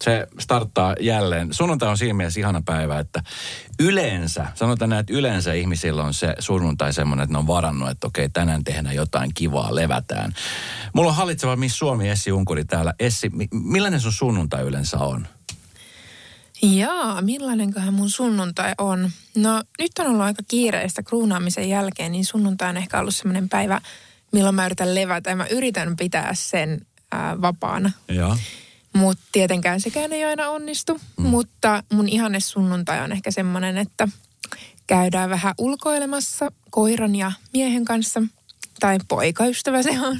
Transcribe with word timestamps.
Se 0.00 0.26
starttaa 0.38 0.94
jälleen. 1.00 1.52
Sunnuntai 1.52 1.88
on 1.88 1.98
siinä 1.98 2.14
mielessä 2.14 2.40
ihana 2.40 2.62
päivä, 2.64 2.98
että 2.98 3.22
yleensä, 3.80 4.46
sanotaan 4.54 4.88
näin, 4.88 5.00
että 5.00 5.12
yleensä 5.12 5.52
ihmisillä 5.52 6.04
on 6.04 6.14
se 6.14 6.34
sunnuntai 6.38 6.92
semmoinen, 6.92 7.24
että 7.24 7.32
ne 7.32 7.38
on 7.38 7.46
varannut, 7.46 7.90
että 7.90 8.06
okei, 8.06 8.28
tänään 8.28 8.64
tehdään 8.64 8.94
jotain 8.94 9.34
kivaa, 9.34 9.74
levätään. 9.74 10.34
Mulla 10.92 11.10
on 11.10 11.16
hallitseva 11.16 11.56
Miss 11.56 11.78
Suomi 11.78 12.08
Essi 12.08 12.32
Unkuri 12.32 12.64
täällä. 12.64 12.94
Essi, 12.98 13.30
millainen 13.52 14.00
sun 14.00 14.12
sunnuntai 14.12 14.62
yleensä 14.62 14.98
on? 14.98 15.26
Jaa, 16.62 17.22
millainenköhän 17.22 17.94
mun 17.94 18.10
sunnuntai 18.10 18.72
on? 18.78 19.10
No 19.36 19.62
nyt 19.78 19.92
on 19.98 20.06
ollut 20.06 20.20
aika 20.20 20.42
kiireistä 20.48 21.02
kruunaamisen 21.02 21.68
jälkeen, 21.68 22.12
niin 22.12 22.24
sunnuntai 22.24 22.68
on 22.68 22.76
ehkä 22.76 23.00
ollut 23.00 23.14
semmoinen 23.14 23.48
päivä, 23.48 23.80
milloin 24.32 24.54
mä 24.54 24.66
yritän 24.66 24.94
levätä 24.94 25.30
ja 25.30 25.36
mä 25.36 25.46
yritän 25.46 25.96
pitää 25.96 26.30
sen 26.34 26.86
ää, 27.12 27.40
vapaana. 27.40 27.92
Joo. 28.08 28.36
Mutta 28.96 29.24
tietenkään 29.32 29.80
sekään 29.80 30.12
ei 30.12 30.24
aina 30.24 30.48
onnistu. 30.48 31.00
Mm. 31.16 31.26
Mutta 31.26 31.82
mun 31.92 32.08
ihanne 32.08 32.40
sunnuntai 32.40 33.00
on 33.00 33.12
ehkä 33.12 33.30
semmoinen, 33.30 33.76
että 33.76 34.08
käydään 34.86 35.30
vähän 35.30 35.54
ulkoilemassa 35.58 36.52
koiran 36.70 37.14
ja 37.14 37.32
miehen 37.52 37.84
kanssa. 37.84 38.22
Tai 38.80 38.98
poikaystävä 39.08 39.82
se 39.82 40.00
on. 40.00 40.18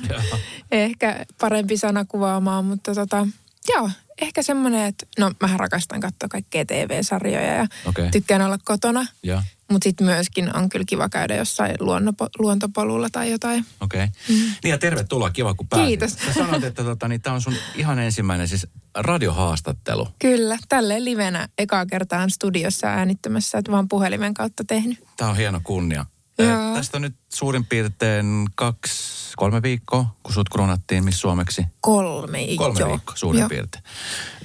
ehkä 0.72 1.26
parempi 1.40 1.76
sana 1.76 2.04
kuvaamaan, 2.04 2.64
mutta 2.64 2.94
tota, 2.94 3.26
joo, 3.68 3.90
ehkä 4.20 4.42
semmoinen, 4.42 4.84
että 4.84 5.06
no 5.18 5.32
mähän 5.40 5.60
rakastan 5.60 6.00
katsoa 6.00 6.28
kaikkea 6.28 6.64
TV-sarjoja 6.64 7.54
ja 7.54 7.66
Okei. 7.86 8.10
tykkään 8.10 8.42
olla 8.42 8.58
kotona. 8.64 9.06
Joo. 9.22 9.42
Mutta 9.70 9.84
sitten 9.84 10.06
myöskin 10.06 10.56
on 10.56 10.68
kyllä 10.68 10.84
kiva 10.88 11.08
käydä 11.08 11.36
jossain 11.36 11.76
luonnopo, 11.80 12.28
luontopolulla 12.38 13.08
tai 13.12 13.30
jotain. 13.30 13.66
Okei. 13.80 14.04
Okay. 14.04 14.14
Mm. 14.28 14.34
Niin 14.34 14.70
ja 14.70 14.78
tervetuloa, 14.78 15.30
kiva 15.30 15.54
kun 15.54 15.68
pääsit. 15.68 15.86
Kiitos. 15.86 16.12
Sä 16.12 16.32
sanoit, 16.32 16.64
että 16.64 16.84
tota, 16.84 17.08
niin 17.08 17.20
tämä 17.20 17.34
on 17.34 17.40
sun 17.42 17.54
ihan 17.74 17.98
ensimmäinen 17.98 18.48
siis 18.48 18.66
radiohaastattelu. 18.94 20.08
Kyllä, 20.18 20.58
tälleen 20.68 21.04
livenä 21.04 21.48
ekaa 21.58 21.86
kertaa 21.86 22.28
studiossa 22.28 22.86
äänittämässä, 22.86 23.58
että 23.58 23.72
vaan 23.72 23.88
puhelimen 23.88 24.34
kautta 24.34 24.64
tehnyt. 24.64 25.04
Tämä 25.16 25.30
on 25.30 25.36
hieno 25.36 25.60
kunnia. 25.64 26.06
Joo. 26.38 26.50
Eh, 26.50 26.74
tästä 26.74 26.98
on 26.98 27.02
nyt 27.02 27.14
suurin 27.34 27.64
piirtein 27.66 28.46
kaksi, 28.54 29.32
kolme 29.36 29.62
viikkoa, 29.62 30.14
kun 30.22 30.34
sut 30.34 30.48
kruunattiin 30.48 31.04
Miss 31.04 31.20
Suomeksi. 31.20 31.64
Kolme, 31.80 32.38
Kolme 32.56 32.80
joo. 32.80 32.88
viikkoa 32.88 33.16
suurin 33.16 33.40
Joo. 33.40 33.48
piirtein. 33.48 33.84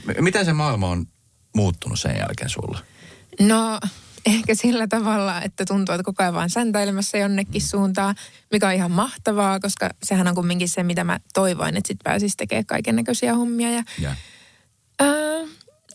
M- 0.05 0.23
Miten 0.23 0.45
se 0.45 0.53
maailma 0.53 0.87
on 0.89 1.07
muuttunut 1.55 1.99
sen 1.99 2.17
jälkeen 2.17 2.49
sulla? 2.49 2.79
No 3.39 3.79
ehkä 4.25 4.55
sillä 4.55 4.87
tavalla, 4.87 5.41
että 5.41 5.65
tuntuu, 5.65 5.95
että 5.95 6.03
koko 6.03 6.23
ajan 6.23 6.33
vaan 6.33 6.49
säntäilemässä 6.49 7.17
jonnekin 7.17 7.61
suuntaan, 7.61 8.15
mikä 8.51 8.67
on 8.67 8.73
ihan 8.73 8.91
mahtavaa, 8.91 9.59
koska 9.59 9.89
sehän 10.03 10.27
on 10.27 10.35
kumminkin 10.35 10.69
se, 10.69 10.83
mitä 10.83 11.03
mä 11.03 11.19
toivoin, 11.33 11.77
että 11.77 11.87
sit 11.87 11.97
pääsisi 12.03 12.37
tekemään 12.37 12.65
kaiken 12.65 12.95
näköisiä 12.95 13.35
hommia. 13.35 13.71
Ja, 13.71 13.83
Ja. 13.99 14.15
ää, 14.99 15.07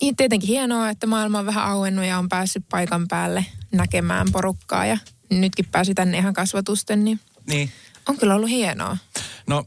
ja 0.03 0.13
tietenkin 0.17 0.49
hienoa, 0.49 0.91
että 0.91 1.07
maailma 1.07 1.39
on 1.39 1.47
vähän 1.47 1.65
auennut 1.65 2.05
ja 2.05 2.19
on 2.19 2.29
päässyt 2.29 2.65
paikan 2.71 3.09
päälle 3.09 3.47
näkemään 3.73 4.27
porukkaa 4.33 4.87
ja 4.87 4.99
nytkin 5.31 5.67
pääsi 5.73 5.95
tänne 5.95 6.19
ihan 6.19 6.35
kasvatusten, 6.35 7.05
niin 7.05 7.21
Niin. 7.47 7.71
on 8.09 8.17
kyllä 8.19 8.35
ollut 8.35 8.51
hienoa. 8.51 8.97
No, 9.47 9.65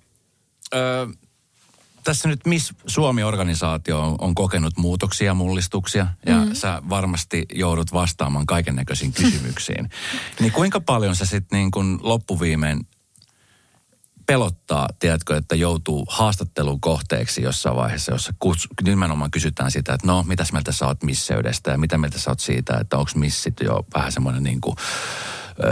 tässä 2.07 2.27
nyt 2.27 2.45
Miss 2.45 2.73
Suomi-organisaatio 2.87 4.01
on, 4.01 4.15
on 4.19 4.35
kokenut 4.35 4.77
muutoksia, 4.77 5.33
mullistuksia 5.33 6.07
ja 6.25 6.45
mm. 6.45 6.53
sä 6.53 6.81
varmasti 6.89 7.45
joudut 7.53 7.93
vastaamaan 7.93 8.45
kaiken 8.45 8.75
näköisiin 8.75 9.13
kysymyksiin. 9.13 9.89
niin 10.39 10.51
kuinka 10.51 10.81
paljon 10.81 11.15
sä 11.15 11.25
sitten 11.25 11.57
niin 11.57 11.71
kun 11.71 11.99
loppuviimein 12.03 12.87
pelottaa, 14.25 14.89
tiedätkö, 14.99 15.37
että 15.37 15.55
joutuu 15.55 16.05
haastattelun 16.09 16.81
kohteeksi 16.81 17.41
jossain 17.41 17.75
vaiheessa, 17.75 18.11
jossa 18.11 18.33
kuts, 18.39 18.67
nimenomaan 18.83 19.31
kysytään 19.31 19.71
sitä, 19.71 19.93
että 19.93 20.07
no, 20.07 20.23
mitäs 20.23 20.51
mieltä 20.51 20.71
sä 20.71 20.87
oot 20.87 21.03
misseydestä 21.03 21.71
ja 21.71 21.77
mitä 21.77 21.97
mieltä 21.97 22.19
sä 22.19 22.31
oot 22.31 22.39
siitä, 22.39 22.77
että 22.77 22.97
onko 22.97 23.11
missit 23.15 23.53
jo 23.63 23.85
vähän 23.95 24.11
semmoinen 24.11 24.43
niin 24.43 24.61
kuin, 24.61 24.75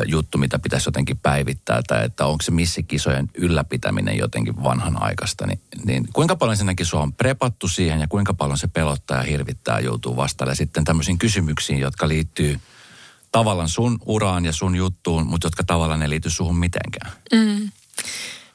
juttu, 0.05 0.37
mitä 0.37 0.59
pitäisi 0.59 0.87
jotenkin 0.87 1.17
päivittää, 1.17 1.81
tai 1.87 2.05
että 2.05 2.25
onko 2.25 2.41
se 2.41 2.51
missikisojen 2.51 3.29
ylläpitäminen 3.33 4.17
jotenkin 4.17 4.63
vanhanaikaista, 4.63 5.47
niin, 5.47 5.59
niin 5.85 6.07
kuinka 6.13 6.35
paljon 6.35 6.57
sinäkin 6.57 6.85
sua 6.85 7.01
on 7.01 7.13
prepattu 7.13 7.67
siihen 7.67 7.99
ja 7.99 8.07
kuinka 8.07 8.33
paljon 8.33 8.57
se 8.57 8.67
pelottaa 8.67 9.17
ja 9.17 9.23
hirvittää 9.23 9.79
joutuu 9.79 10.15
vastailemaan 10.15 10.55
sitten 10.55 10.83
tämmöisiin 10.83 11.17
kysymyksiin, 11.17 11.79
jotka 11.79 12.07
liittyy 12.07 12.59
tavallaan 13.31 13.69
sun 13.69 13.99
uraan 14.05 14.45
ja 14.45 14.53
sun 14.53 14.75
juttuun, 14.75 15.27
mutta 15.27 15.47
jotka 15.47 15.63
tavallaan 15.63 16.01
ei 16.01 16.09
liity 16.09 16.29
suhun 16.29 16.57
mitenkään. 16.57 17.11
Mm. 17.33 17.69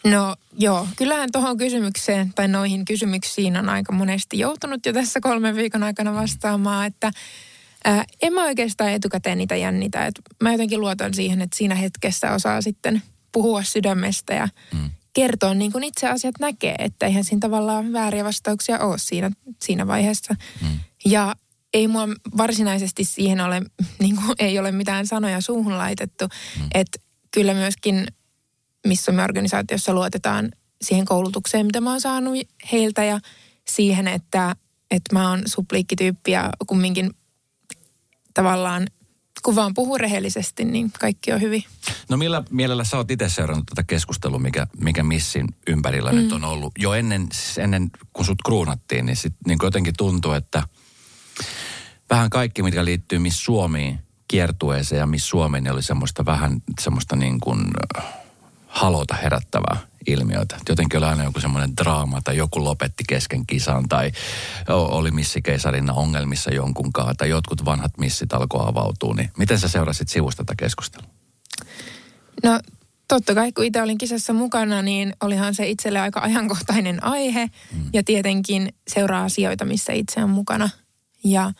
No 0.04 0.36
joo, 0.58 0.88
kyllähän 0.96 1.28
tuohon 1.32 1.56
kysymykseen 1.56 2.32
tai 2.34 2.48
noihin 2.48 2.84
kysymyksiin 2.84 3.56
on 3.56 3.68
aika 3.68 3.92
monesti 3.92 4.38
joutunut 4.38 4.86
jo 4.86 4.92
tässä 4.92 5.20
kolmen 5.20 5.56
viikon 5.56 5.82
aikana 5.82 6.14
vastaamaan, 6.14 6.86
että 6.86 7.10
ää, 7.84 8.04
en 8.22 8.32
mä 8.32 8.44
oikeastaan 8.44 8.90
etukäteen 8.90 9.38
niitä 9.38 9.56
jännitä. 9.56 10.06
Et 10.06 10.14
mä 10.42 10.52
jotenkin 10.52 10.80
luotan 10.80 11.14
siihen, 11.14 11.42
että 11.42 11.58
siinä 11.58 11.74
hetkessä 11.74 12.32
osaa 12.32 12.62
sitten 12.62 13.02
puhua 13.32 13.62
sydämestä 13.62 14.34
ja 14.34 14.48
mm. 14.74 14.90
kertoa 15.12 15.54
niin 15.54 15.72
kuin 15.72 15.84
itse 15.84 16.08
asiat 16.08 16.34
näkee, 16.40 16.74
että 16.78 17.06
eihän 17.06 17.24
siinä 17.24 17.40
tavallaan 17.40 17.92
vääriä 17.92 18.24
vastauksia 18.24 18.78
ole 18.78 18.98
siinä, 18.98 19.30
siinä 19.62 19.86
vaiheessa. 19.86 20.34
Mm. 20.62 20.78
Ja 21.04 21.36
ei 21.74 21.88
mua 21.88 22.08
varsinaisesti 22.36 23.04
siihen 23.04 23.40
ole, 23.40 23.62
niin 24.02 24.16
kuin, 24.16 24.34
ei 24.38 24.58
ole 24.58 24.72
mitään 24.72 25.06
sanoja 25.06 25.40
suuhun 25.40 25.78
laitettu, 25.78 26.24
mm. 26.24 26.68
että 26.74 26.98
kyllä 27.30 27.54
myöskin 27.54 28.06
missä 28.86 29.12
me 29.12 29.24
organisaatiossa 29.24 29.94
luotetaan 29.94 30.52
siihen 30.82 31.04
koulutukseen, 31.04 31.66
mitä 31.66 31.80
mä 31.80 31.90
oon 31.90 32.00
saanut 32.00 32.38
heiltä 32.72 33.04
ja 33.04 33.20
siihen, 33.68 34.08
että, 34.08 34.56
että 34.90 35.14
mä 35.14 35.30
oon 35.30 35.42
supliikkityyppi 35.46 36.30
ja 36.30 36.50
kumminkin 36.66 37.10
tavallaan 38.42 38.86
kun 39.42 39.56
vaan 39.56 39.74
puhuu 39.74 39.98
rehellisesti, 39.98 40.64
niin 40.64 40.92
kaikki 41.00 41.32
on 41.32 41.40
hyvin. 41.40 41.64
No 42.08 42.16
millä 42.16 42.42
mielellä 42.50 42.84
sä 42.84 42.96
oot 42.96 43.10
itse 43.10 43.28
seurannut 43.28 43.66
tätä 43.66 43.82
keskustelua, 43.82 44.38
mikä, 44.38 44.66
mikä 44.80 45.02
Missin 45.02 45.46
ympärillä 45.66 46.12
mm. 46.12 46.18
nyt 46.18 46.32
on 46.32 46.44
ollut? 46.44 46.72
Jo 46.78 46.94
ennen, 46.94 47.28
siis 47.32 47.58
ennen 47.58 47.90
kun 48.12 48.24
sut 48.24 48.42
kruunattiin, 48.44 49.06
niin, 49.06 49.16
sit, 49.16 49.34
niin 49.46 49.58
jotenkin 49.62 49.94
tuntuu, 49.96 50.32
että 50.32 50.62
vähän 52.10 52.30
kaikki, 52.30 52.62
mitkä 52.62 52.84
liittyy 52.84 53.18
Miss 53.18 53.44
Suomiin 53.44 53.98
kiertueeseen 54.28 54.98
ja 54.98 55.06
Miss 55.06 55.28
Suomeen, 55.28 55.64
niin 55.64 55.72
oli 55.72 55.82
semmoista 55.82 56.24
vähän 56.24 56.62
semmoista 56.80 57.16
niin 57.16 57.40
kuin 57.40 57.64
äh, 57.98 58.04
halota 58.66 59.14
herättävää 59.14 59.89
ilmiötä. 60.06 60.56
Jotenkin 60.68 60.98
oli 60.98 61.06
aina 61.06 61.24
joku 61.24 61.40
semmoinen 61.40 61.76
draama 61.76 62.20
tai 62.24 62.36
joku 62.36 62.64
lopetti 62.64 63.04
kesken 63.08 63.46
kisan 63.46 63.88
tai 63.88 64.12
oli 64.68 65.10
missikeisarina 65.10 65.92
ongelmissa 65.92 66.54
jonkunkaan 66.54 67.16
tai 67.16 67.28
jotkut 67.28 67.64
vanhat 67.64 67.98
missit 67.98 68.32
alkoi 68.32 68.68
avautua. 68.68 69.14
Niin 69.14 69.30
miten 69.38 69.58
sä 69.58 69.68
seurasit 69.68 70.08
sivusta 70.08 70.44
tätä 70.44 70.54
keskustelua? 70.58 71.08
No 72.44 72.60
totta 73.08 73.34
kai, 73.34 73.52
kun 73.52 73.64
itse 73.64 73.82
olin 73.82 73.98
kisassa 73.98 74.32
mukana, 74.32 74.82
niin 74.82 75.12
olihan 75.20 75.54
se 75.54 75.68
itselle 75.68 76.00
aika 76.00 76.20
ajankohtainen 76.20 77.04
aihe. 77.04 77.46
Mm. 77.46 77.90
Ja 77.92 78.02
tietenkin 78.02 78.74
seuraa 78.88 79.24
asioita, 79.24 79.64
missä 79.64 79.92
itse 79.92 80.24
on 80.24 80.30
mukana. 80.30 80.70
Ja 81.24 81.52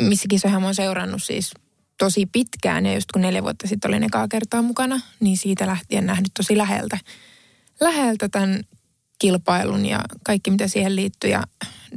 missä 0.00 0.26
kisoja 0.30 0.60
mä 0.60 0.66
oon 0.66 0.74
seurannut 0.74 1.22
siis 1.22 1.54
tosi 1.98 2.26
pitkään. 2.26 2.86
Ja 2.86 2.94
just 2.94 3.12
kun 3.12 3.22
neljä 3.22 3.42
vuotta 3.42 3.68
sitten 3.68 3.88
olin 3.88 4.02
ekaa 4.02 4.28
kertaa 4.28 4.62
mukana, 4.62 5.00
niin 5.20 5.36
siitä 5.36 5.66
lähtien 5.66 6.06
nähnyt 6.06 6.30
tosi 6.36 6.58
läheltä, 6.58 6.98
läheltä 7.80 8.28
tämän 8.28 8.60
kilpailun 9.18 9.86
ja 9.86 10.00
kaikki 10.24 10.50
mitä 10.50 10.68
siihen 10.68 10.96
liittyy. 10.96 11.30
Ja 11.30 11.42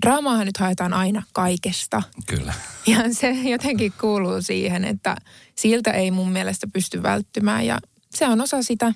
draamaahan 0.01 0.45
nyt 0.45 0.57
haetaan 0.57 0.93
aina 0.93 1.23
kaikesta. 1.33 2.03
Kyllä. 2.27 2.53
Ja 2.87 3.13
se 3.13 3.29
jotenkin 3.31 3.93
kuuluu 4.01 4.41
siihen, 4.41 4.85
että 4.85 5.15
siltä 5.55 5.91
ei 5.91 6.11
mun 6.11 6.31
mielestä 6.31 6.67
pysty 6.73 7.03
välttymään 7.03 7.65
ja 7.65 7.79
se 8.09 8.27
on 8.27 8.41
osa 8.41 8.63
sitä. 8.63 8.93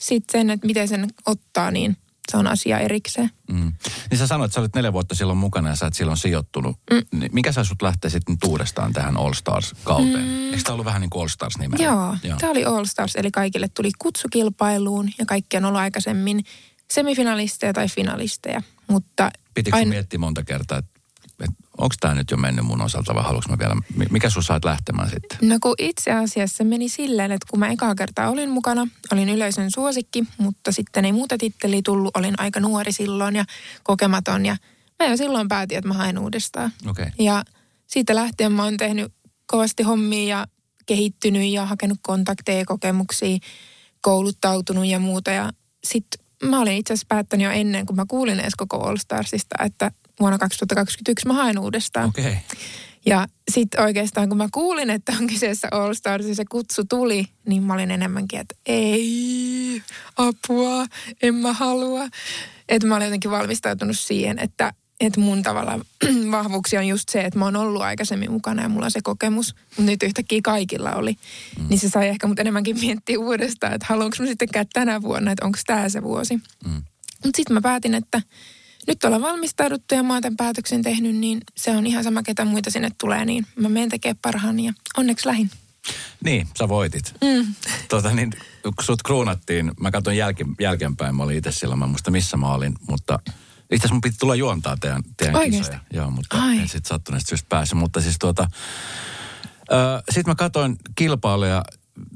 Sitten 0.00 0.40
sen, 0.40 0.50
että 0.50 0.66
miten 0.66 0.88
sen 0.88 1.08
ottaa, 1.26 1.70
niin 1.70 1.96
se 2.30 2.36
on 2.36 2.46
asia 2.46 2.78
erikseen. 2.78 3.30
Mm. 3.52 3.72
Niin 4.10 4.18
sä 4.18 4.26
sanoit, 4.26 4.48
että 4.48 4.54
sä 4.54 4.60
olit 4.60 4.74
neljä 4.74 4.92
vuotta 4.92 5.14
silloin 5.14 5.38
mukana 5.38 5.68
ja 5.68 5.76
sä 5.76 5.86
et 5.86 5.94
silloin 5.94 6.16
sijoittunut. 6.18 6.76
Mm. 6.90 7.20
Niin 7.20 7.30
Mikä 7.34 7.52
sä 7.52 7.64
sut 7.64 7.82
lähtee 7.82 8.10
sitten 8.10 8.32
nyt 8.32 8.44
uudestaan 8.44 8.92
tähän 8.92 9.16
All 9.16 9.32
Stars-kauteen? 9.32 10.24
Mm. 10.24 10.44
Eikö 10.44 10.62
tämä 10.64 10.72
ollut 10.72 10.84
vähän 10.86 11.00
niin 11.00 11.10
kuin 11.10 11.20
All 11.22 11.28
Stars? 11.28 11.54
Joo, 11.78 12.16
Joo. 12.22 12.38
tämä 12.38 12.50
oli 12.50 12.64
All 12.64 12.84
Stars, 12.84 13.16
eli 13.16 13.30
kaikille 13.30 13.68
tuli 13.68 13.90
kutsukilpailuun 13.98 15.10
ja 15.18 15.26
kaikki 15.26 15.56
on 15.56 15.64
ollut 15.64 15.80
aikaisemmin 15.80 16.44
semifinalisteja 16.92 17.72
tai 17.72 17.88
finalisteja. 17.88 18.62
Mutta 18.88 19.30
Pitikö 19.54 19.76
aina- 19.76 19.88
miettiä 19.88 20.18
monta 20.18 20.44
kertaa, 20.44 20.78
että 20.78 20.97
onko 21.78 21.94
tämä 22.00 22.14
nyt 22.14 22.30
jo 22.30 22.36
mennyt 22.36 22.64
mun 22.64 22.80
osalta 22.80 23.14
vai 23.14 23.22
haluanko 23.22 23.48
mä 23.50 23.58
vielä, 23.58 23.76
mikä 24.10 24.30
sun 24.30 24.42
sait 24.42 24.64
lähtemään 24.64 25.10
sitten? 25.10 25.48
No 25.48 25.58
kun 25.62 25.74
itse 25.78 26.12
asiassa 26.12 26.64
meni 26.64 26.88
silleen, 26.88 27.32
että 27.32 27.46
kun 27.50 27.58
mä 27.58 27.68
ekaa 27.68 27.94
kertaa 27.94 28.30
olin 28.30 28.50
mukana, 28.50 28.88
olin 29.12 29.28
yleisön 29.28 29.70
suosikki, 29.70 30.24
mutta 30.38 30.72
sitten 30.72 31.04
ei 31.04 31.12
muuta 31.12 31.38
titteliä 31.38 31.80
tullut, 31.84 32.16
olin 32.16 32.34
aika 32.38 32.60
nuori 32.60 32.92
silloin 32.92 33.36
ja 33.36 33.44
kokematon 33.82 34.46
ja 34.46 34.56
mä 34.98 35.06
jo 35.06 35.16
silloin 35.16 35.48
päätin, 35.48 35.78
että 35.78 35.88
mä 35.88 35.94
haen 35.94 36.18
uudestaan. 36.18 36.72
Okay. 36.90 37.06
Ja 37.18 37.44
siitä 37.86 38.14
lähtien 38.14 38.52
mä 38.52 38.64
oon 38.64 38.76
tehnyt 38.76 39.12
kovasti 39.46 39.82
hommia 39.82 40.38
ja 40.38 40.46
kehittynyt 40.86 41.48
ja 41.48 41.66
hakenut 41.66 41.98
kontakteja, 42.02 42.64
kokemuksia, 42.64 43.38
kouluttautunut 44.00 44.86
ja 44.86 44.98
muuta. 44.98 45.30
Ja 45.30 45.52
sitten 45.84 46.24
mä 46.42 46.60
olin 46.60 46.76
itse 46.76 46.92
asiassa 46.92 47.06
päättänyt 47.08 47.44
jo 47.44 47.50
ennen, 47.50 47.86
kun 47.86 47.96
mä 47.96 48.04
kuulin 48.08 48.40
edes 48.40 48.54
koko 48.54 48.76
All 48.76 48.96
Starsista, 48.96 49.64
että 49.64 49.90
vuonna 50.20 50.38
2021 50.38 51.26
mä 51.26 51.34
haen 51.34 51.58
uudestaan. 51.58 52.08
Okay. 52.08 52.36
Ja 53.06 53.26
sitten 53.50 53.80
oikeastaan 53.80 54.28
kun 54.28 54.38
mä 54.38 54.48
kuulin, 54.52 54.90
että 54.90 55.12
on 55.20 55.26
kyseessä 55.26 55.68
All 55.70 55.94
Stars 55.94 56.26
ja 56.26 56.34
se 56.34 56.44
kutsu 56.44 56.84
tuli, 56.84 57.24
niin 57.46 57.62
mä 57.62 57.74
olin 57.74 57.90
enemmänkin, 57.90 58.40
että 58.40 58.54
ei, 58.66 59.82
apua, 60.16 60.86
en 61.22 61.34
mä 61.34 61.52
halua. 61.52 62.08
Että 62.68 62.88
mä 62.88 62.96
olin 62.96 63.04
jotenkin 63.04 63.30
valmistautunut 63.30 63.98
siihen, 63.98 64.38
että 64.38 64.72
että 65.00 65.20
mun 65.20 65.42
tavalla 65.42 65.80
vahvuuksia 66.30 66.80
on 66.80 66.88
just 66.88 67.08
se, 67.08 67.20
että 67.20 67.38
mä 67.38 67.44
oon 67.44 67.56
ollut 67.56 67.82
aikaisemmin 67.82 68.32
mukana 68.32 68.62
ja 68.62 68.68
mulla 68.68 68.84
on 68.84 68.90
se 68.90 69.00
kokemus. 69.02 69.54
Mutta 69.54 69.82
nyt 69.82 70.02
yhtäkkiä 70.02 70.40
kaikilla 70.44 70.92
oli. 70.92 71.16
Mm. 71.58 71.68
Niin 71.68 71.78
se 71.78 71.88
sai 71.88 72.08
ehkä 72.08 72.26
mut 72.26 72.38
enemmänkin 72.38 72.80
miettiä 72.80 73.18
uudestaan, 73.18 73.72
että 73.72 73.86
haluanko 73.88 74.16
mä 74.20 74.26
sitten 74.26 74.48
käydä 74.52 74.70
tänä 74.72 75.02
vuonna, 75.02 75.32
että 75.32 75.44
onko 75.44 75.58
tämä 75.66 75.88
se 75.88 76.02
vuosi. 76.02 76.34
Mm. 76.64 76.82
Mutta 77.24 77.36
sitten 77.36 77.54
mä 77.54 77.60
päätin, 77.60 77.94
että 77.94 78.22
nyt 78.88 79.04
ollaan 79.04 79.22
valmistauduttu 79.22 79.94
ja 79.94 80.02
mä 80.02 80.12
oon 80.12 80.22
tämän 80.22 80.36
päätöksen 80.36 80.82
tehnyt, 80.82 81.16
niin 81.16 81.40
se 81.56 81.70
on 81.70 81.86
ihan 81.86 82.04
sama, 82.04 82.22
ketä 82.22 82.44
muita 82.44 82.70
sinne 82.70 82.90
tulee, 83.00 83.24
niin 83.24 83.46
mä 83.56 83.68
menen 83.68 83.88
tekemään 83.88 84.18
parhaani 84.22 84.66
ja 84.66 84.72
onneksi 84.96 85.26
lähin. 85.26 85.50
Niin, 86.24 86.48
sä 86.58 86.68
voitit. 86.68 87.14
Mm. 87.24 87.54
Tota 87.88 88.12
niin, 88.12 88.30
kun 88.62 88.74
sut 88.82 89.02
kruunattiin, 89.02 89.72
mä 89.80 89.90
katson 89.90 90.16
jälki, 90.16 90.44
jälkeenpäin, 90.60 91.14
mä 91.14 91.22
olin 91.22 91.36
itse 91.36 91.52
siellä, 91.52 91.76
mä 91.76 91.86
muista 91.86 92.10
missä 92.10 92.36
mä 92.36 92.54
olin, 92.54 92.74
mutta 92.88 93.18
itse 93.26 93.76
asiassa 93.76 93.94
mun 93.94 94.00
piti 94.00 94.16
tulla 94.18 94.34
juontaa 94.34 94.76
teidän, 94.80 95.02
teidän 95.16 95.36
Oikeasti? 95.36 95.58
kisoja. 95.58 95.80
Joo, 95.92 96.10
mutta 96.10 96.42
Ai. 96.42 96.58
en 96.58 96.68
sitten 96.68 96.88
sattuneesta 96.88 97.28
syystä 97.28 97.46
pääse. 97.48 97.74
Mutta 97.74 98.00
siis 98.00 98.16
tuota, 98.20 98.48
sitten 100.10 100.30
mä 100.30 100.34
katsoin 100.34 100.76
kilpailuja, 100.94 101.62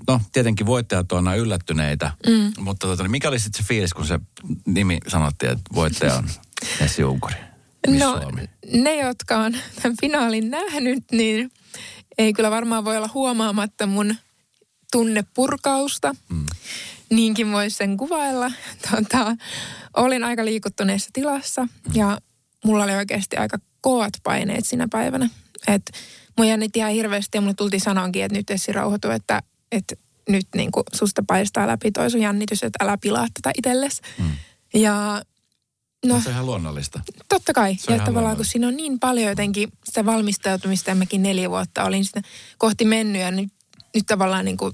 no 0.08 0.20
tietenkin 0.32 0.66
voittajat 0.66 1.12
on 1.12 1.28
aina 1.28 1.34
yllättyneitä, 1.34 2.12
mm. 2.26 2.64
mutta 2.64 2.86
tota, 2.86 3.02
niin 3.02 3.10
mikä 3.10 3.28
oli 3.28 3.38
sitten 3.38 3.62
se 3.62 3.68
fiilis, 3.68 3.94
kun 3.94 4.06
se 4.06 4.20
nimi 4.66 4.98
sanottiin, 5.08 5.52
että 5.52 5.74
voittaja 5.74 6.14
on 6.14 6.28
Essi 6.80 7.04
Unkuri? 7.04 7.34
Miss 7.86 8.00
No 8.04 8.20
Suomi? 8.22 8.42
ne, 8.72 8.98
jotka 8.98 9.38
on 9.38 9.56
tämän 9.82 9.96
finaalin 10.00 10.50
nähnyt, 10.50 11.04
niin 11.12 11.50
ei 12.18 12.32
kyllä 12.32 12.50
varmaan 12.50 12.84
voi 12.84 12.96
olla 12.96 13.10
huomaamatta 13.14 13.86
mun 13.86 14.14
tunnepurkausta. 14.92 16.14
Mm. 16.28 16.46
Niinkin 17.10 17.52
voisi 17.52 17.76
sen 17.76 17.96
kuvailla. 17.96 18.50
Tota, 18.90 19.36
olin 19.96 20.24
aika 20.24 20.44
liikuttuneessa 20.44 21.10
tilassa 21.12 21.62
mm. 21.62 21.70
ja 21.94 22.18
mulla 22.64 22.84
oli 22.84 22.92
oikeasti 22.94 23.36
aika 23.36 23.58
kovat 23.80 24.12
paineet 24.22 24.66
sinä 24.66 24.88
päivänä. 24.90 25.28
Et 25.66 25.82
mun 26.38 26.48
jännitti 26.48 26.78
ihan 26.78 26.92
hirveästi 26.92 27.38
ja 27.38 27.40
mulle 27.40 27.54
tultiin 27.54 27.80
sanoonkin, 27.80 28.24
että 28.24 28.38
nyt 28.38 28.50
Essi 28.50 28.72
rauhoitu, 28.72 29.10
että, 29.10 29.42
että 29.72 29.94
nyt 30.28 30.46
niin 30.54 30.72
kuin 30.72 30.84
susta 30.92 31.22
paistaa 31.26 31.66
läpi 31.66 31.90
toi 31.92 32.10
sun 32.10 32.20
jännitys, 32.20 32.62
että 32.62 32.84
älä 32.84 32.98
pilaa 32.98 33.26
tätä 33.34 33.50
itsellesi. 33.58 34.02
Mm. 34.18 34.30
Ja 34.74 35.22
No, 36.06 36.20
se 36.20 36.28
on 36.28 36.32
ihan 36.32 36.46
luonnollista. 36.46 37.00
Totta 37.28 37.52
kai. 37.52 37.76
Se 37.78 37.92
Ja 37.92 38.04
tavallaan 38.04 38.36
kun 38.36 38.44
siinä 38.44 38.68
on 38.68 38.76
niin 38.76 39.00
paljon 39.00 39.28
jotenkin 39.28 39.72
sitä 39.84 40.06
valmistautumista, 40.06 40.90
ja 40.90 40.94
mäkin 40.94 41.22
neljä 41.22 41.50
vuotta 41.50 41.84
olin 41.84 42.04
sitä 42.04 42.22
kohti 42.58 42.84
mennyt 42.84 43.22
ja 43.22 43.30
nyt, 43.30 43.52
nyt 43.94 44.06
tavallaan 44.06 44.44
niin 44.44 44.56
kuin 44.56 44.72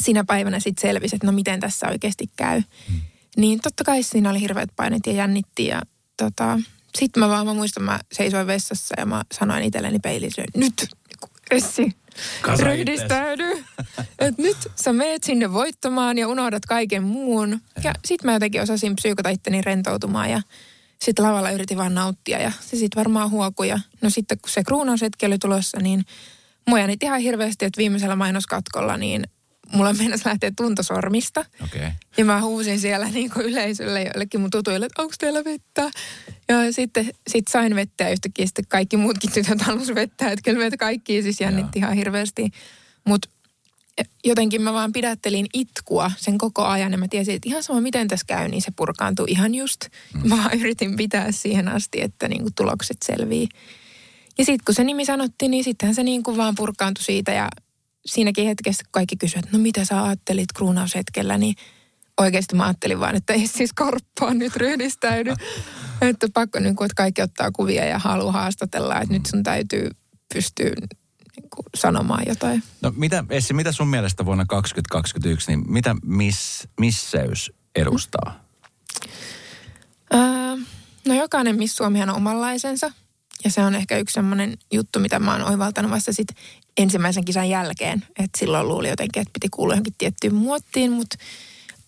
sinä 0.00 0.24
päivänä 0.24 0.60
sitten 0.60 0.88
selvisi, 0.88 1.16
että 1.16 1.26
no 1.26 1.32
miten 1.32 1.60
tässä 1.60 1.88
oikeasti 1.88 2.30
käy. 2.36 2.62
Hmm. 2.88 3.00
Niin 3.36 3.60
totta 3.60 3.84
kai 3.84 4.02
siinä 4.02 4.30
oli 4.30 4.40
hirveät 4.40 4.70
paineet 4.76 5.06
ja 5.06 5.12
jännitti 5.12 5.66
ja 5.66 5.82
tota, 6.16 6.58
sitten 6.98 7.22
mä 7.22 7.28
vaan, 7.28 7.46
mä 7.46 7.54
muistan, 7.54 7.82
mä 7.82 8.00
seisoin 8.12 8.46
vessassa 8.46 8.94
ja 8.98 9.06
mä 9.06 9.24
sanoin 9.32 9.64
itselleni 9.64 9.98
peiliin, 9.98 10.32
että 10.38 10.58
nyt 10.58 10.88
Essi, 11.50 11.96
Kasa 12.42 12.64
ryhdistäydy. 12.64 13.64
että 14.18 14.42
nyt 14.42 14.56
sä 14.74 14.92
meet 14.92 15.24
sinne 15.24 15.52
voittamaan 15.52 16.18
ja 16.18 16.28
unohdat 16.28 16.66
kaiken 16.66 17.02
muun. 17.02 17.60
Ja 17.84 17.92
sit 18.04 18.24
mä 18.24 18.32
jotenkin 18.32 18.62
osasin 18.62 18.96
psyykata 18.96 19.28
itteni 19.28 19.62
rentoutumaan 19.62 20.30
ja 20.30 20.42
sitten 21.02 21.24
lavalla 21.24 21.50
yritin 21.50 21.78
vaan 21.78 21.94
nauttia 21.94 22.38
ja 22.38 22.52
se 22.60 22.76
sitten 22.76 23.00
varmaan 23.00 23.30
huokui. 23.30 23.68
Ja 23.68 23.78
no 24.02 24.10
sitten 24.10 24.38
kun 24.38 24.50
se 24.50 24.64
kruunaushetki 24.64 25.26
oli 25.26 25.38
tulossa, 25.38 25.78
niin 25.78 26.04
mua 26.66 26.78
jännitti 26.78 27.06
ihan 27.06 27.20
hirveästi, 27.20 27.64
että 27.64 27.78
viimeisellä 27.78 28.16
mainoskatkolla 28.16 28.96
niin 28.96 29.24
mulla 29.72 29.92
meinasi 29.92 30.26
lähteä 30.26 30.52
tuntosormista. 30.56 31.44
Okay. 31.64 31.90
Ja 32.16 32.24
mä 32.24 32.40
huusin 32.40 32.80
siellä 32.80 33.08
niin 33.08 33.30
kuin 33.30 33.46
yleisölle 33.46 34.02
joillekin 34.02 34.40
mun 34.40 34.50
tutuille, 34.50 34.86
että 34.86 35.02
onko 35.02 35.14
teillä 35.18 35.44
vettä? 35.44 35.90
Ja 36.48 36.72
sitten 36.72 37.10
sit 37.28 37.48
sain 37.48 37.74
vettä 37.74 38.04
ja 38.04 38.10
yhtäkkiä 38.10 38.46
sitten 38.46 38.64
kaikki 38.68 38.96
muutkin 38.96 39.32
tytöt 39.32 39.62
halusi 39.62 39.94
vettä. 39.94 40.30
Että 40.30 40.42
kyllä 40.42 40.58
meitä 40.58 40.76
kaikki 40.76 41.22
siis 41.22 41.40
jännitti 41.40 41.78
ihan 41.78 41.94
hirveästi. 41.94 42.50
Mutta 43.04 43.28
jotenkin 44.24 44.62
mä 44.62 44.72
vaan 44.72 44.92
pidättelin 44.92 45.46
itkua 45.54 46.10
sen 46.16 46.38
koko 46.38 46.64
ajan 46.64 46.92
ja 46.92 46.98
mä 46.98 47.08
tiesin, 47.08 47.34
että 47.34 47.48
ihan 47.48 47.62
sama 47.62 47.80
miten 47.80 48.08
tässä 48.08 48.26
käy, 48.26 48.48
niin 48.48 48.62
se 48.62 48.70
purkaantui 48.76 49.26
ihan 49.28 49.54
just. 49.54 49.84
Mm. 50.14 50.28
Mä 50.28 50.50
yritin 50.58 50.96
pitää 50.96 51.32
siihen 51.32 51.68
asti, 51.68 52.02
että 52.02 52.28
niin 52.28 52.42
kuin 52.42 52.54
tulokset 52.54 52.96
selvii. 53.04 53.48
Ja 54.38 54.44
sitten 54.44 54.64
kun 54.64 54.74
se 54.74 54.84
nimi 54.84 55.04
sanottiin, 55.04 55.50
niin 55.50 55.64
sittenhän 55.64 55.94
se 55.94 56.02
niin 56.02 56.22
kuin 56.22 56.36
vaan 56.36 56.54
purkaantui 56.54 57.04
siitä 57.04 57.32
ja 57.32 57.48
siinäkin 58.06 58.46
hetkessä 58.46 58.84
kun 58.84 58.92
kaikki 58.92 59.16
kysyivät, 59.16 59.44
että 59.44 59.56
no 59.56 59.62
mitä 59.62 59.84
sä 59.84 60.04
ajattelit 60.04 60.52
kruunaushetkellä, 60.52 61.38
niin 61.38 61.54
oikeasti 62.20 62.56
mä 62.56 62.64
ajattelin 62.64 63.00
vaan, 63.00 63.16
että 63.16 63.32
ei 63.32 63.46
siis 63.46 63.72
korppaa 63.72 64.34
nyt 64.34 64.56
ryhdistäydy. 64.56 65.34
että 66.00 66.26
pakko 66.34 66.58
niin 66.58 66.76
kuin, 66.76 66.86
että 66.86 66.94
kaikki 66.94 67.22
ottaa 67.22 67.50
kuvia 67.50 67.84
ja 67.84 67.98
haluaa 67.98 68.32
haastatella, 68.32 69.00
että 69.00 69.14
nyt 69.14 69.26
sun 69.26 69.42
täytyy 69.42 69.90
pystyä 70.34 70.66
niin 70.66 71.50
kuin, 71.50 71.66
sanomaan 71.74 72.24
jotain. 72.26 72.62
No 72.82 72.92
mitä, 72.96 73.24
Essi, 73.30 73.54
mitä 73.54 73.72
sun 73.72 73.88
mielestä 73.88 74.24
vuonna 74.24 74.44
2021, 74.48 75.50
niin 75.50 75.72
mitä 75.72 75.96
miss, 76.04 76.68
misseys 76.80 77.52
edustaa? 77.74 78.44
Öö, 80.14 80.20
no 81.06 81.14
jokainen 81.14 81.56
Miss 81.56 81.76
Suomihan 81.76 82.10
on 82.10 82.16
omanlaisensa. 82.16 82.92
Ja 83.44 83.50
se 83.50 83.60
on 83.64 83.74
ehkä 83.74 83.98
yksi 83.98 84.12
semmoinen 84.12 84.58
juttu, 84.72 84.98
mitä 84.98 85.18
mä 85.18 85.32
oon 85.32 85.42
oivaltanut 85.42 85.90
vasta 85.90 86.12
sit 86.12 86.28
ensimmäisen 86.76 87.24
kisan 87.24 87.48
jälkeen. 87.48 88.02
Että 88.18 88.38
silloin 88.38 88.68
luuli 88.68 88.88
jotenkin, 88.88 89.20
että 89.20 89.32
piti 89.32 89.48
kuulua 89.48 89.72
johonkin 89.72 89.94
tiettyyn 89.98 90.34
muottiin, 90.34 90.92
mutta 90.92 91.16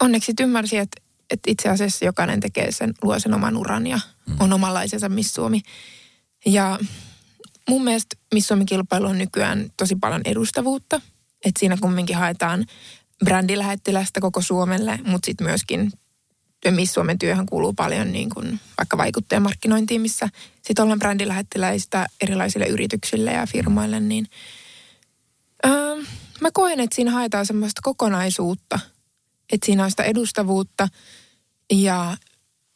onneksi 0.01 0.33
ymmärsin, 0.41 0.81
että, 0.81 1.03
että 1.31 1.51
itse 1.51 1.69
asiassa 1.69 2.05
jokainen 2.05 2.41
tekee 2.41 2.73
sen, 2.73 2.95
luo 3.03 3.19
sen 3.19 3.35
oman 3.35 3.57
uran 3.57 3.87
ja 3.87 4.01
mm. 4.27 4.37
on 4.41 4.53
omanlaisensa 4.53 5.09
Miss 5.09 5.35
Suomi. 5.35 5.61
Ja 6.47 6.79
mun 7.69 7.85
mielestä 7.85 8.17
Miss 8.35 8.49
Suomi-kilpailu 8.49 9.07
on 9.07 9.19
nykyään 9.19 9.71
tosi 9.77 9.97
paljon 9.97 10.23
edustavuutta. 10.25 11.01
Että 11.45 11.61
siinä 11.61 11.77
kumminkin 11.81 12.17
haetaan 12.17 12.67
brändilähettilästä 13.25 14.21
koko 14.21 14.41
Suomelle, 14.41 14.99
mutta 15.05 15.27
sitten 15.27 15.47
myöskin 15.47 15.93
Miss 16.71 16.95
Suomen 16.95 17.19
työhön 17.19 17.47
kuuluu 17.47 17.73
paljon 17.73 18.13
niin 18.13 18.31
kuin 18.31 18.61
vaikka 18.79 18.99
vaikuttajamarkkinointiin, 18.99 20.01
missä 20.01 20.29
sitten 20.63 20.83
ollaan 20.83 20.99
brändilähettiläistä 20.99 22.07
erilaisille 22.21 22.67
yrityksille 22.67 23.33
ja 23.33 23.47
firmoille, 23.47 24.01
niin 24.01 24.27
öö, 25.67 25.97
mä 26.41 26.49
koen, 26.53 26.81
että 26.81 26.97
siinä 26.97 27.11
haetaan 27.11 27.47
semmoista 27.47 27.81
kokonaisuutta, 27.85 28.79
että 29.53 29.67
siinä 29.67 29.85
on 29.85 29.91
sitä 29.91 30.03
edustavuutta 30.03 30.89
ja 31.73 32.17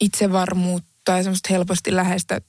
itsevarmuutta 0.01 1.13
ja 1.13 1.23
semmoista 1.23 1.49
helposti 1.51 1.97
läheistä 1.97 2.41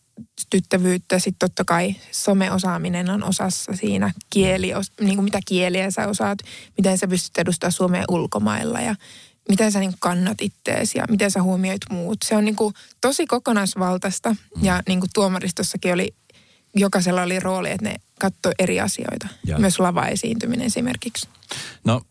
tyttävyyttä. 0.49 1.19
Sitten 1.19 1.49
totta 1.49 1.65
kai 1.65 1.95
someosaaminen 2.11 3.09
on 3.09 3.23
osassa 3.23 3.75
siinä. 3.75 4.13
Kieli, 4.29 4.71
niin 5.01 5.15
kuin 5.15 5.23
mitä 5.23 5.39
kieliä 5.45 5.91
sä 5.91 6.07
osaat, 6.07 6.39
miten 6.77 6.97
sä 6.97 7.07
pystyt 7.07 7.37
edustamaan 7.37 7.71
Suomea 7.71 8.03
ulkomailla 8.09 8.81
ja 8.81 8.95
miten 9.49 9.71
sä 9.71 9.79
niin 9.79 9.93
kannat 9.99 10.41
ittees 10.41 10.95
ja 10.95 11.05
miten 11.09 11.31
sä 11.31 11.43
huomioit 11.43 11.81
muut. 11.89 12.17
Se 12.25 12.35
on 12.35 12.45
niin 12.45 12.55
kuin 12.55 12.73
tosi 13.01 13.25
kokonaisvaltaista 13.25 14.29
mm. 14.29 14.63
ja 14.63 14.83
niin 14.87 14.99
kuin 14.99 15.09
tuomaristossakin 15.13 15.93
oli, 15.93 16.15
jokaisella 16.75 17.21
oli 17.21 17.39
rooli, 17.39 17.71
että 17.71 17.89
ne 17.89 17.95
katsoi 18.19 18.53
eri 18.59 18.79
asioita. 18.79 19.27
Ja. 19.45 19.59
Myös 19.59 19.79
lava-esiintyminen 19.79 20.65
esimerkiksi. 20.65 21.27
No, 21.85 22.01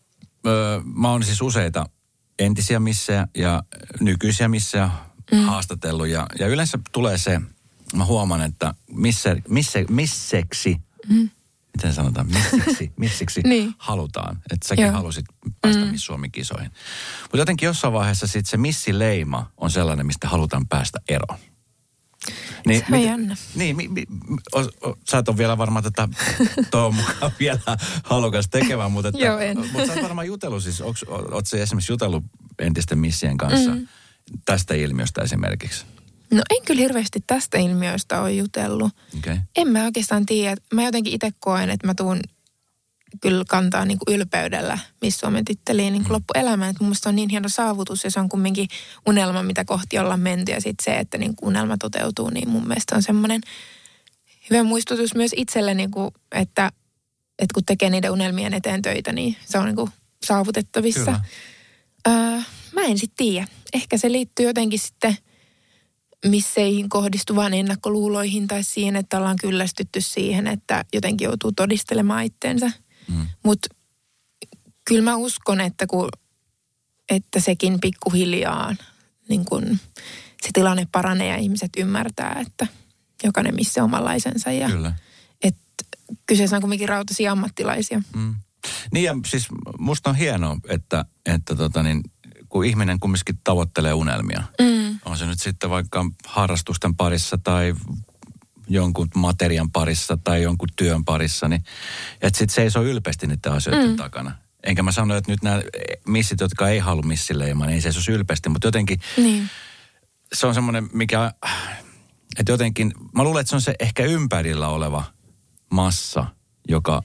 öö, 0.47 0.81
mä 0.83 1.11
oon 1.11 1.23
siis 1.23 1.41
useita 1.41 1.85
entisiä 2.39 2.79
missejä 2.79 3.27
ja 3.37 3.63
nykyisiä 3.99 4.47
missejä 4.47 4.89
mm. 5.31 5.37
haastatellut 5.37 6.07
ja, 6.07 6.27
ja 6.39 6.47
yleensä 6.47 6.79
tulee 6.91 7.17
se, 7.17 7.41
mä 7.93 8.05
huomaan, 8.05 8.41
että 8.41 8.73
missä, 8.91 9.35
missä, 9.49 9.79
misseksi 9.89 10.77
mm 11.09 11.29
miten 11.77 11.93
sanotaan, 11.93 12.27
missiksi, 12.27 12.91
missiksi 12.99 13.41
niin. 13.41 13.73
halutaan. 13.77 14.35
Että 14.51 14.67
säkin 14.67 14.83
Joo. 14.85 14.93
halusit 14.93 15.25
päästä 15.61 15.85
mm. 15.85 15.91
Miss 15.91 16.05
Suomi-kisoihin. 16.05 16.71
Mutta 17.21 17.37
jotenkin 17.37 17.67
jossain 17.67 17.93
vaiheessa 17.93 18.27
sit 18.27 18.45
se 18.45 18.57
missileima 18.57 19.51
on 19.57 19.71
sellainen, 19.71 20.05
mistä 20.05 20.27
halutaan 20.27 20.67
päästä 20.67 20.99
eroon. 21.09 21.39
Niin, 22.65 22.79
Se 22.79 22.85
on 22.85 22.91
miten- 22.91 23.09
jännä. 23.09 23.35
Niin, 23.55 23.75
mi, 23.75 23.87
mi, 23.87 24.03
o, 24.55 24.59
o, 24.59 24.97
sä 25.09 25.17
et 25.17 25.29
ole 25.29 25.37
vielä 25.37 25.57
varmaan 25.57 25.83
tätä 25.83 26.07
tuon 26.71 26.95
mukaan 26.95 27.31
vielä 27.39 27.59
halukas 28.03 28.49
tekemään, 28.49 28.91
mutta, 28.91 29.09
että, 29.09 29.25
Joo, 29.25 29.37
en. 29.39 29.57
mutta 29.57 29.85
sä 29.87 29.93
oot 29.93 30.03
varmaan 30.03 30.27
jutellut 30.27 30.63
siis, 30.63 30.81
onks, 30.81 31.03
o- 31.03 31.35
oot 31.35 31.47
sä 31.47 31.57
esimerkiksi 31.57 31.91
jutellut 31.91 32.23
entisten 32.59 32.99
missien 32.99 33.37
kanssa 33.37 33.71
mm. 33.71 33.87
tästä 34.45 34.73
ilmiöstä 34.73 35.21
esimerkiksi? 35.21 35.85
No 36.33 36.41
en 36.49 36.65
kyllä 36.65 36.81
hirveästi 36.81 37.23
tästä 37.27 37.57
ilmiöstä 37.57 38.21
ole 38.21 38.33
jutellut. 38.33 38.91
Okay. 39.17 39.37
En 39.55 39.67
mä 39.67 39.83
oikeastaan 39.83 40.25
tiedä. 40.25 40.55
Mä 40.73 40.83
jotenkin 40.83 41.13
itse 41.13 41.31
koen, 41.39 41.69
että 41.69 41.87
mä 41.87 41.93
tuun 41.95 42.19
kyllä 43.21 43.43
kantaa 43.49 43.85
niin 43.85 43.99
kuin 44.05 44.15
ylpeydellä 44.15 44.79
Miss 45.01 45.19
Suomen 45.19 45.45
titteliin 45.45 45.93
niin 45.93 46.03
kuin 46.03 46.13
loppuelämään. 46.13 46.69
Että 46.69 46.83
mun 46.83 46.87
mielestä 46.89 47.03
se 47.03 47.09
on 47.09 47.15
niin 47.15 47.29
hieno 47.29 47.49
saavutus 47.49 48.03
ja 48.03 48.11
se 48.11 48.19
on 48.19 48.29
kumminkin 48.29 48.67
unelma, 49.05 49.43
mitä 49.43 49.65
kohti 49.65 49.99
ollaan 49.99 50.19
menty. 50.19 50.51
Ja 50.51 50.61
sitten 50.61 50.83
se, 50.83 50.99
että 50.99 51.17
niin 51.17 51.35
kuin 51.35 51.47
unelma 51.47 51.77
toteutuu, 51.77 52.29
niin 52.29 52.49
mun 52.49 52.67
mielestä 52.67 52.95
on 52.95 53.03
semmoinen 53.03 53.41
hyvä 54.49 54.63
muistutus 54.63 55.15
myös 55.15 55.31
itselle, 55.35 55.73
niin 55.73 55.91
kuin, 55.91 56.11
että, 56.31 56.71
että 57.39 57.53
kun 57.53 57.65
tekee 57.65 57.89
niiden 57.89 58.11
unelmien 58.11 58.53
eteen 58.53 58.81
töitä, 58.81 59.11
niin 59.11 59.35
se 59.45 59.57
on 59.57 59.65
niin 59.65 59.75
kuin 59.75 59.91
saavutettavissa. 60.25 61.05
Kyllä. 61.05 61.21
Öö, 62.07 62.41
mä 62.71 62.81
en 62.81 62.97
sitten 62.97 63.25
tiedä. 63.25 63.47
Ehkä 63.73 63.97
se 63.97 64.11
liittyy 64.11 64.45
jotenkin 64.45 64.79
sitten 64.79 65.17
misseihin 66.25 66.89
kohdistuvan 66.89 67.53
ennakkoluuloihin 67.53 68.47
tai 68.47 68.63
siihen, 68.63 68.95
että 68.95 69.17
ollaan 69.17 69.37
kyllästytty 69.41 70.01
siihen, 70.01 70.47
että 70.47 70.85
jotenkin 70.93 71.25
joutuu 71.25 71.51
todistelemaan 71.51 72.23
itteensä. 72.23 72.71
Mm. 73.07 73.27
Mutta 73.43 73.69
kyllä 74.85 75.01
mä 75.01 75.15
uskon, 75.15 75.61
että, 75.61 75.87
kun, 75.87 76.09
että 77.09 77.39
sekin 77.39 77.79
pikkuhiljaa 77.79 78.75
niin 79.29 79.45
kun 79.45 79.79
se 80.41 80.49
tilanne 80.53 80.87
paranee 80.91 81.27
ja 81.27 81.37
ihmiset 81.37 81.71
ymmärtää, 81.77 82.43
että 82.47 82.67
jokainen 83.23 83.55
missä 83.55 83.83
omanlaisensa. 83.83 84.51
Ja 84.51 84.69
Kyllä. 84.69 84.93
että 85.43 85.83
kyseessä 86.25 86.55
on 86.55 86.61
kuitenkin 86.61 86.89
rautaisia 86.89 87.31
ammattilaisia. 87.31 88.01
Mm. 88.15 88.35
Niin 88.91 89.03
ja 89.03 89.15
siis 89.27 89.47
musta 89.79 90.09
on 90.09 90.15
hienoa, 90.15 90.57
että, 90.69 91.05
että 91.25 91.55
tota 91.55 91.83
niin, 91.83 92.03
kun 92.53 92.65
ihminen 92.65 92.99
kumminkin 92.99 93.39
tavoittelee 93.43 93.93
unelmia. 93.93 94.43
Mm. 94.61 94.99
On 95.05 95.17
se 95.17 95.25
nyt 95.25 95.39
sitten 95.41 95.69
vaikka 95.69 96.05
harrastusten 96.25 96.95
parissa 96.95 97.37
tai 97.37 97.73
jonkun 98.67 99.07
materian 99.15 99.71
parissa 99.71 100.17
tai 100.23 100.43
jonkun 100.43 100.67
työn 100.75 101.05
parissa, 101.05 101.47
niin 101.47 101.63
että 102.21 102.39
sitten 102.39 102.55
seisoo 102.55 102.83
ylpeästi 102.83 103.27
niiden 103.27 103.51
asioiden 103.51 103.89
mm. 103.89 103.95
takana. 103.95 104.35
Enkä 104.63 104.83
mä 104.83 104.91
sano, 104.91 105.15
että 105.15 105.31
nyt 105.31 105.43
nämä 105.43 105.61
missit, 106.07 106.39
jotka 106.39 106.69
ei 106.69 106.79
halua 106.79 107.03
missileimaa, 107.03 107.67
niin 107.67 107.75
ei 107.75 107.81
seiso 107.81 108.11
ylpeästi, 108.11 108.49
mutta 108.49 108.67
jotenkin 108.67 108.99
Niin. 109.17 109.49
se 110.33 110.47
on 110.47 110.53
semmoinen, 110.53 110.89
mikä, 110.93 111.33
että 112.39 112.51
jotenkin, 112.51 112.93
mä 113.15 113.23
luulen, 113.23 113.41
että 113.41 113.49
se 113.49 113.55
on 113.55 113.61
se 113.61 113.75
ehkä 113.79 114.03
ympärillä 114.03 114.67
oleva 114.67 115.03
massa, 115.71 116.25
joka 116.67 117.03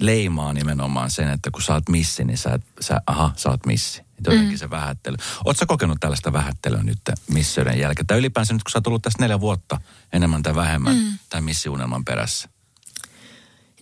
leimaa 0.00 0.52
nimenomaan 0.52 1.10
sen, 1.10 1.30
että 1.30 1.50
kun 1.50 1.62
sä 1.62 1.74
oot 1.74 1.88
missi, 1.88 2.24
niin 2.24 2.38
sä, 2.38 2.58
sä 2.80 3.00
aha, 3.06 3.32
sä 3.36 3.48
oot 3.48 3.66
missi. 3.66 4.02
Jotenkin 4.24 4.50
mm. 4.50 4.58
se 4.58 4.70
vähättely. 4.70 5.16
Oletko 5.44 5.66
kokenut 5.66 5.98
tällaista 6.00 6.32
vähättelyä 6.32 6.82
nyt 6.82 6.98
missiyden 7.28 7.78
jälkeen? 7.78 8.06
Tai 8.06 8.18
ylipäänsä 8.18 8.52
nyt, 8.52 8.62
kun 8.62 8.70
sä 8.70 8.78
oot 8.78 8.86
ollut 8.86 9.02
tässä 9.02 9.22
neljä 9.22 9.40
vuotta 9.40 9.80
enemmän 10.12 10.42
tai 10.42 10.54
vähemmän 10.54 10.96
mm. 10.96 11.18
tämän 11.30 11.44
missiunelman 11.44 12.04
perässä. 12.04 12.48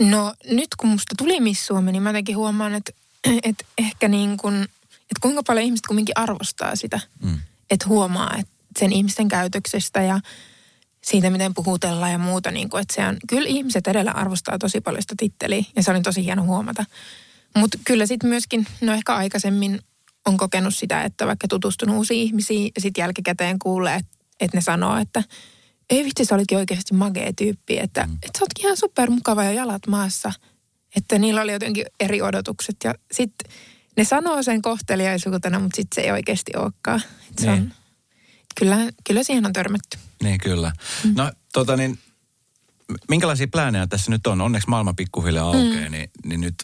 No 0.01 0.35
nyt 0.51 0.69
kun 0.77 0.91
musta 0.91 1.15
tuli 1.19 1.41
Miss 1.41 1.67
Suomi, 1.67 1.93
niin 1.93 2.03
mä 2.03 2.09
jotenkin 2.09 2.37
huomaan, 2.37 2.75
että, 2.75 2.93
että 3.49 3.65
ehkä 3.79 4.09
niin 4.09 4.37
kuin, 4.37 4.63
että 4.93 5.21
kuinka 5.21 5.43
paljon 5.43 5.65
ihmiset 5.65 5.87
kumminkin 5.87 6.19
arvostaa 6.19 6.77
sitä. 6.77 7.01
Mm. 7.23 7.39
Että 7.71 7.89
huomaa 7.89 8.35
että 8.39 8.55
sen 8.79 8.93
ihmisten 8.93 9.29
käytöksestä 9.29 10.03
ja 10.03 10.21
siitä, 11.05 11.31
miten 11.31 11.55
puhutellaan 11.55 12.13
ja 12.13 12.19
muuta. 12.19 12.51
Niin 12.51 12.71
kuin, 12.71 12.81
että 12.81 12.95
se 12.95 13.07
on, 13.07 13.17
kyllä 13.29 13.49
ihmiset 13.49 13.87
edellä 13.87 14.11
arvostaa 14.11 14.59
tosi 14.59 14.81
paljon 14.81 15.03
sitä 15.03 15.15
titteliä 15.19 15.65
ja 15.77 15.83
se 15.83 15.91
oli 15.91 16.01
tosi 16.01 16.25
hieno 16.25 16.45
huomata. 16.45 16.85
Mutta 17.57 17.79
kyllä 17.85 18.07
sitten 18.07 18.31
myöskin, 18.31 18.67
no 18.81 18.93
ehkä 18.93 19.15
aikaisemmin 19.15 19.81
on 20.27 20.37
kokenut 20.37 20.75
sitä, 20.75 21.03
että 21.03 21.27
vaikka 21.27 21.49
tutustunut 21.49 21.97
uusiin 21.97 22.23
ihmisiin 22.23 22.73
ja 22.75 22.81
sitten 22.81 23.03
jälkikäteen 23.03 23.59
kuulee, 23.59 23.95
että, 23.95 24.17
että 24.41 24.57
ne 24.57 24.61
sanoo, 24.61 24.97
että 24.97 25.23
ei 25.91 26.05
vitsi, 26.05 26.25
sä 26.25 26.35
olitkin 26.35 26.59
oikeasti 26.59 26.95
magea 26.95 27.33
tyyppi, 27.33 27.79
että, 27.79 28.07
mm. 28.07 28.15
että 28.15 28.39
sä 28.39 28.45
ootkin 28.45 28.65
ihan 28.65 28.77
supermukava 28.77 29.45
ja 29.45 29.53
jalat 29.53 29.87
maassa. 29.87 30.33
Että 30.97 31.19
niillä 31.19 31.43
oli 31.43 31.53
jotenkin 31.53 31.87
eri 32.01 32.23
odotukset 32.23 32.77
ja 32.85 32.95
sitten 33.13 33.53
ne 33.97 34.05
sanoo 34.05 34.43
sen 34.43 34.63
kohteliaisuutena, 34.63 35.59
mutta 35.59 35.77
sitten 35.77 35.95
se 36.03 36.07
ei 36.07 36.13
oikeasti 36.13 36.53
olekaan. 36.57 37.03
Et 37.31 37.39
se 37.39 37.51
Niin. 37.51 37.63
on, 37.63 37.73
kyllä, 38.59 38.77
kyllä 39.07 39.23
siihen 39.23 39.47
on 39.47 39.53
törmätty. 39.53 39.99
Niin 40.25 40.39
kyllä. 40.39 40.73
Mm. 41.05 41.15
No 41.17 41.33
tota 41.53 41.77
niin, 41.77 41.99
minkälaisia 43.09 43.49
plääneja 43.53 43.87
tässä 43.87 44.11
nyt 44.11 44.27
on? 44.27 44.41
Onneksi 44.41 44.69
maailma 44.69 44.95
pikkuhiljaa 44.95 45.47
aukeaa, 45.47 45.85
mm. 45.85 45.93
niin, 45.93 46.11
niin 46.25 46.41
nyt 46.41 46.55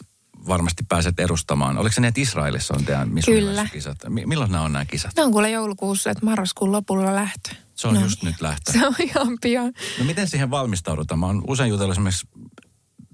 varmasti 0.47 0.83
pääset 0.89 1.19
edustamaan. 1.19 1.77
Oliko 1.77 1.93
se 1.93 2.01
niin, 2.01 2.09
että 2.09 2.21
Israelissa 2.21 2.73
on 2.73 2.85
teidän 2.85 3.09
Miss 3.09 3.25
Kyllä. 3.25 3.51
Universe-kisat? 3.51 3.97
Mi- 4.09 4.25
milloin 4.25 4.51
nämä 4.51 4.63
on 4.63 4.73
nämä 4.73 4.85
kisat? 4.85 5.11
Ne 5.17 5.23
on 5.23 5.31
kuule 5.31 5.49
joulukuussa, 5.49 6.09
että 6.09 6.25
marraskuun 6.25 6.71
lopulla 6.71 7.15
lähtö. 7.15 7.49
Se 7.75 7.87
on 7.87 7.93
no, 7.93 8.01
just 8.01 8.23
nyt 8.23 8.41
lähtö. 8.41 8.71
Se 8.71 8.87
on 8.87 8.95
ihan 8.99 9.37
pian. 9.41 9.73
No 9.99 10.05
miten 10.05 10.27
siihen 10.27 10.51
valmistaudutaan? 10.51 11.19
Mä 11.19 11.25
oon 11.25 11.43
usein 11.47 11.69
jutellut 11.69 11.93
esimerkiksi 11.93 12.27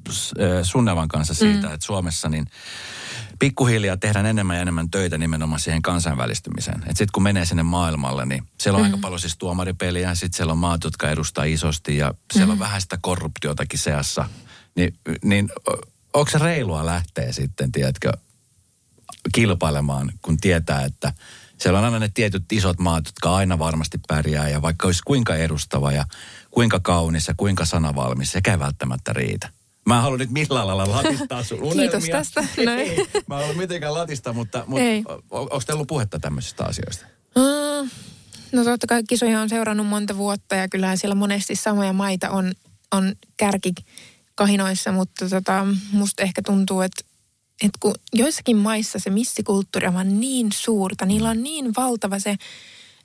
äh, 0.10 0.63
Sunnevan 0.63 1.08
kanssa 1.08 1.34
siitä, 1.34 1.68
mm. 1.68 1.74
että 1.74 1.86
Suomessa 1.86 2.30
niin 2.30 2.46
pikkuhiljaa 3.39 3.98
tehdään 3.98 4.25
enemmän 4.25 4.56
ja 4.56 4.62
enemmän 4.62 4.89
töitä 4.89 5.17
nimenomaan 5.17 5.60
siihen 5.60 5.82
kansainvälistymiseen. 5.82 6.77
Että 6.77 6.89
sitten 6.89 7.12
kun 7.13 7.24
menee 7.24 7.46
sinne 7.46 7.63
maailmalle, 7.63 8.25
niin 8.25 8.44
siellä 8.58 8.77
on 8.77 8.84
mm. 8.84 8.86
aika 8.86 8.98
paljon 9.01 9.20
siis 9.20 9.38
tuomaripeliä, 9.38 10.15
sitten 10.15 10.38
siellä 10.38 10.51
on 10.51 10.58
maat, 10.58 10.84
jotka 10.84 11.10
edustaa 11.10 11.44
isosti 11.44 11.98
ja 11.98 12.13
siellä 12.34 12.46
mm. 12.46 12.51
on 12.51 12.60
vähän 12.60 12.82
sitä 12.82 12.98
korruptiotakin 13.01 13.79
seassa. 13.79 14.29
Niin, 14.75 14.94
niin 15.24 15.50
o- 15.70 15.82
onko 16.13 16.32
se 16.32 16.38
reilua 16.38 16.86
lähteä 16.86 17.32
sitten, 17.32 17.72
tiedätkö, 17.72 18.12
kilpailemaan, 19.34 20.12
kun 20.22 20.38
tietää, 20.38 20.86
että 20.86 21.13
siellä 21.58 21.79
on 21.79 21.86
aina 21.86 22.00
ne 22.00 22.10
tietyt 22.13 22.51
isot 22.51 22.79
maat, 22.79 23.06
jotka 23.06 23.36
aina 23.36 23.60
varmasti 23.60 24.00
pärjää 24.08 24.50
ja 24.50 24.62
vaikka 24.62 24.88
olisi 24.88 25.01
kuinka 25.06 25.36
edustava 25.36 25.91
ja 25.91 26.06
kuinka 26.51 26.79
kaunis 26.79 27.27
ja 27.27 27.34
kuinka 27.38 27.65
sanavalmis, 27.65 28.32
sekä 28.32 28.51
ei 28.51 28.60
välttämättä 28.60 29.13
riitä. 29.13 29.50
Mä 29.88 29.96
en 29.96 30.01
halua 30.01 30.17
nyt 30.17 30.29
millään 30.29 30.67
lailla 30.67 30.96
latistaa 30.96 31.44
sun 31.44 31.63
unelmia. 31.63 31.91
Kiitos 31.91 32.10
tästä. 32.10 32.41
Näin. 32.65 32.79
Ei, 32.79 32.98
mä 33.27 33.36
en 33.36 33.41
halua 33.41 33.58
mitenkään 33.58 33.94
latistaa, 33.94 34.34
mutta, 34.34 34.63
mutta 34.67 34.84
Ei. 34.84 35.03
onko 35.29 35.60
teillä 35.65 35.77
ollut 35.77 35.88
puhetta 35.88 36.20
tämmöisistä 36.20 36.65
asioista? 36.65 37.06
Mm, 37.36 37.89
No 38.51 38.63
totta 38.63 38.88
kai 38.88 39.03
kisoja 39.03 39.41
on 39.41 39.50
seurannut 39.50 39.88
monta 39.88 40.17
vuotta 40.17 40.56
ja 40.56 40.67
kyllähän 40.67 40.98
siellä 40.98 41.15
monesti 41.15 41.56
samoja 41.56 41.94
maita 41.94 42.29
on, 42.29 42.53
on 42.91 43.15
kärkikahinoissa, 43.38 44.91
mutta 44.91 45.29
tota, 45.29 45.67
musta 45.91 46.24
ehkä 46.24 46.41
tuntuu, 46.41 46.82
että, 46.82 47.03
että 47.63 47.77
kun 47.79 47.96
joissakin 48.13 48.58
maissa 48.58 49.00
se 49.00 49.10
missikulttuuri 49.10 49.88
on 49.88 50.20
niin 50.20 50.48
suurta, 50.53 51.06
niillä 51.06 51.29
on 51.29 51.44
niin 51.44 51.74
valtava 51.77 52.20
se 52.20 52.36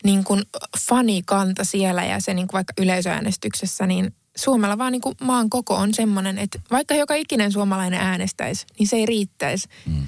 niin 0.05 0.25
kuin 0.25 0.43
fanikanta 0.89 1.65
siellä 1.65 2.05
ja 2.05 2.21
se 2.21 2.35
niin 2.35 2.47
kuin 2.47 2.59
vaikka 2.59 2.73
yleisöäänestyksessä, 2.79 3.87
niin 3.87 4.15
Suomella 4.37 4.79
vaan 4.79 4.93
niin 4.93 5.03
kuin 5.03 5.17
maan 5.21 5.51
koko 5.51 5.75
on 5.75 5.95
semmoinen, 5.95 6.39
että 6.39 6.61
vaikka 6.71 6.95
joka 6.95 7.15
ikinen 7.15 7.53
suomalainen 7.53 8.01
äänestäisi, 8.01 8.67
niin 8.79 8.87
se 8.87 8.97
ei 8.97 9.07
riittäisi. 9.07 9.69
Mm. 9.87 10.07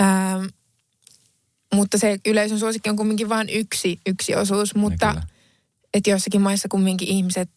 Ähm, 0.00 0.44
mutta 1.74 1.98
se 1.98 2.18
yleisön 2.26 2.58
suosikki 2.58 2.90
on 2.90 2.96
kumminkin 2.96 3.28
vain 3.28 3.48
yksi, 3.50 4.00
yksi 4.06 4.34
osuus, 4.34 4.74
mutta 4.74 5.08
kyllä. 5.08 5.26
että 5.94 6.10
joissakin 6.10 6.42
maissa 6.42 6.68
kumminkin 6.68 7.08
ihmiset, 7.08 7.50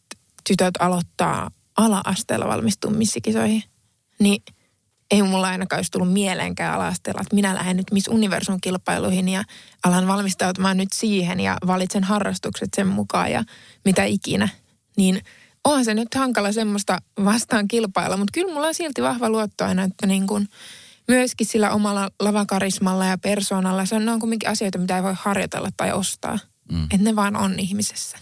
tytöt 0.48 0.74
aloittaa 0.80 1.52
ala-asteella 1.78 2.48
valmistua 2.48 2.92
missikisoihin, 2.92 3.64
niin 4.20 4.44
ei 5.12 5.24
mulla 5.24 5.48
ainakaan 5.48 5.78
olisi 5.78 5.92
tullut 5.92 6.14
mieleenkään 6.14 6.74
ala-asteella, 6.74 7.22
että 7.22 7.36
minä 7.36 7.56
lähden 7.56 7.78
nyt 7.78 7.92
Miss 7.92 8.08
Universum 8.08 8.58
kilpailuihin 8.62 9.30
ja 9.30 9.44
alan 9.84 10.08
valmistautumaan 10.08 10.78
nyt 10.78 10.90
siihen 10.94 11.40
ja 11.40 11.58
valitsen 11.68 12.04
harrastukset 12.04 12.70
sen 12.76 12.88
mukaan 12.88 13.32
ja 13.32 13.44
mitä 13.86 14.04
ikinä. 14.04 14.50
Niin 14.98 15.22
onhan 15.70 15.86
se 15.86 15.94
nyt 15.94 16.16
hankala 16.16 16.52
semmoista 16.52 16.98
vastaan 17.26 17.68
kilpailla, 17.68 18.18
mutta 18.18 18.32
kyllä 18.34 18.54
mulla 18.54 18.68
on 18.68 18.74
silti 18.74 19.02
vahva 19.02 19.30
luotto 19.30 19.66
aina, 19.66 19.84
että 19.84 20.08
niin 20.08 20.28
kuin 20.28 20.50
myöskin 21.08 21.48
sillä 21.48 21.72
omalla 21.72 22.12
lavakarismalla 22.20 23.06
ja 23.06 23.18
persoonalla, 23.18 23.86
se 23.86 23.96
on, 23.96 24.06
ne 24.06 24.12
on 24.12 24.20
kuitenkin 24.20 24.50
asioita, 24.50 24.78
mitä 24.78 24.98
ei 24.98 25.04
voi 25.04 25.14
harjoitella 25.18 25.70
tai 25.78 25.92
ostaa. 25.94 26.40
Mm. 26.72 26.84
Että 26.84 26.98
ne 26.98 27.16
vaan 27.16 27.36
on 27.36 27.60
ihmisessä. 27.60 28.18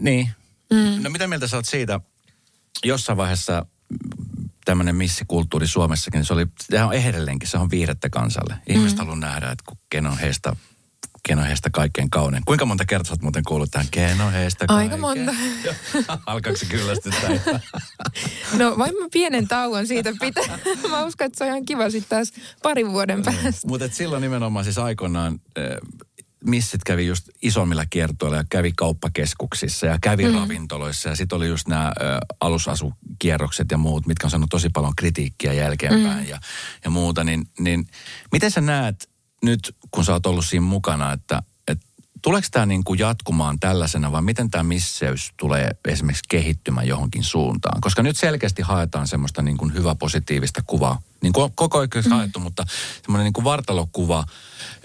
Niin. 0.00 0.30
Mm. 0.70 1.02
No 1.02 1.10
mitä 1.10 1.26
mieltä 1.26 1.46
sä 1.46 1.56
oot 1.56 1.66
siitä, 1.66 2.00
jossain 2.84 3.16
vaiheessa 3.16 3.66
tämmöinen 4.64 4.96
missikulttuuri 4.96 5.68
Suomessakin, 5.68 6.24
se 6.24 6.32
oli, 6.32 6.46
sehän 6.60 6.86
on 6.88 6.94
edelleenkin, 6.94 7.48
se 7.48 7.58
on 7.58 7.70
viihdettä 7.70 8.10
kansalle. 8.10 8.54
Ihmiset 8.66 8.98
mm. 8.98 8.98
haluaa 8.98 9.16
nähdä, 9.16 9.50
että 9.50 9.64
kun 9.66 9.78
ken 9.90 10.06
on 10.06 10.18
heistä, 10.18 10.56
ken 11.28 11.38
on 11.38 11.46
heistä 11.46 11.70
kaikkein 11.70 12.10
kaunein. 12.10 12.42
Kuinka 12.46 12.66
monta 12.66 12.84
kertaa 12.84 13.12
oot 13.12 13.22
muuten 13.22 13.44
kuullut 13.44 13.70
tähän, 13.70 13.86
ken 13.90 14.20
on 14.20 14.32
heistä 14.32 14.64
Aika 14.68 14.96
kaikkein? 14.96 15.00
monta. 15.00 15.34
Alkaako 16.26 16.58
se 16.58 16.66
kyllästyttää? 16.66 17.30
No 18.58 18.78
vain 18.78 18.94
mä 18.94 19.08
pienen 19.12 19.48
tauon 19.48 19.86
siitä 19.86 20.12
pitää. 20.20 20.58
Mä 20.90 21.04
uskon, 21.04 21.26
että 21.26 21.38
se 21.38 21.44
on 21.44 21.50
ihan 21.50 21.64
kiva 21.64 21.90
sitten 21.90 22.08
taas 22.08 22.32
parin 22.62 22.92
vuoden 22.92 23.22
päästä. 23.22 23.68
Mutta 23.68 23.88
silloin 23.88 24.20
nimenomaan 24.20 24.64
siis 24.64 24.78
aikoinaan, 24.78 25.40
eh, 25.56 25.76
missit 26.44 26.84
kävi 26.84 27.06
just 27.06 27.28
isommilla 27.42 27.86
kiertoilla 27.90 28.36
ja 28.36 28.44
kävi 28.50 28.72
kauppakeskuksissa 28.76 29.86
ja 29.86 29.98
kävi 30.02 30.28
mm. 30.28 30.34
ravintoloissa. 30.34 31.08
Ja 31.08 31.16
sitten 31.16 31.36
oli 31.36 31.48
just 31.48 31.68
nämä 31.68 31.92
alusasukierrokset 32.40 33.70
ja 33.70 33.78
muut, 33.78 34.06
mitkä 34.06 34.26
on 34.26 34.30
saanut 34.30 34.50
tosi 34.50 34.68
paljon 34.68 34.96
kritiikkiä 34.96 35.52
jälkeenpäin 35.52 36.24
mm. 36.24 36.28
ja, 36.30 36.40
ja 36.84 36.90
muuta. 36.90 37.24
Niin, 37.24 37.48
niin 37.58 37.86
miten 38.32 38.50
sä 38.50 38.60
näet 38.60 39.08
nyt, 39.42 39.76
kun 39.90 40.04
sä 40.04 40.12
oot 40.12 40.26
ollut 40.26 40.46
siinä 40.46 40.66
mukana, 40.66 41.12
että 41.12 41.42
tuleeko 42.22 42.48
tämä 42.50 42.66
niin 42.66 42.84
kuin 42.84 42.98
jatkumaan 42.98 43.60
tällaisena 43.60 44.12
vai 44.12 44.22
miten 44.22 44.50
tämä 44.50 44.64
misseys 44.64 45.32
tulee 45.36 45.70
esimerkiksi 45.88 46.22
kehittymään 46.28 46.88
johonkin 46.88 47.24
suuntaan? 47.24 47.80
Koska 47.80 48.02
nyt 48.02 48.16
selkeästi 48.16 48.62
haetaan 48.62 49.08
semmoista 49.08 49.42
niin 49.42 49.56
kuin 49.56 49.74
hyvä 49.74 49.94
positiivista 49.94 50.62
kuvaa. 50.66 51.00
Niin 51.22 51.32
kuin 51.32 51.52
koko 51.54 51.78
ajan 51.78 51.88
mm. 52.04 52.10
haettu, 52.10 52.40
mutta 52.40 52.64
semmoinen 53.02 53.24
niin 53.24 53.32
kuin 53.32 53.44
vartalokuva, 53.44 54.24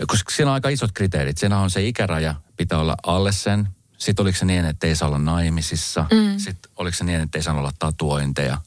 koska 0.07 0.31
siinä 0.31 0.51
on 0.51 0.53
aika 0.53 0.69
isot 0.69 0.91
kriteerit. 0.91 1.37
Siinä 1.37 1.59
on 1.59 1.71
se 1.71 1.87
ikäraja, 1.87 2.35
pitää 2.57 2.79
olla 2.79 2.95
alle 3.03 3.31
sen. 3.31 3.67
Sitten 3.97 4.23
oliko 4.23 4.37
se 4.37 4.45
niin, 4.45 4.65
että 4.65 4.87
ei 4.87 4.95
saa 4.95 5.07
olla 5.07 5.19
naimisissa. 5.19 6.05
Mm. 6.11 6.39
Sitten 6.39 6.71
oliko 6.75 6.97
se 6.97 7.03
niin, 7.03 7.21
että 7.21 7.37
ei 7.37 7.43
saa 7.43 7.57
olla 7.57 7.73
tatuointeja. 7.79 8.57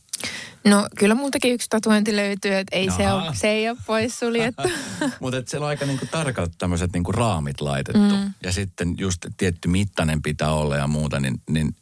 No 0.65 0.89
kyllä 0.99 1.15
multakin 1.15 1.53
yksi 1.53 1.67
tatuointi 1.71 2.17
löytyy, 2.17 2.55
että 2.55 2.77
ei 2.77 2.91
se, 2.97 3.13
ole, 3.13 3.35
se 3.35 3.49
ei 3.49 3.69
ole 3.69 3.79
poissuljettu. 3.87 4.63
Mutta 5.21 5.43
siellä 5.47 5.65
on 5.65 5.69
aika 5.69 5.87
niinku 5.87 6.07
tarkat 6.11 6.53
tämmöiset 6.59 6.93
niinku 6.93 7.13
raamit 7.13 7.61
laitettu. 7.61 8.17
Mm. 8.17 8.33
Ja 8.43 8.53
sitten 8.53 8.95
just 8.99 9.27
tietty 9.37 9.69
mittainen 9.69 10.23
pitää 10.23 10.53
olla 10.53 10.77
ja 10.77 10.87
muuta. 10.87 11.21
Niin, 11.21 11.43
niin 11.51 11.77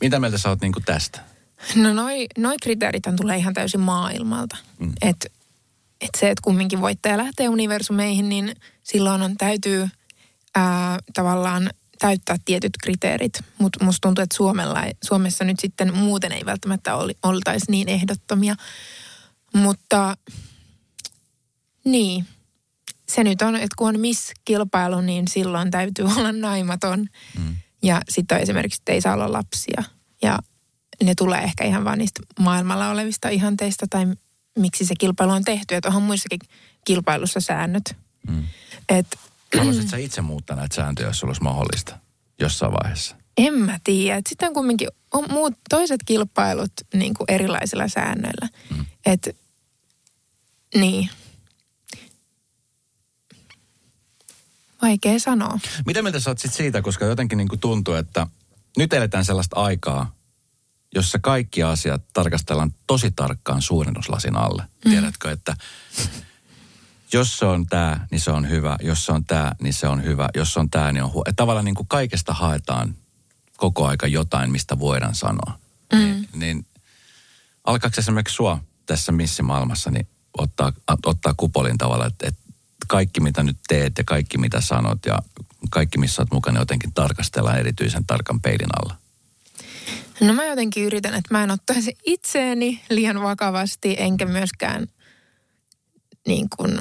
mitä 0.00 0.20
mieltä 0.20 0.38
sä 0.38 0.48
oot 0.48 0.60
niinku 0.60 0.80
tästä? 0.80 1.20
No 1.74 1.94
noi, 1.94 2.26
noi 2.38 2.56
kriteerit 2.62 3.02
tulee 3.16 3.36
ihan 3.36 3.54
täysin 3.54 3.80
maailmalta. 3.80 4.56
Mm. 4.78 4.92
Että 5.02 5.28
et 6.00 6.10
se, 6.16 6.30
että 6.30 6.42
kumminkin 6.42 6.80
voittaja 6.80 7.16
lähtee 7.16 7.48
universumeihin, 7.48 8.28
niin 8.28 8.56
silloin 8.82 9.22
on 9.22 9.36
täytyy 9.36 9.88
ää, 10.54 10.98
tavallaan 11.14 11.70
täyttää 11.98 12.36
tietyt 12.44 12.72
kriteerit, 12.82 13.40
mutta 13.58 13.84
musta 13.84 14.08
tuntuu, 14.08 14.22
että 14.22 14.36
Suomella, 14.36 14.84
Suomessa 15.04 15.44
nyt 15.44 15.60
sitten 15.60 15.96
muuten 15.96 16.32
ei 16.32 16.44
välttämättä 16.46 16.94
ol, 16.94 17.10
oltaisi 17.22 17.70
niin 17.70 17.88
ehdottomia. 17.88 18.54
Mutta 19.54 20.16
niin, 21.84 22.26
se 23.08 23.24
nyt 23.24 23.42
on, 23.42 23.56
että 23.56 23.74
kun 23.76 23.88
on 23.88 24.00
Miss-kilpailu, 24.00 25.00
niin 25.00 25.28
silloin 25.28 25.70
täytyy 25.70 26.04
olla 26.16 26.32
naimaton. 26.32 27.06
Mm. 27.38 27.56
Ja 27.82 28.00
sitten 28.08 28.40
esimerkiksi, 28.40 28.80
että 28.80 28.92
ei 28.92 29.00
saa 29.00 29.14
olla 29.14 29.32
lapsia. 29.32 29.82
Ja 30.22 30.38
ne 31.02 31.14
tulee 31.14 31.40
ehkä 31.40 31.64
ihan 31.64 31.84
vaan 31.84 31.98
niistä 31.98 32.22
maailmalla 32.38 32.90
olevista 32.90 33.28
ihanteista 33.28 33.86
tai 33.90 34.06
miksi 34.58 34.84
se 34.84 34.94
kilpailu 34.98 35.32
on 35.32 35.44
tehty. 35.44 35.74
Että 35.74 35.88
onhan 35.88 36.02
muissakin 36.02 36.40
kilpailussa 36.84 37.40
säännöt. 37.40 37.96
Mm. 38.28 38.44
Että 38.88 39.18
Haluaisitko 39.56 39.90
sä 39.90 39.96
itse 39.96 40.20
muuttaa 40.20 40.56
näitä 40.56 40.74
sääntöjä, 40.74 41.08
jos 41.08 41.18
sulla 41.18 41.30
olisi 41.30 41.42
mahdollista 41.42 41.98
jossain 42.40 42.72
vaiheessa? 42.72 43.16
En 43.36 43.54
mä 43.54 43.78
tiedä. 43.84 44.22
Sitten 44.28 44.48
on 44.48 44.54
kumminkin 44.54 44.88
on 45.12 45.24
muut, 45.30 45.54
toiset 45.68 46.00
kilpailut 46.06 46.72
niin 46.94 47.14
kuin 47.14 47.24
erilaisilla 47.28 47.88
säännöillä. 47.88 48.48
Mm. 48.76 48.86
Et, 49.06 49.36
niin. 50.74 51.10
Vaikea 54.82 55.18
sanoa. 55.18 55.58
Mitä 55.86 56.02
mieltä 56.02 56.20
sä 56.20 56.30
oot 56.30 56.38
sit 56.38 56.52
siitä, 56.54 56.82
koska 56.82 57.04
jotenkin 57.04 57.38
niin 57.38 57.48
kuin 57.48 57.60
tuntuu, 57.60 57.94
että 57.94 58.26
nyt 58.76 58.92
eletään 58.92 59.24
sellaista 59.24 59.56
aikaa, 59.56 60.14
jossa 60.94 61.18
kaikki 61.18 61.62
asiat 61.62 62.02
tarkastellaan 62.12 62.74
tosi 62.86 63.10
tarkkaan 63.10 63.62
suurennuslasin 63.62 64.36
alle. 64.36 64.62
Mm. 64.84 64.90
Tiedätkö, 64.90 65.30
että 65.30 65.56
jos 67.12 67.38
se 67.38 67.44
on 67.44 67.66
tämä, 67.66 68.06
niin 68.10 68.20
se 68.20 68.30
on 68.30 68.48
hyvä. 68.48 68.76
Jos 68.82 69.06
se 69.06 69.12
on 69.12 69.24
tämä, 69.24 69.52
niin 69.60 69.74
se 69.74 69.88
on 69.88 70.04
hyvä. 70.04 70.28
Jos 70.34 70.52
se 70.52 70.60
on 70.60 70.70
tämä, 70.70 70.92
niin 70.92 71.02
on 71.02 71.12
huono. 71.12 71.32
Tavallaan 71.36 71.64
niin 71.64 71.74
kuin 71.74 71.88
kaikesta 71.88 72.32
haetaan 72.32 72.94
koko 73.56 73.86
aika 73.86 74.06
jotain, 74.06 74.50
mistä 74.50 74.78
voidaan 74.78 75.14
sanoa. 75.14 75.58
Mm. 75.92 75.98
Niin, 75.98 76.28
niin 76.34 76.66
alkaako 77.64 77.94
esimerkiksi 77.98 78.34
sua 78.34 78.58
tässä 78.86 79.12
missimaailmassa 79.12 79.90
niin 79.90 80.08
ottaa, 80.38 80.72
ottaa 81.06 81.34
kupolin 81.36 81.78
tavalla, 81.78 82.06
että, 82.06 82.28
että 82.28 82.40
kaikki 82.88 83.20
mitä 83.20 83.42
nyt 83.42 83.56
teet 83.68 83.98
ja 83.98 84.04
kaikki 84.04 84.38
mitä 84.38 84.60
sanot 84.60 85.06
ja 85.06 85.18
kaikki 85.70 85.98
missä 85.98 86.22
olet 86.22 86.32
mukana 86.32 86.60
jotenkin 86.60 86.92
tarkastellaan 86.92 87.58
erityisen 87.58 88.06
tarkan 88.06 88.40
peilin 88.40 88.68
alla? 88.82 88.96
No 90.20 90.32
mä 90.32 90.44
jotenkin 90.44 90.84
yritän, 90.84 91.14
että 91.14 91.34
mä 91.34 91.44
en 91.44 91.50
ottaisi 91.50 91.96
itseäni 92.04 92.82
liian 92.90 93.22
vakavasti, 93.22 93.96
enkä 93.98 94.26
myöskään 94.26 94.86
niin 96.28 96.46
kuin, 96.56 96.78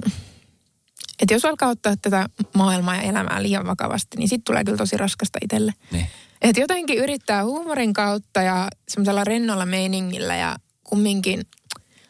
että 1.20 1.34
jos 1.34 1.46
alkaa 1.46 1.70
ottaa 1.70 1.96
tätä 2.02 2.30
maailmaa 2.56 2.96
ja 2.96 3.02
elämää 3.02 3.44
liian 3.44 3.68
vakavasti, 3.68 4.18
niin 4.18 4.30
sitten 4.30 4.44
tulee 4.44 4.64
kyllä 4.64 4.78
tosi 4.78 4.98
raskasta 4.98 5.40
itselle. 5.42 5.74
Niin. 5.92 6.08
Että 6.42 6.62
jotenkin 6.62 6.98
yrittää 6.98 7.44
huumorin 7.44 7.94
kautta 7.94 8.42
ja 8.42 8.68
semmoisella 8.90 9.24
rennolla 9.24 9.66
meiningillä 9.66 10.36
ja 10.36 10.56
kumminkin 10.84 11.42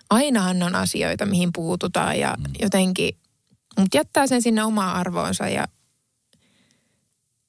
ainahan 0.10 0.63
on 0.63 0.76
asioita, 0.76 1.26
mihin 1.26 1.50
puututaan 1.54 2.19
ja 2.19 2.36
mm. 2.38 2.54
jotenkin, 2.62 3.17
mutta 3.80 3.97
jättää 3.97 4.28
sen 4.28 4.41
sinne 4.41 4.63
omaan 4.63 4.95
arvoonsa 4.95 5.50
ja 5.50 5.67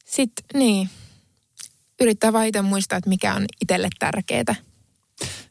sitten 0.04 0.44
niin, 0.54 0.90
yrittää 2.00 2.32
vaan 2.32 2.50
muistaa, 2.62 2.98
että 2.98 3.10
mikä 3.10 3.34
on 3.34 3.44
itselle 3.60 3.88
tärkeää. 3.98 4.54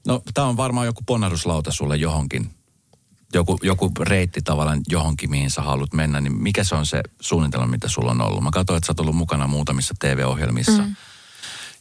No 0.08 0.22
tämä 0.34 0.48
on 0.48 0.58
varmaan 0.58 0.86
joku 0.86 1.02
ponnahduslauta 1.06 1.72
sulle 1.72 1.96
johonkin 1.96 2.57
joku, 3.34 3.60
joku 3.64 3.92
reitti 4.00 4.42
tavallaan 4.42 4.82
johonkin, 4.90 5.30
mihin 5.30 5.52
sä 5.52 5.62
haluat 5.62 5.94
mennä, 5.94 6.22
niin 6.22 6.42
mikä 6.42 6.64
se 6.64 6.76
on 6.76 6.86
se 6.86 7.02
suunnitelma, 7.20 7.68
mitä 7.68 7.88
sulla 7.88 8.12
on 8.12 8.22
ollut? 8.22 8.44
Mä 8.44 8.52
katsoin, 8.52 8.78
että 8.78 8.88
sä 8.88 8.92
oot 8.92 9.00
ollut 9.00 9.16
mukana 9.16 9.48
muutamissa 9.48 9.94
TV-ohjelmissa. 10.00 10.82
Mm. 10.82 10.96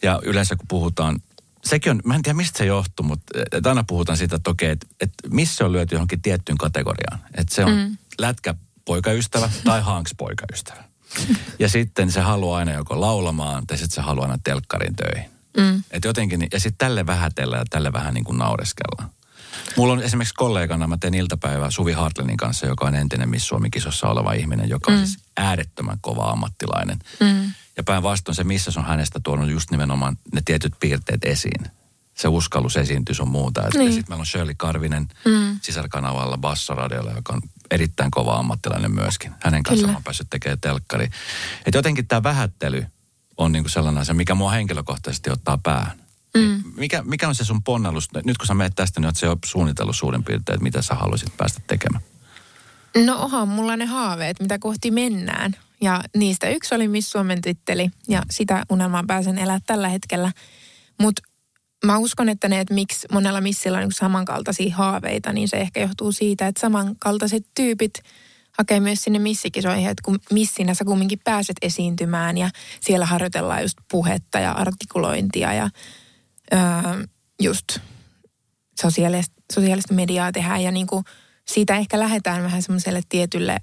Ja 0.02 0.20
yleensä 0.22 0.56
kun 0.56 0.68
puhutaan, 0.68 1.20
sekin 1.64 1.90
on, 1.90 2.00
mä 2.04 2.14
en 2.14 2.22
tiedä 2.22 2.37
mistä 2.37 2.59
se 2.59 2.66
johtuu, 2.66 3.06
mutta 3.06 3.38
että 3.52 3.68
aina 3.68 3.85
puhutaan 3.85 4.18
siitä, 4.18 4.37
että 4.37 4.50
okei, 4.50 4.70
että, 4.70 4.87
että 5.00 5.28
missä 5.30 5.64
on 5.64 5.72
lyöty 5.72 5.94
johonkin 5.94 6.22
tiettyyn 6.22 6.59
kategoriaan. 6.59 7.20
Että 7.35 7.54
se 7.54 7.64
on 7.64 7.72
mm. 7.72 7.96
lätkä 8.18 8.54
poikaystävä 8.85 9.50
tai 9.64 9.80
hanks 9.80 10.14
poikaystävä. 10.16 10.85
Ja 11.59 11.68
sitten 11.68 12.12
se 12.12 12.20
haluaa 12.20 12.59
aina 12.59 12.72
joko 12.72 13.00
laulamaan 13.00 13.66
tai 13.66 13.78
sitten 13.78 13.94
se 13.94 14.00
haluaa 14.00 14.26
aina 14.26 14.38
telkkarin 14.44 14.96
töihin. 14.96 15.30
Mm. 15.56 15.82
Et 15.90 16.04
jotenkin, 16.04 16.48
ja 16.52 16.61
sitten 16.61 16.78
tälle 16.78 17.06
vähätellä 17.06 17.56
ja 17.56 17.64
tälle 17.70 17.92
vähän 17.92 18.14
niin 18.14 18.24
kuin 18.24 18.38
naureskellaan. 18.38 19.11
Mulla 19.76 19.92
on 19.92 20.02
esimerkiksi 20.02 20.34
kollegana, 20.34 20.86
mä 20.86 20.96
teen 20.96 21.14
iltapäivää 21.14 21.70
Suvi 21.70 21.92
Hartlenin 21.92 22.36
kanssa, 22.36 22.66
joka 22.66 22.86
on 22.86 22.94
entinen 22.94 23.28
Miss 23.28 23.48
Suomi-kisossa 23.48 24.08
oleva 24.08 24.32
ihminen, 24.32 24.68
joka 24.68 24.92
on 24.92 24.98
mm. 24.98 25.04
siis 25.04 25.18
äärettömän 25.36 25.98
kova 26.00 26.30
ammattilainen. 26.30 26.98
Mm. 27.20 27.50
Ja 27.76 27.82
päinvastoin 27.84 28.36
se, 28.36 28.44
missä 28.44 28.70
on 28.76 28.84
hänestä 28.84 29.20
tuonut 29.22 29.50
just 29.50 29.70
nimenomaan 29.70 30.16
ne 30.34 30.42
tietyt 30.44 30.72
piirteet 30.80 31.24
esiin. 31.24 31.70
Se 32.14 32.28
uskallus 32.28 32.76
esiintyä 32.76 33.14
on 33.20 33.28
muuta. 33.28 33.62
Niin. 33.74 33.92
Sitten 33.92 34.12
meillä 34.12 34.20
on 34.20 34.26
Shirley 34.26 34.54
Karvinen 34.56 35.08
mm. 35.24 35.58
sisarkanavalla 35.62 36.38
Bassoradiolla, 36.38 37.10
joka 37.10 37.32
on 37.32 37.42
erittäin 37.70 38.10
kova 38.10 38.36
ammattilainen 38.36 38.92
myöskin. 38.92 39.34
Hänen 39.42 39.62
kanssaan 39.62 39.96
on 39.96 40.04
päässyt 40.04 40.30
tekemään 40.30 40.60
telkkari. 40.60 41.04
Että 41.66 41.78
jotenkin 41.78 42.06
tämä 42.06 42.22
vähättely 42.22 42.86
on 43.36 43.52
niinku 43.52 43.68
sellainen 43.68 44.00
asia, 44.00 44.14
mikä 44.14 44.34
mua 44.34 44.50
henkilökohtaisesti 44.50 45.30
ottaa 45.30 45.58
päähän. 45.58 46.05
Mm. 46.38 46.62
Mikä, 46.77 47.03
mikä 47.03 47.29
on 47.29 47.35
se 47.35 47.44
sun 47.44 47.62
ponnallus? 47.62 48.09
Nyt 48.25 48.38
kun 48.38 48.46
sä 48.46 48.55
menet 48.55 48.72
tästä, 48.77 49.01
niin 49.01 49.07
oot 49.07 49.16
se 49.16 49.27
jo 49.27 49.37
suunnitellut 49.44 49.96
suurin 49.96 50.25
piirtein, 50.25 50.55
että 50.55 50.62
mitä 50.62 50.83
sä 50.83 50.94
haluaisit 50.94 51.37
päästä 51.37 51.61
tekemään? 51.66 52.05
No 53.05 53.18
onhan 53.18 53.49
mulla 53.49 53.77
ne 53.77 53.85
haaveet, 53.85 54.40
mitä 54.40 54.59
kohti 54.59 54.90
mennään. 54.90 55.57
Ja 55.81 56.01
niistä 56.16 56.49
yksi 56.49 56.75
oli 56.75 56.88
Miss 56.88 57.11
Suomen 57.11 57.42
titteli 57.42 57.90
ja 58.09 58.22
sitä 58.31 58.62
unelmaa 58.70 59.05
pääsen 59.07 59.38
elää 59.38 59.59
tällä 59.66 59.88
hetkellä. 59.88 60.33
Mutta 61.01 61.22
mä 61.85 61.99
uskon, 61.99 62.29
että 62.29 62.49
ne, 62.49 62.61
että 62.61 62.75
miksi 62.75 63.07
monella 63.12 63.40
missillä 63.40 63.79
on 63.79 63.85
niin 63.85 63.92
samankaltaisia 63.92 64.77
haaveita, 64.77 65.33
niin 65.33 65.49
se 65.49 65.57
ehkä 65.57 65.81
johtuu 65.81 66.12
siitä, 66.12 66.46
että 66.46 66.61
samankaltaiset 66.61 67.46
tyypit 67.55 67.92
hakee 68.59 68.81
myös 68.81 69.03
sinne 69.03 69.18
missikisoihin, 69.18 69.88
että 69.88 70.03
kun 70.05 70.18
missinä 70.33 70.75
sä 70.75 70.85
kumminkin 70.85 71.20
pääset 71.25 71.57
esiintymään 71.62 72.38
ja 72.38 72.51
siellä 72.81 73.07
harjoitellaan 73.07 73.62
just 73.62 73.79
puhetta 73.90 74.38
ja 74.38 74.53
artikulointia 74.53 75.53
ja 75.53 75.70
öö, 76.52 76.61
just 77.42 77.78
sosiaalista, 78.80 79.35
sosiaalista 79.52 79.94
mediaa 79.94 80.32
tehdään 80.32 80.62
ja 80.62 80.72
niin 80.72 80.87
kuin 80.87 81.04
siitä 81.48 81.76
ehkä 81.76 81.98
lähdetään 81.98 82.42
vähän 82.42 82.62
semmoiselle 82.62 83.00
tietylle 83.09 83.56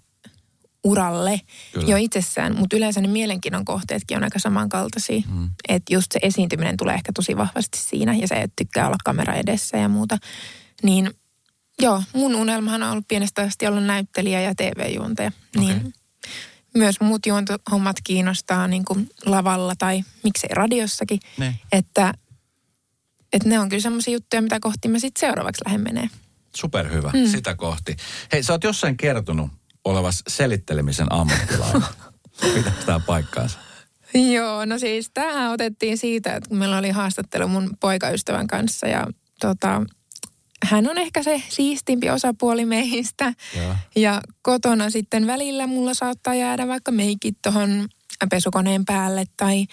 uralle 0.84 1.42
Kyllä. 1.74 1.88
jo 1.88 1.98
itsessään, 1.98 2.58
mutta 2.58 2.78
yleensä 2.78 3.02
ne 3.02 3.08
mielenkiinnon 3.08 3.66
kohteetkin 3.66 4.18
on 4.18 4.24
aika 4.24 4.40
samankaltaisia. 4.40 5.22
Mm. 5.28 5.50
Että 5.70 5.94
just 5.94 6.12
se 6.12 6.20
esiintyminen 6.22 6.78
tulee 6.78 6.96
ehkä 6.96 7.12
tosi 7.16 7.38
vahvasti 7.38 7.78
siinä 7.78 8.14
ja 8.14 8.28
se, 8.28 8.36
että 8.36 8.54
tykkää 8.56 8.88
olla 8.88 8.98
kamera 9.06 9.34
edessä 9.34 9.78
ja 9.78 9.90
muuta. 9.90 10.18
Niin 10.84 11.12
joo, 11.82 12.04
mun 12.14 12.36
unelmahan 12.36 12.84
on 12.84 12.92
ollut 12.92 13.08
pienestä 13.08 13.42
asti 13.42 13.68
olla 13.68 13.82
näyttelijä 13.82 14.42
ja 14.42 14.56
TV-juontaja. 14.56 15.32
Okay. 15.58 15.68
Niin 15.68 15.94
myös 16.74 17.02
muut 17.02 17.26
juontohommat 17.26 17.96
kiinnostaa 18.04 18.68
niin 18.68 18.86
kuin 18.86 19.10
lavalla 19.26 19.74
tai 19.78 20.04
miksei 20.24 20.50
radiossakin. 20.54 21.20
Ne. 21.38 21.60
Että 21.72 22.14
että 23.34 23.50
ne 23.50 23.60
on 23.60 23.70
kyllä 23.70 23.82
semmoisia 23.82 24.14
juttuja, 24.14 24.42
mitä 24.42 24.60
kohti 24.60 24.88
mä 24.88 25.00
sitten 25.00 25.20
seuraavaksi 25.20 25.62
lähden 25.66 25.82
menee. 25.82 26.10
Superhyvä, 26.56 27.12
mm. 27.14 27.28
sitä 27.28 27.56
kohti. 27.56 27.96
Hei, 28.32 28.44
sä 28.44 28.54
oot 28.54 28.64
jossain 28.64 28.98
kertonut 28.98 29.52
olevas 29.86 30.24
selittelemisen 30.28 31.14
ammattilainen. 31.14 31.84
Pitää 32.56 32.74
tämä 32.86 33.00
paikkaansa? 33.00 33.60
Joo, 34.14 34.66
no 34.66 34.80
siis 34.80 35.12
tämähän 35.14 35.52
otettiin 35.52 35.98
siitä, 35.98 36.36
että 36.36 36.50
kun 36.50 36.58
meillä 36.58 36.78
oli 36.78 36.90
haastattelu 36.90 37.48
mun 37.48 37.70
poikaystävän 37.80 38.48
kanssa 38.48 38.88
ja 38.88 39.08
tota, 39.40 39.82
hän 40.64 40.90
on 40.90 40.98
ehkä 40.98 41.24
se 41.24 41.42
siistimpi 41.50 42.10
osapuoli 42.10 42.66
meistä. 42.66 43.34
Ja. 43.58 43.76
ja 43.96 44.22
kotona 44.42 44.90
sitten 44.90 45.28
välillä 45.28 45.68
mulla 45.68 45.94
saattaa 45.94 46.36
jäädä 46.36 46.68
vaikka 46.68 46.92
meikit 46.92 47.38
tuohon 47.42 47.88
pesukoneen 48.30 48.86
päälle 48.86 49.24
tai 49.38 49.66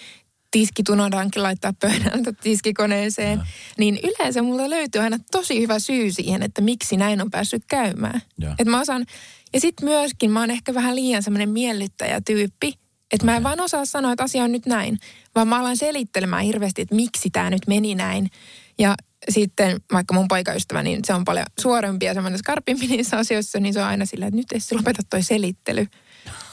tiski 0.51 0.83
unohdankin 0.91 1.43
laittaa 1.43 1.73
pöydältä 1.79 2.33
tiskikoneeseen, 2.33 3.39
ja. 3.39 3.45
niin 3.77 3.99
yleensä 4.03 4.41
mulla 4.41 4.69
löytyy 4.69 5.01
aina 5.01 5.17
tosi 5.31 5.61
hyvä 5.61 5.79
syy 5.79 6.11
siihen, 6.11 6.43
että 6.43 6.61
miksi 6.61 6.97
näin 6.97 7.21
on 7.21 7.31
päässyt 7.31 7.63
käymään. 7.67 8.21
Ja, 8.37 8.55
Et 8.59 8.67
mä 8.67 8.79
osaan, 8.79 9.05
ja 9.53 9.59
sitten 9.59 9.89
myöskin 9.89 10.31
mä 10.31 10.39
oon 10.39 10.51
ehkä 10.51 10.73
vähän 10.73 10.95
liian 10.95 11.23
semmoinen 11.23 11.49
miellyttäjä-tyyppi, 11.49 12.67
että 13.11 13.25
okay. 13.25 13.25
mä 13.25 13.37
en 13.37 13.43
vaan 13.43 13.61
osaa 13.61 13.85
sanoa, 13.85 14.11
että 14.11 14.23
asia 14.23 14.43
on 14.43 14.51
nyt 14.51 14.65
näin, 14.65 14.99
vaan 15.35 15.47
mä 15.47 15.59
alan 15.59 15.77
selittelemään 15.77 16.43
hirveästi, 16.43 16.81
että 16.81 16.95
miksi 16.95 17.29
tämä 17.29 17.49
nyt 17.49 17.67
meni 17.67 17.95
näin. 17.95 18.29
Ja 18.79 18.95
sitten 19.29 19.81
vaikka 19.93 20.13
mun 20.13 20.27
poikaystävä, 20.27 20.83
niin 20.83 20.99
se 21.05 21.13
on 21.13 21.25
paljon 21.25 21.45
suorempi 21.59 22.05
ja 22.05 22.13
semmoinen 22.13 22.39
skarpimpi 22.39 22.87
niissä 22.87 23.17
asioissa, 23.17 23.59
niin 23.59 23.73
se 23.73 23.81
on 23.81 23.87
aina 23.87 24.05
sillä, 24.05 24.25
että 24.25 24.37
nyt 24.37 24.51
ei 24.51 24.59
se 24.59 24.75
lopeta 24.75 25.01
toi 25.09 25.23
selittely. 25.23 25.87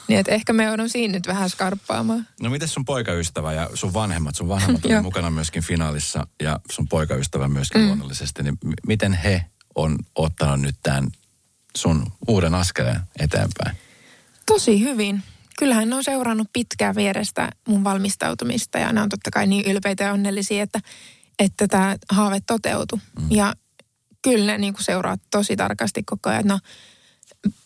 Niin, 0.09 0.21
että 0.21 0.33
ehkä 0.33 0.53
me 0.53 0.65
joudun 0.65 0.89
siinä 0.89 1.13
nyt 1.13 1.27
vähän 1.27 1.51
skarppaamaan. 1.51 2.27
No 2.43 2.51
miten 2.51 2.69
sun 2.69 2.85
poikaystävä 2.85 3.53
ja 3.53 3.71
sun 3.75 3.95
vanhemmat, 3.95 4.35
sun 4.35 4.49
vanhemmat 4.49 4.85
oli 4.85 5.01
mukana 5.01 5.31
myöskin 5.31 5.63
finaalissa 5.63 6.27
ja 6.43 6.61
sun 6.71 6.89
poikaystävä 6.89 7.49
myöskin 7.49 7.81
mm. 7.81 7.87
luonnollisesti, 7.87 8.43
niin 8.43 8.59
m- 8.65 8.73
miten 8.87 9.13
he 9.13 9.45
on 9.75 9.99
ottanut 10.15 10.61
nyt 10.61 10.77
tämän 10.83 11.09
sun 11.77 12.13
uuden 12.29 12.55
askeleen 12.55 13.01
eteenpäin? 13.19 13.77
Tosi 14.47 14.81
hyvin. 14.81 15.23
Kyllähän 15.59 15.89
ne 15.89 15.95
on 15.95 16.05
seurannut 16.05 16.49
pitkään 16.53 16.97
vierestä 16.97 17.51
mun 17.69 17.85
valmistautumista 17.85 18.79
ja 18.79 18.93
ne 18.93 19.03
on 19.03 19.09
totta 19.09 19.31
kai 19.31 19.47
niin 19.47 19.71
ylpeitä 19.71 20.05
ja 20.05 20.13
onnellisia, 20.13 20.63
että, 20.63 20.81
että 21.39 21.69
tämä 21.69 21.97
haave 22.11 22.41
toteutui. 22.41 22.99
Mm. 23.21 23.27
Ja 23.31 23.55
kyllä 24.23 24.53
ne 24.53 24.59
niin 24.59 24.75
seuraa 24.81 25.17
tosi 25.31 25.57
tarkasti 25.57 26.03
koko 26.03 26.31
ajan. 26.31 26.47
No, 26.47 26.59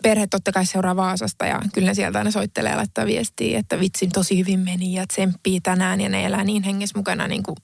perhe 0.03 0.27
totta 0.27 0.53
kai 0.53 0.67
seuraa 0.67 0.97
Vaasasta 0.97 1.47
ja 1.47 1.63
kyllä 1.75 1.89
ne 1.89 1.95
sieltä 1.95 2.19
aina 2.19 2.31
soittelee 2.31 2.71
ja 2.71 2.77
laittaa 2.77 3.07
viestiä, 3.07 3.59
että 3.59 3.81
vitsin 3.81 4.13
tosi 4.13 4.39
hyvin 4.39 4.61
meni 4.61 4.95
ja 4.95 5.07
tsemppii 5.07 5.61
tänään 5.61 6.01
ja 6.01 6.09
ne 6.09 6.25
elää 6.25 6.45
niin 6.45 6.63
hengessä 6.63 6.99
mukana 6.99 7.29
niin 7.29 7.43
kuin 7.43 7.57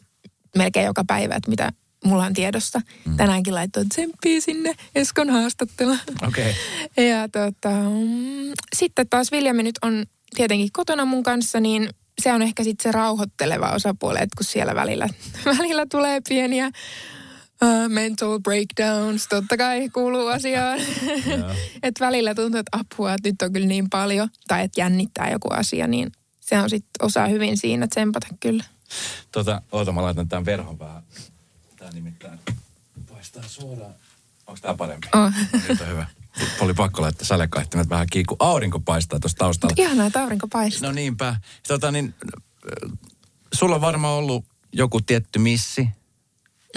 melkein 0.57 0.87
joka 0.87 1.05
päivä, 1.07 1.35
että 1.35 1.51
mitä 1.51 1.73
mulla 2.05 2.25
on 2.25 2.35
tiedossa. 2.35 2.81
Mm. 3.05 3.17
Tänäänkin 3.17 3.55
laittoi 3.55 3.85
tsemppii 3.87 4.41
sinne 4.41 4.75
Eskon 4.95 5.31
haastattelu. 5.31 5.97
Okay. 6.29 6.53
ja 7.11 7.29
tota, 7.29 7.71
mm, 7.71 8.53
sitten 8.77 9.09
taas 9.09 9.33
Viljami 9.33 9.63
nyt 9.63 9.79
on 9.83 10.05
tietenkin 10.35 10.69
kotona 10.73 11.05
mun 11.05 11.23
kanssa, 11.23 11.61
niin 11.61 11.89
se 12.23 12.33
on 12.33 12.43
ehkä 12.43 12.65
sitten 12.65 12.83
se 12.83 12.93
rauhoitteleva 12.93 13.71
osapuoli, 13.71 14.19
että 14.19 14.37
kun 14.37 14.47
siellä 14.47 14.75
välillä, 14.75 15.09
välillä 15.59 15.87
tulee 15.87 16.21
pieniä 16.29 16.71
Uh, 17.63 17.89
mental 17.89 18.39
breakdowns, 18.39 19.29
totta 19.29 19.57
kai 19.57 19.89
kuuluu 19.89 20.27
asiaan. 20.27 20.79
että 21.83 22.07
välillä 22.07 22.35
tuntuu, 22.35 22.61
että 22.61 22.79
apua, 22.79 23.15
että 23.15 23.29
nyt 23.29 23.43
on 23.43 23.53
kyllä 23.53 23.67
niin 23.67 23.91
paljon, 23.91 24.29
tai 24.49 24.65
että 24.65 24.81
jännittää 24.81 25.31
joku 25.31 25.49
asia, 25.51 25.87
niin 25.87 26.13
se 26.41 26.59
on 26.59 26.71
sitten 26.71 27.07
osaa 27.07 27.27
hyvin 27.27 27.57
siinä 27.57 27.87
tsempata 27.87 28.27
kyllä. 28.41 28.65
Tota, 29.33 29.63
oota, 29.73 29.93
mä 29.93 30.03
laitan 30.03 30.29
tämän 30.29 30.45
verhon 30.45 30.79
vähän. 30.79 31.03
Tämä 31.77 31.91
nimittäin 31.91 32.39
paistaa 33.09 33.43
suoraan. 33.47 33.95
Onko 34.47 34.61
tämä 34.63 34.75
parempi? 34.75 35.09
Oh. 35.15 35.33
Nyt 35.69 35.81
on 35.81 35.89
hyvä. 35.89 36.07
Oli 36.61 36.75
pakko 36.75 37.03
laittaa 37.03 37.27
sälekaihtimet 37.27 37.89
vähän 37.89 38.07
kiinni, 38.11 38.25
kun 38.25 38.37
aurinko 38.41 38.81
paistaa 38.81 39.21
tuossa 39.21 39.39
taustalla. 39.39 39.75
Ihanaa, 39.79 40.07
että 40.07 40.23
aurinko 40.23 40.49
paistaa. 40.49 40.89
No 40.89 40.95
niinpä. 40.95 41.37
Tota, 41.69 41.91
niin, 41.91 42.15
sulla 43.55 43.75
on 43.75 43.81
varmaan 43.81 44.15
ollut 44.15 44.45
joku 44.73 45.01
tietty 45.01 45.39
missi, 45.39 45.89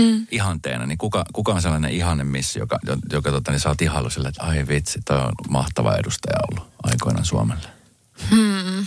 mm. 0.01 0.27
ihanteena, 0.31 0.85
niin 0.85 0.97
kuka, 0.97 1.25
kuka 1.33 1.53
on 1.53 1.61
sellainen 1.61 1.91
ihanne 1.91 2.23
missi, 2.23 2.59
joka, 2.59 2.79
joka 3.11 3.31
tota, 3.31 3.51
niin 3.51 3.59
sä 3.59 3.69
oot 3.69 3.81
ihailu 3.81 4.09
sille, 4.09 4.27
että 4.27 4.43
ai 4.43 4.67
vitsi, 4.67 4.99
toi 5.05 5.17
on 5.17 5.31
mahtava 5.49 5.95
edustaja 5.95 6.37
ollut 6.51 6.73
aikoinaan 6.83 7.25
Suomelle? 7.25 7.67
Hmm. 8.29 8.85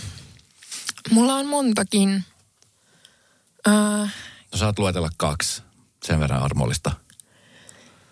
Mulla 1.11 1.35
on 1.35 1.45
montakin. 1.45 2.23
Uh, 3.67 4.09
no 4.51 4.57
saat 4.57 4.79
luetella 4.79 5.09
kaksi, 5.17 5.63
sen 6.05 6.19
verran 6.19 6.43
armollista. 6.43 6.91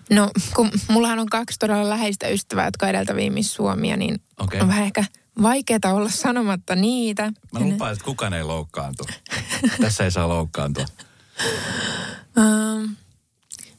No, 0.09 0.31
kun 0.55 0.71
mullahan 0.87 1.19
on 1.19 1.29
kaksi 1.29 1.59
todella 1.59 1.89
läheistä 1.89 2.27
ystävää, 2.27 2.65
jotka 2.65 2.87
edeltäviä 2.87 3.31
Miss 3.31 3.53
Suomia, 3.53 3.97
niin 3.97 4.21
okay. 4.39 4.59
on 4.59 4.67
vähän 4.67 4.83
ehkä 4.83 5.05
vaikeaa 5.41 5.93
olla 5.93 6.09
sanomatta 6.09 6.75
niitä. 6.75 7.31
Mä 7.51 7.59
lupaan, 7.59 7.93
että 7.93 8.05
kukaan 8.05 8.33
ei 8.33 8.43
loukkaantu. 8.43 9.05
Tässä 9.81 10.03
ei 10.03 10.11
saa 10.11 10.27
loukkaantua. 10.27 10.85
Uh, 12.37 12.89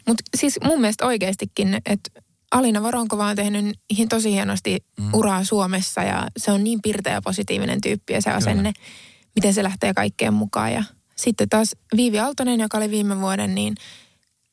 Mutta 0.06 0.24
siis 0.36 0.58
mun 0.64 0.80
mielestä 0.80 1.06
oikeastikin, 1.06 1.74
että 1.86 2.10
Alina 2.50 2.82
Voronkova 2.82 3.26
on 3.26 3.36
tehnyt 3.36 3.78
tosi 4.08 4.32
hienosti 4.32 4.84
mm. 5.00 5.14
uraa 5.14 5.44
Suomessa 5.44 6.02
ja 6.02 6.28
se 6.36 6.52
on 6.52 6.64
niin 6.64 6.82
pirteä 6.82 7.12
ja 7.12 7.22
positiivinen 7.22 7.80
tyyppi 7.80 8.12
ja 8.12 8.22
se 8.22 8.30
asenne, 8.30 8.72
Kyllä. 8.72 8.86
miten 9.34 9.54
se 9.54 9.62
lähtee 9.62 9.94
kaikkeen 9.94 10.34
mukaan. 10.34 10.72
Ja 10.72 10.84
sitten 11.16 11.48
taas 11.48 11.76
Viivi 11.96 12.18
Aaltonen, 12.18 12.60
joka 12.60 12.78
oli 12.78 12.90
viime 12.90 13.20
vuoden, 13.20 13.54
niin 13.54 13.74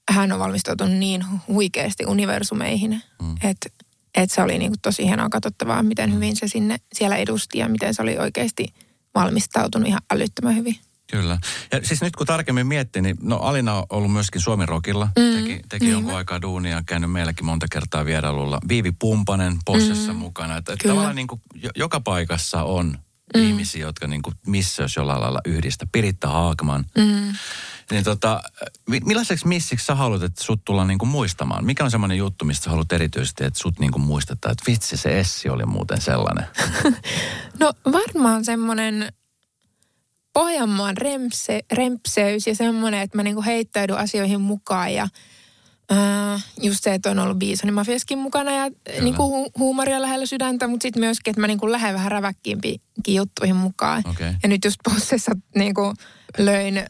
hän 0.09 0.31
on 0.31 0.39
valmistautunut 0.39 0.97
niin 0.97 1.25
huikeasti 1.47 2.05
universumeihin, 2.05 3.01
mm. 3.21 3.35
että 3.43 3.69
et 4.15 4.31
se 4.31 4.41
oli 4.41 4.57
niinku 4.57 4.77
tosi 4.81 5.05
hienoa 5.05 5.29
katsottavaa, 5.29 5.83
miten 5.83 6.09
mm. 6.09 6.15
hyvin 6.15 6.35
se 6.35 6.47
sinne 6.47 6.77
siellä 6.93 7.17
edusti 7.17 7.57
ja 7.57 7.69
miten 7.69 7.93
se 7.93 8.01
oli 8.01 8.17
oikeasti 8.17 8.73
valmistautunut 9.15 9.87
ihan 9.87 10.01
älyttömän 10.13 10.55
hyvin. 10.55 10.75
Kyllä. 11.11 11.37
Ja 11.71 11.79
siis 11.83 12.01
nyt 12.01 12.15
kun 12.15 12.27
tarkemmin 12.27 12.67
miettii, 12.67 13.01
niin 13.01 13.17
no 13.21 13.37
Alina 13.37 13.75
on 13.75 13.85
ollut 13.89 14.13
myöskin 14.13 14.41
Suomen 14.41 14.67
Rockilla. 14.67 15.05
Mm, 15.05 15.35
teki 15.35 15.61
teki 15.69 15.85
niin. 15.85 15.91
jonkun 15.91 16.15
aikaa 16.15 16.41
duunia, 16.41 16.83
käynyt 16.85 17.11
meilläkin 17.11 17.45
monta 17.45 17.65
kertaa 17.71 18.05
vierailulla. 18.05 18.59
Viivi 18.67 18.91
Pumpanen 18.91 19.57
Possessa 19.65 20.13
mm, 20.13 20.19
mukana. 20.19 20.57
Että, 20.57 20.73
että 20.73 20.87
tavallaan 20.87 21.15
niin 21.15 21.27
kuin 21.27 21.41
joka 21.75 21.99
paikassa 21.99 22.63
on 22.63 22.97
mm. 23.35 23.43
ihmisiä, 23.43 23.81
jotka 23.81 24.07
niin 24.07 24.21
kuin 24.21 24.35
missä 24.47 24.83
jos 24.83 24.95
jollain 24.95 25.21
lailla 25.21 25.41
yhdistä. 25.45 25.85
Piritta 25.91 26.27
Haakman. 26.27 26.85
Mm. 26.97 27.33
Niin 27.91 28.03
tota, 28.03 28.41
millaiseksi 29.05 29.47
missiksi 29.47 29.85
sä 29.85 29.95
haluat, 29.95 30.23
että 30.23 30.43
sut 30.43 30.65
tullaan 30.65 30.87
niin 30.87 30.97
kuin 30.97 31.09
muistamaan? 31.09 31.65
Mikä 31.65 31.83
on 31.83 31.91
semmoinen 31.91 32.17
juttu, 32.17 32.45
mistä 32.45 32.63
sä 32.63 32.69
haluat 32.69 32.91
erityisesti, 32.91 33.43
että 33.43 33.59
sut 33.59 33.79
niin 33.79 33.91
kuin 33.91 34.01
muistetaan? 34.01 34.51
Että 34.51 34.63
vitsi, 34.67 34.97
se 34.97 35.19
Essi 35.19 35.49
oli 35.49 35.65
muuten 35.65 36.01
sellainen. 36.01 36.45
no 37.59 37.73
varmaan 37.91 38.45
semmoinen 38.45 39.13
Pohjanmaan 40.33 40.97
rempse, 40.97 41.61
rempseys 41.71 42.47
ja 42.47 42.55
semmoinen, 42.55 43.01
että 43.01 43.17
mä 43.17 43.23
niinku 43.23 43.43
heittäydyn 43.43 43.97
asioihin 43.97 44.41
mukaan 44.41 44.93
ja 44.93 45.07
äh, 45.91 46.45
just 46.61 46.83
se, 46.83 46.93
että 46.93 47.11
on 47.11 47.19
ollut 47.19 47.39
Biisonin 47.39 47.73
mafiaskin 47.73 48.17
mukana 48.17 48.51
ja 48.51 48.71
niinku 49.01 49.23
hu- 49.23 49.51
huumoria 49.59 50.01
lähellä 50.01 50.25
sydäntä, 50.25 50.67
mutta 50.67 50.83
sitten 50.83 50.99
myöskin, 50.99 51.31
että 51.31 51.41
mä 51.41 51.47
niinku 51.47 51.71
lähden 51.71 51.93
vähän 51.93 52.11
räväkkiimpikin 52.11 53.15
juttuihin 53.15 53.55
mukaan. 53.55 54.03
Okay. 54.09 54.33
Ja 54.43 54.49
nyt 54.49 54.65
just 54.65 54.77
Possessa 54.83 55.31
niinku 55.55 55.93
löin 56.37 56.85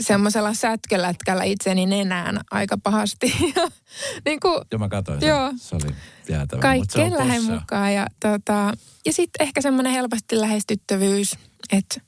semmoisella 0.00 0.54
sätkölätkällä 0.54 1.44
itseni 1.44 1.86
nenään 1.86 2.40
aika 2.50 2.78
pahasti. 2.82 3.34
niin 4.26 4.40
kuin, 4.40 4.60
joo, 4.72 4.78
mä 4.78 4.88
katsoin 4.88 5.26
joo, 5.26 5.52
Se 5.56 5.76
oli 5.76 5.94
jäätävä. 6.28 6.62
Kaikkeen 6.62 7.12
lähden 7.12 7.44
mukaan. 7.44 7.94
Ja, 7.94 8.06
tota, 8.20 8.72
ja 9.06 9.12
sitten 9.12 9.46
ehkä 9.46 9.60
semmoinen 9.60 9.92
helposti 9.92 10.40
lähestyttävyys, 10.40 11.34
että 11.72 12.00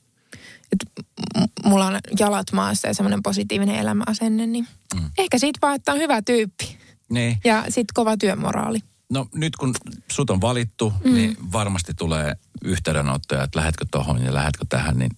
että 0.73 1.03
mulla 1.65 1.85
on 1.85 1.99
jalat 2.19 2.51
maassa 2.51 2.87
ja 2.87 2.93
semmoinen 2.93 3.23
positiivinen 3.23 3.75
elämäasenne, 3.75 4.47
niin 4.47 4.67
mm. 4.95 5.09
ehkä 5.17 5.37
siitä 5.37 5.59
vaan, 5.61 5.75
että 5.75 5.93
on 5.93 5.99
hyvä 5.99 6.21
tyyppi. 6.21 6.77
Niin. 7.09 7.37
Ja 7.43 7.63
sitten 7.63 7.93
kova 7.93 8.17
työmoraali. 8.17 8.79
No 9.09 9.27
nyt 9.35 9.55
kun 9.55 9.73
sut 10.11 10.29
on 10.29 10.41
valittu, 10.41 10.93
mm. 11.03 11.13
niin 11.13 11.37
varmasti 11.51 11.93
tulee 11.93 12.35
yhteydenottoja, 12.63 13.43
että 13.43 13.59
lähetkö 13.59 13.85
tohon 13.91 14.23
ja 14.23 14.33
lähetkö 14.33 14.65
tähän, 14.69 14.97
niin 14.97 15.11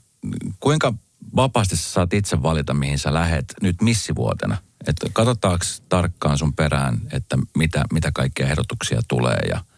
kuinka 0.59 0.93
vapaasti 1.35 1.77
sä 1.77 1.89
saat 1.89 2.13
itse 2.13 2.43
valita, 2.43 2.73
mihin 2.73 2.99
sä 2.99 3.13
lähet 3.13 3.53
nyt 3.61 3.81
missivuotena? 3.81 4.57
Että 4.87 5.07
katsotaanko 5.13 5.65
tarkkaan 5.89 6.37
sun 6.37 6.53
perään, 6.53 7.01
että 7.11 7.37
mitä, 7.57 7.85
mitä 7.93 8.11
kaikkia 8.11 8.47
ehdotuksia 8.47 9.01
tulee 9.07 9.39
ja– 9.49 9.63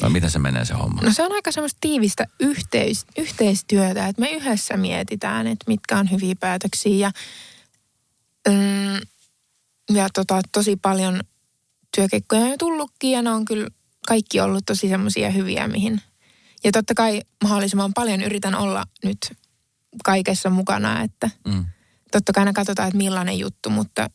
vai 0.00 0.10
miten 0.10 0.30
se 0.30 0.38
menee 0.38 0.64
se 0.64 0.74
homma? 0.74 1.02
No 1.02 1.12
se 1.12 1.22
on 1.22 1.32
aika 1.32 1.52
semmoista 1.52 1.78
tiivistä 1.80 2.26
yhteis, 2.40 3.06
yhteistyötä, 3.18 4.06
että 4.06 4.20
me 4.20 4.30
yhdessä 4.30 4.76
mietitään, 4.76 5.46
että 5.46 5.64
mitkä 5.68 5.98
on 5.98 6.10
hyviä 6.10 6.34
päätöksiä 6.40 6.96
ja, 6.96 7.12
mm, 8.48 8.94
ja 9.96 10.08
tota, 10.14 10.40
tosi 10.52 10.76
paljon 10.76 11.20
työkeikkoja 11.96 12.42
on 12.42 12.50
jo 12.50 12.56
tullutkin 12.58 13.10
ja 13.10 13.22
ne 13.22 13.30
on 13.30 13.44
kyllä 13.44 13.68
kaikki 14.06 14.40
ollut 14.40 14.66
tosi 14.66 14.88
semmoisia 14.88 15.30
hyviä, 15.30 15.68
mihin. 15.68 16.00
Ja 16.64 16.72
totta 16.72 16.94
kai 16.94 17.22
mahdollisimman 17.42 17.94
paljon 17.94 18.22
yritän 18.22 18.54
olla 18.54 18.84
nyt 19.04 19.32
kaikessa 20.04 20.50
mukana, 20.50 21.02
että 21.02 21.30
mm. 21.48 21.64
totta 22.12 22.32
kai 22.32 22.40
aina 22.40 22.52
katsotaan, 22.52 22.88
että 22.88 22.96
millainen 22.96 23.38
juttu, 23.38 23.70
mutta 23.70 24.10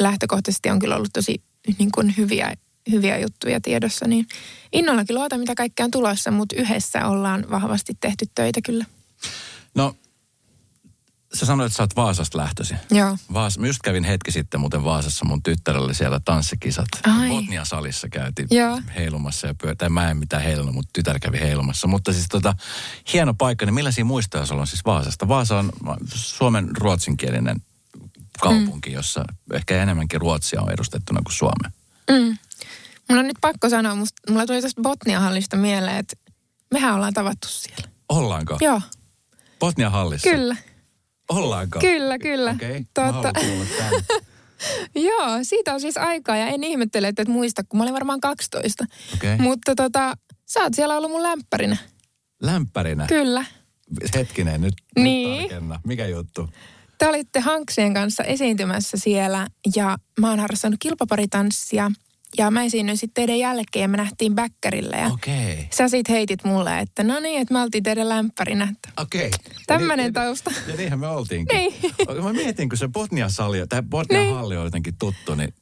lähtökohtaisesti 0.00 0.70
on 0.70 0.78
kyllä 0.78 0.96
ollut 0.96 1.12
tosi 1.12 1.42
niin 1.78 1.90
kuin 1.92 2.14
hyviä 2.16 2.54
hyviä 2.90 3.18
juttuja 3.18 3.60
tiedossa, 3.60 4.08
niin 4.08 4.26
innollakin 4.72 5.16
luota, 5.16 5.38
mitä 5.38 5.54
kaikkea 5.54 5.84
on 5.84 5.90
tulossa, 5.90 6.30
mutta 6.30 6.56
yhdessä 6.56 7.06
ollaan 7.06 7.46
vahvasti 7.50 7.92
tehty 8.00 8.26
töitä 8.34 8.60
kyllä. 8.64 8.84
No, 9.74 9.96
sä 11.34 11.46
sanoit, 11.46 11.66
että 11.66 11.76
sä 11.76 11.82
oot 11.82 11.96
Vaasasta 11.96 12.38
lähtöisin. 12.38 12.78
Joo. 12.90 13.16
Vaas, 13.32 13.58
mä 13.58 13.66
just 13.66 13.78
kävin 13.84 14.04
hetki 14.04 14.32
sitten 14.32 14.60
muuten 14.60 14.84
Vaasassa, 14.84 15.24
mun 15.24 15.42
tyttärellä 15.42 15.92
siellä 15.92 16.20
tanssikisat. 16.24 16.88
Ai. 17.06 17.28
Botnia-salissa 17.28 18.08
käytiin 18.08 18.48
Joo. 18.50 18.80
heilumassa 18.96 19.46
ja 19.46 19.54
tai 19.78 19.88
mä 19.88 20.10
en 20.10 20.16
mitään 20.16 20.42
heilunut, 20.42 20.74
mutta 20.74 20.90
tytär 20.92 21.18
kävi 21.18 21.40
heilumassa. 21.40 21.86
Mutta 21.86 22.12
siis 22.12 22.26
tota, 22.30 22.54
hieno 23.12 23.34
paikka, 23.34 23.66
niin 23.66 23.74
millaisia 23.74 24.04
muistoja 24.04 24.46
sulla 24.46 24.60
on 24.60 24.66
siis 24.66 24.84
Vaasasta? 24.84 25.28
Vaasa 25.28 25.58
on 25.58 25.72
Suomen 26.14 26.76
ruotsinkielinen 26.76 27.56
kaupunki, 28.40 28.90
mm. 28.90 28.94
jossa 28.94 29.24
ehkä 29.52 29.82
enemmänkin 29.82 30.20
ruotsia 30.20 30.62
on 30.62 30.72
edustettuna 30.72 31.20
kuin 31.24 31.34
Suomea. 31.34 31.70
Mm. 32.10 32.38
Mulla 33.10 33.20
on 33.20 33.26
nyt 33.26 33.38
pakko 33.40 33.68
sanoa, 33.68 33.94
musta, 33.94 34.32
mulla 34.32 34.46
tuli 34.46 34.62
tästä 34.62 34.82
Botnia-hallista 34.82 35.56
mieleen, 35.56 35.96
että 35.96 36.16
mehän 36.70 36.94
ollaan 36.94 37.14
tavattu 37.14 37.48
siellä. 37.48 37.88
Ollaanko? 38.08 38.58
Joo, 38.60 38.80
Botnia 39.60 39.90
hallissa? 39.90 40.30
kyllä. 40.30 40.56
Ollaanko? 41.28 41.78
Kyllä, 41.78 42.18
kyllä. 42.18 42.50
Okei, 42.50 42.84
okay. 42.98 43.32
Joo, 45.08 45.38
siitä 45.42 45.74
on 45.74 45.80
siis 45.80 45.96
aikaa 45.96 46.36
ja 46.36 46.46
en 46.46 46.64
ihmettele, 46.64 47.08
että 47.08 47.22
et 47.22 47.28
muista, 47.28 47.62
kun 47.68 47.78
mä 47.78 47.82
olin 47.82 47.94
varmaan 47.94 48.20
12. 48.20 48.84
Okei. 49.14 49.36
Mutta 49.38 49.74
tota, 49.74 50.16
sä 50.46 50.60
oot 50.60 50.74
siellä 50.74 50.96
ollut 50.96 51.10
mun 51.10 51.22
lämpärinä. 51.22 51.76
Lämpärinä? 52.42 53.06
Kyllä. 53.06 53.44
Hetkinen, 54.14 54.60
nyt, 54.60 54.74
Niin. 54.98 55.30
nyt 55.30 55.40
tarkenna. 55.40 55.80
Mikä 55.86 56.06
juttu? 56.06 56.48
Te 56.98 57.06
olitte 57.06 57.40
Hanksien 57.40 57.94
kanssa 57.94 58.24
esiintymässä 58.24 58.96
siellä 58.96 59.46
ja 59.76 59.98
mä 60.20 60.30
oon 60.30 60.40
harrastanut 60.40 60.80
kilpaparitanssia. 60.80 61.90
Ja 62.38 62.50
mä 62.50 62.62
esiinnyin 62.62 62.96
sitten 62.96 63.14
teidän 63.14 63.38
jälkeen 63.38 63.82
ja 63.82 63.88
me 63.88 63.96
nähtiin 63.96 64.34
Bäkkärillä. 64.34 64.96
Ja. 64.96 65.06
Okay. 65.06 65.56
sä 65.70 65.88
sit 65.88 66.08
heitit 66.08 66.44
mulle, 66.44 66.78
että 66.78 67.04
no 67.04 67.20
niin, 67.20 67.42
että 67.42 67.54
me 67.54 67.62
oltiin 67.62 67.82
teidän 67.82 68.08
lämpärinä. 68.08 68.74
Okei. 68.96 69.30
Tämmönen 69.66 70.06
Ja 70.06 70.12
tausta. 70.12 70.50
Ja 70.66 70.76
niinhän 70.76 70.98
me 71.00 71.06
oltiinkin. 71.06 71.56
Niin. 71.56 71.74
Mä 72.22 72.32
mietin, 72.32 72.68
kun 72.68 72.78
se 72.78 72.88
Botnia-sali, 72.88 73.66
tai 73.68 73.82
Botnia-halli 73.82 74.56
on 74.56 74.64
jotenkin 74.64 74.94
tuttu, 74.98 75.34
niin 75.34 75.54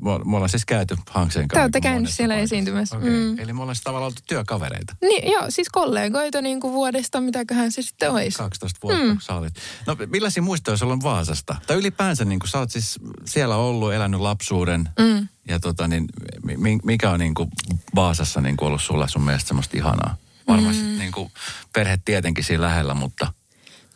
me 0.00 0.36
ollaan 0.36 0.48
siis 0.48 0.64
käyty 0.64 0.96
Hankseen 1.10 1.48
kanssa. 1.48 1.60
Te 1.60 1.62
olette 1.62 1.80
käynyt 1.80 2.10
siellä 2.10 2.34
paikassa. 2.34 2.54
esiintymässä. 2.54 2.96
Okei. 2.96 3.10
Mm. 3.10 3.38
Eli 3.38 3.52
me 3.52 3.60
ollaan 3.60 3.76
tavallaan 3.84 4.10
oltu 4.10 4.22
työkavereita. 4.28 4.96
Niin, 5.00 5.32
joo, 5.32 5.44
siis 5.48 5.68
kollegoita 5.68 6.42
niin 6.42 6.60
kuin 6.60 6.72
vuodesta, 6.72 7.20
mitäköhän 7.20 7.72
se 7.72 7.82
sitten 7.82 8.10
olisi. 8.10 8.38
12 8.38 8.78
vuotta, 8.82 9.02
mm. 9.02 9.08
kun 9.08 9.20
sä 9.20 9.34
olit. 9.34 9.54
No 9.86 9.96
millaisia 10.06 10.42
muistoja 10.42 10.76
sulla 10.76 10.92
on 10.92 11.02
Vaasasta? 11.02 11.56
Tai 11.66 11.76
ylipäänsä, 11.76 12.24
niin 12.24 12.38
kun 12.38 12.48
sä 12.48 12.58
oot 12.58 12.70
siis 12.70 12.98
siellä 13.24 13.56
ollut, 13.56 13.92
elänyt 13.92 14.20
lapsuuden. 14.20 14.88
Mm. 14.98 15.28
Ja 15.48 15.60
tota, 15.60 15.88
niin, 15.88 16.06
mi- 16.56 16.78
mikä 16.84 17.10
on 17.10 17.20
niin 17.20 17.34
kuin 17.34 17.50
Vaasassa 17.94 18.40
niin 18.40 18.56
kuin 18.56 18.66
ollut 18.66 18.82
sulle 18.82 19.08
sun 19.08 19.22
mielestä 19.22 19.48
semmoista 19.48 19.76
ihanaa? 19.76 20.16
Varmasti 20.48 20.82
mm. 20.82 20.98
niin 20.98 21.12
kuin 21.12 21.32
perhe 21.72 21.98
tietenkin 22.04 22.44
siinä 22.44 22.62
lähellä, 22.62 22.94
mutta 22.94 23.32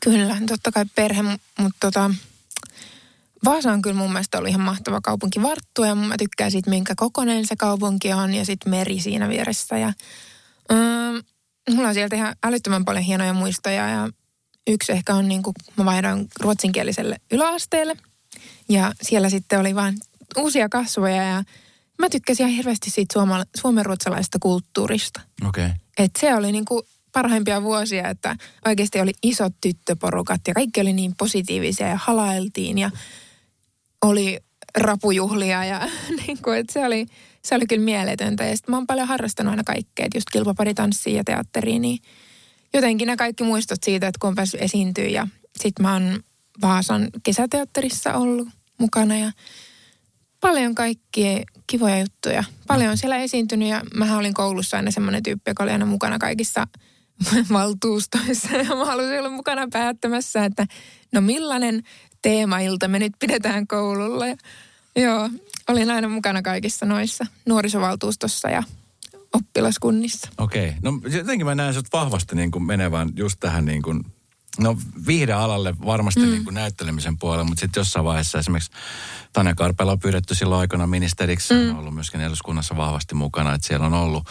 Kyllä, 0.01 0.37
totta 0.49 0.73
kai 0.73 0.85
perhe, 0.95 1.23
mutta 1.59 1.77
tota, 1.81 2.11
Vaasa 3.45 3.73
on 3.73 3.83
kyllä 3.83 3.97
mun 3.97 4.13
mielestä 4.13 4.39
ollut 4.39 4.49
ihan 4.49 4.61
mahtava 4.61 5.01
kaupunki 5.01 5.43
Varttu 5.43 5.85
ja 5.85 5.95
mä 5.95 6.15
tykkään 6.19 6.51
siitä, 6.51 6.71
minkä 6.71 6.95
kokoinen 6.97 7.47
se 7.47 7.57
kaupunki 7.57 8.13
on 8.13 8.35
ja 8.35 8.45
sitten 8.45 8.71
meri 8.71 9.01
siinä 9.01 9.29
vieressä. 9.29 9.79
Ja, 9.79 9.93
ähm, 10.73 11.17
mulla 11.71 11.89
on 11.89 11.95
sieltä 11.95 12.17
ihan 12.17 12.37
älyttömän 12.45 12.85
paljon 12.85 13.05
hienoja 13.05 13.33
muistoja 13.33 13.89
ja 13.89 14.09
yksi 14.67 14.93
ehkä 14.93 15.15
on 15.15 15.29
niin 15.29 15.43
kuin, 15.43 15.55
mä 15.77 15.85
vaihdoin 15.85 16.29
ruotsinkieliselle 16.41 17.17
yläasteelle 17.31 17.97
ja 18.69 18.93
siellä 19.03 19.31
sitten 19.31 19.61
oli 19.61 19.75
vain 19.75 19.95
uusia 20.37 20.69
kasvoja 20.69 21.23
ja 21.23 21.43
mä 21.99 22.09
tykkäsin 22.09 22.47
ihan 22.47 22.57
hirveästi 22.57 22.91
siitä 22.91 23.13
suoma, 23.13 23.45
suomenruotsalaisesta 23.57 24.39
kulttuurista. 24.39 25.21
okei. 25.49 25.67
Okay. 25.67 25.77
Et 25.99 26.11
se 26.21 26.35
oli 26.35 26.53
niinku 26.53 26.87
parhaimpia 27.13 27.63
vuosia, 27.63 28.09
että 28.09 28.37
oikeasti 28.67 29.01
oli 29.01 29.13
isot 29.23 29.53
tyttöporukat 29.61 30.41
ja 30.49 30.55
kaikki 30.55 30.81
oli 30.81 30.93
niin 30.93 31.15
positiivisia 31.19 31.89
ja 31.89 31.99
halailtiin 32.03 32.79
ja 32.79 32.91
oli 34.03 34.39
rapujuhlia 34.79 35.65
ja 35.65 35.89
niinku, 36.27 36.51
et 36.51 36.71
se, 36.71 36.87
oli, 36.87 37.07
se 37.43 37.55
oli 37.55 37.67
kyllä 37.67 37.85
mieletöntä. 37.85 38.45
Ja 38.45 38.57
sitten 38.57 38.73
mä 38.73 38.77
oon 38.77 38.87
paljon 38.87 39.09
harrastanut 39.09 39.51
aina 39.51 39.65
kaikkea, 39.65 40.07
että 40.07 40.17
just 40.17 40.31
kilpaparitanssia 40.33 41.17
ja 41.17 41.25
teatteriin, 41.25 41.83
niin 41.83 41.99
jotenkin 42.75 43.07
ne 43.07 43.17
kaikki 43.17 43.45
muistot 43.45 43.83
siitä, 43.83 44.07
että 44.07 44.19
kun 44.21 44.29
on 44.29 44.35
päässyt 44.35 44.63
esiintyä 44.63 45.05
ja 45.05 45.29
sitten 45.59 45.83
mä 45.83 45.93
oon 45.93 46.21
Vaasan 46.63 47.09
kesäteatterissa 47.23 48.15
ollut 48.15 48.49
mukana 48.79 49.19
ja 49.19 49.33
paljon 50.41 50.75
kaikkia 50.75 51.45
kivoja 51.67 51.99
juttuja. 51.99 52.45
Paljon 52.67 52.91
on 52.91 52.99
siellä 52.99 53.17
esiintynyt 53.17 53.69
ja 53.69 53.83
mä 53.95 54.19
olin 54.19 54.35
koulussa 54.35 54.77
aina 54.77 54.91
semmoinen 54.91 55.23
tyyppi, 55.23 55.51
joka 55.51 55.63
oli 55.63 55.73
aina 55.73 55.87
mukana 55.87 56.19
kaikissa 56.19 56.67
valtuustoissa. 57.53 58.57
Ja 58.57 58.65
mä 58.77 58.85
halusin 58.85 59.19
olla 59.19 59.31
mukana 59.31 59.69
päättämässä, 59.73 60.45
että 60.45 60.67
no 61.13 61.21
millainen 61.21 61.83
teemailta 62.23 62.89
me 62.89 62.99
nyt 62.99 63.13
pidetään 63.19 63.67
koululla. 63.67 64.27
Ja, 64.27 64.37
joo, 64.97 65.31
olin 65.69 65.91
aina 65.91 66.09
mukana 66.09 66.43
kaikissa 66.43 66.87
noissa 66.87 67.27
nuorisovaltuustossa 67.47 68.51
ja 68.51 68.63
oppilaskunnissa. 69.35 70.29
Okei. 70.39 70.69
Okay. 70.69 70.79
No 70.83 71.01
jotenkin 71.19 71.47
mä 71.47 71.55
näen 71.55 71.75
sut 71.75 71.87
vahvasti 71.93 72.37
niin 72.37 72.51
kuin 72.51 72.65
menevän 72.65 73.11
just 73.17 73.41
tähän 73.41 73.65
niin 73.65 73.83
kuin, 73.83 74.05
no 74.59 74.77
viihdealalle 75.07 75.75
varmasti 75.87 76.21
mm. 76.21 76.27
niin 76.31 76.45
kuin 76.45 76.55
näyttelemisen 76.55 77.19
puolelle, 77.19 77.45
mutta 77.45 77.61
sitten 77.61 77.81
jossain 77.81 78.05
vaiheessa 78.05 78.39
esimerkiksi 78.39 78.71
Tanja 79.33 79.55
Karpela 79.55 79.93
on 79.93 79.99
pyydetty 79.99 80.35
silloin 80.35 80.61
aikana 80.61 80.87
ministeriksi, 80.87 81.55
mm. 81.55 81.71
on 81.71 81.77
ollut 81.77 81.95
myöskin 81.95 82.21
eduskunnassa 82.21 82.77
vahvasti 82.77 83.15
mukana, 83.15 83.55
että 83.55 83.67
siellä 83.67 83.87
on 83.87 83.95
ollut. 83.95 84.27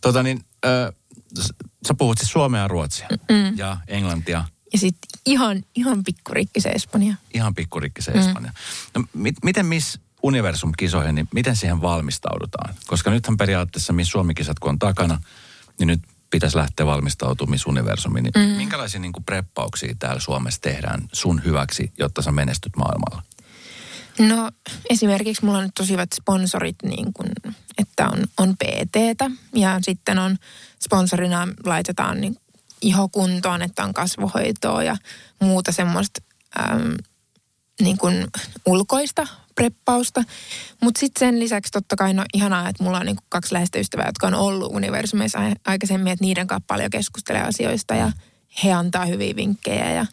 Tota 0.00 0.22
niin, 0.22 0.44
s- 1.40 1.52
sä 1.88 1.94
puhut 1.98 2.18
siis 2.18 2.30
suomea 2.32 2.62
ja 2.62 2.68
ruotsia 2.68 3.08
mm. 3.10 3.58
ja 3.58 3.76
englantia, 3.88 4.44
Ja 4.72 4.78
sitten 4.78 5.20
ihan, 5.26 5.62
ihan 5.74 6.04
pikkurikki 6.04 6.60
se 6.60 6.68
Espanja. 6.68 7.14
ihan 7.34 7.54
pikkurikki 7.54 8.02
se 8.02 8.12
Espanja. 8.12 8.52
No, 8.94 9.04
mit, 9.14 9.36
miten 9.44 9.66
Miss 9.66 9.98
Universum-kisoihin, 10.22 11.14
niin 11.14 11.28
miten 11.34 11.56
siihen 11.56 11.82
valmistaudutaan? 11.82 12.74
Koska 12.86 13.10
nythän 13.10 13.36
periaatteessa 13.36 13.92
Miss 13.92 14.10
Suomi-kisat 14.10 14.58
kun 14.58 14.70
on 14.70 14.78
takana, 14.78 15.20
niin 15.78 15.86
nyt 15.86 16.00
pitäisi 16.34 16.56
lähteä 16.56 16.86
valmistautumaan 16.86 17.58
Universumiin. 17.66 18.24
Niin 18.24 18.50
mm. 18.50 18.56
Minkälaisia 18.56 19.00
niin 19.00 19.12
kuin 19.12 19.24
preppauksia 19.24 19.94
täällä 19.98 20.20
Suomessa 20.20 20.60
tehdään 20.60 21.00
sun 21.12 21.44
hyväksi, 21.44 21.92
jotta 21.98 22.22
sä 22.22 22.32
menestyt 22.32 22.76
maailmalla? 22.76 23.22
No 24.18 24.50
esimerkiksi 24.90 25.44
mulla 25.44 25.58
on 25.58 25.64
nyt 25.64 25.74
tosi 25.74 25.92
hyvät 25.92 26.12
sponsorit, 26.12 26.76
niin 26.82 27.12
kun, 27.12 27.26
että 27.78 28.08
on, 28.08 28.24
on 28.38 28.54
PTtä 28.56 29.30
ja 29.54 29.78
sitten 29.82 30.18
on 30.18 30.36
sponsorina 30.84 31.48
laitetaan 31.64 32.20
niin 32.20 32.36
ihokuntoon, 32.82 33.62
että 33.62 33.84
on 33.84 33.94
kasvohoitoa 33.94 34.82
ja 34.82 34.96
muuta 35.40 35.72
semmoista 35.72 36.20
äm, 36.60 36.94
niin 37.80 37.98
kuin 37.98 38.26
ulkoista 38.66 39.26
preppausta. 39.54 40.24
Mutta 40.82 41.00
sitten 41.00 41.28
sen 41.28 41.40
lisäksi 41.40 41.72
totta 41.72 41.96
kai 41.96 42.14
no 42.14 42.24
ihanaa, 42.34 42.68
että 42.68 42.84
mulla 42.84 42.98
on 42.98 43.06
niin 43.06 43.16
kaksi 43.28 43.52
läheistä 43.52 43.78
ystävää, 43.78 44.06
jotka 44.06 44.26
on 44.26 44.34
ollut 44.34 44.72
universumissa 44.74 45.38
aikaisemmin, 45.66 46.12
että 46.12 46.24
niiden 46.24 46.46
kanssa 46.46 46.64
paljon 46.66 46.90
keskustelee 46.90 47.42
asioista 47.42 47.94
ja 47.94 48.12
he 48.64 48.72
antaa 48.72 49.06
hyviä 49.06 49.36
vinkkejä 49.36 49.92
ja 49.92 50.06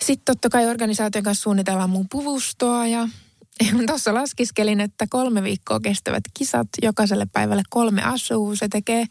sitten 0.00 0.24
totta 0.24 0.48
kai 0.48 0.66
organisaation 0.66 1.24
kanssa 1.24 1.42
suunnitellaan 1.42 1.90
mun 1.90 2.08
puvustoa 2.10 2.86
ja 2.86 3.08
tuossa 3.86 4.14
laskiskelin, 4.14 4.80
että 4.80 5.06
kolme 5.10 5.42
viikkoa 5.42 5.80
kestävät 5.80 6.24
kisat, 6.34 6.68
jokaiselle 6.82 7.26
päivälle 7.32 7.62
kolme 7.70 8.02
asua. 8.02 8.56
Se 8.56 8.68
tekee 8.68 9.06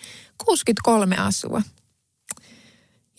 63 0.45 1.17
asua. 1.17 1.61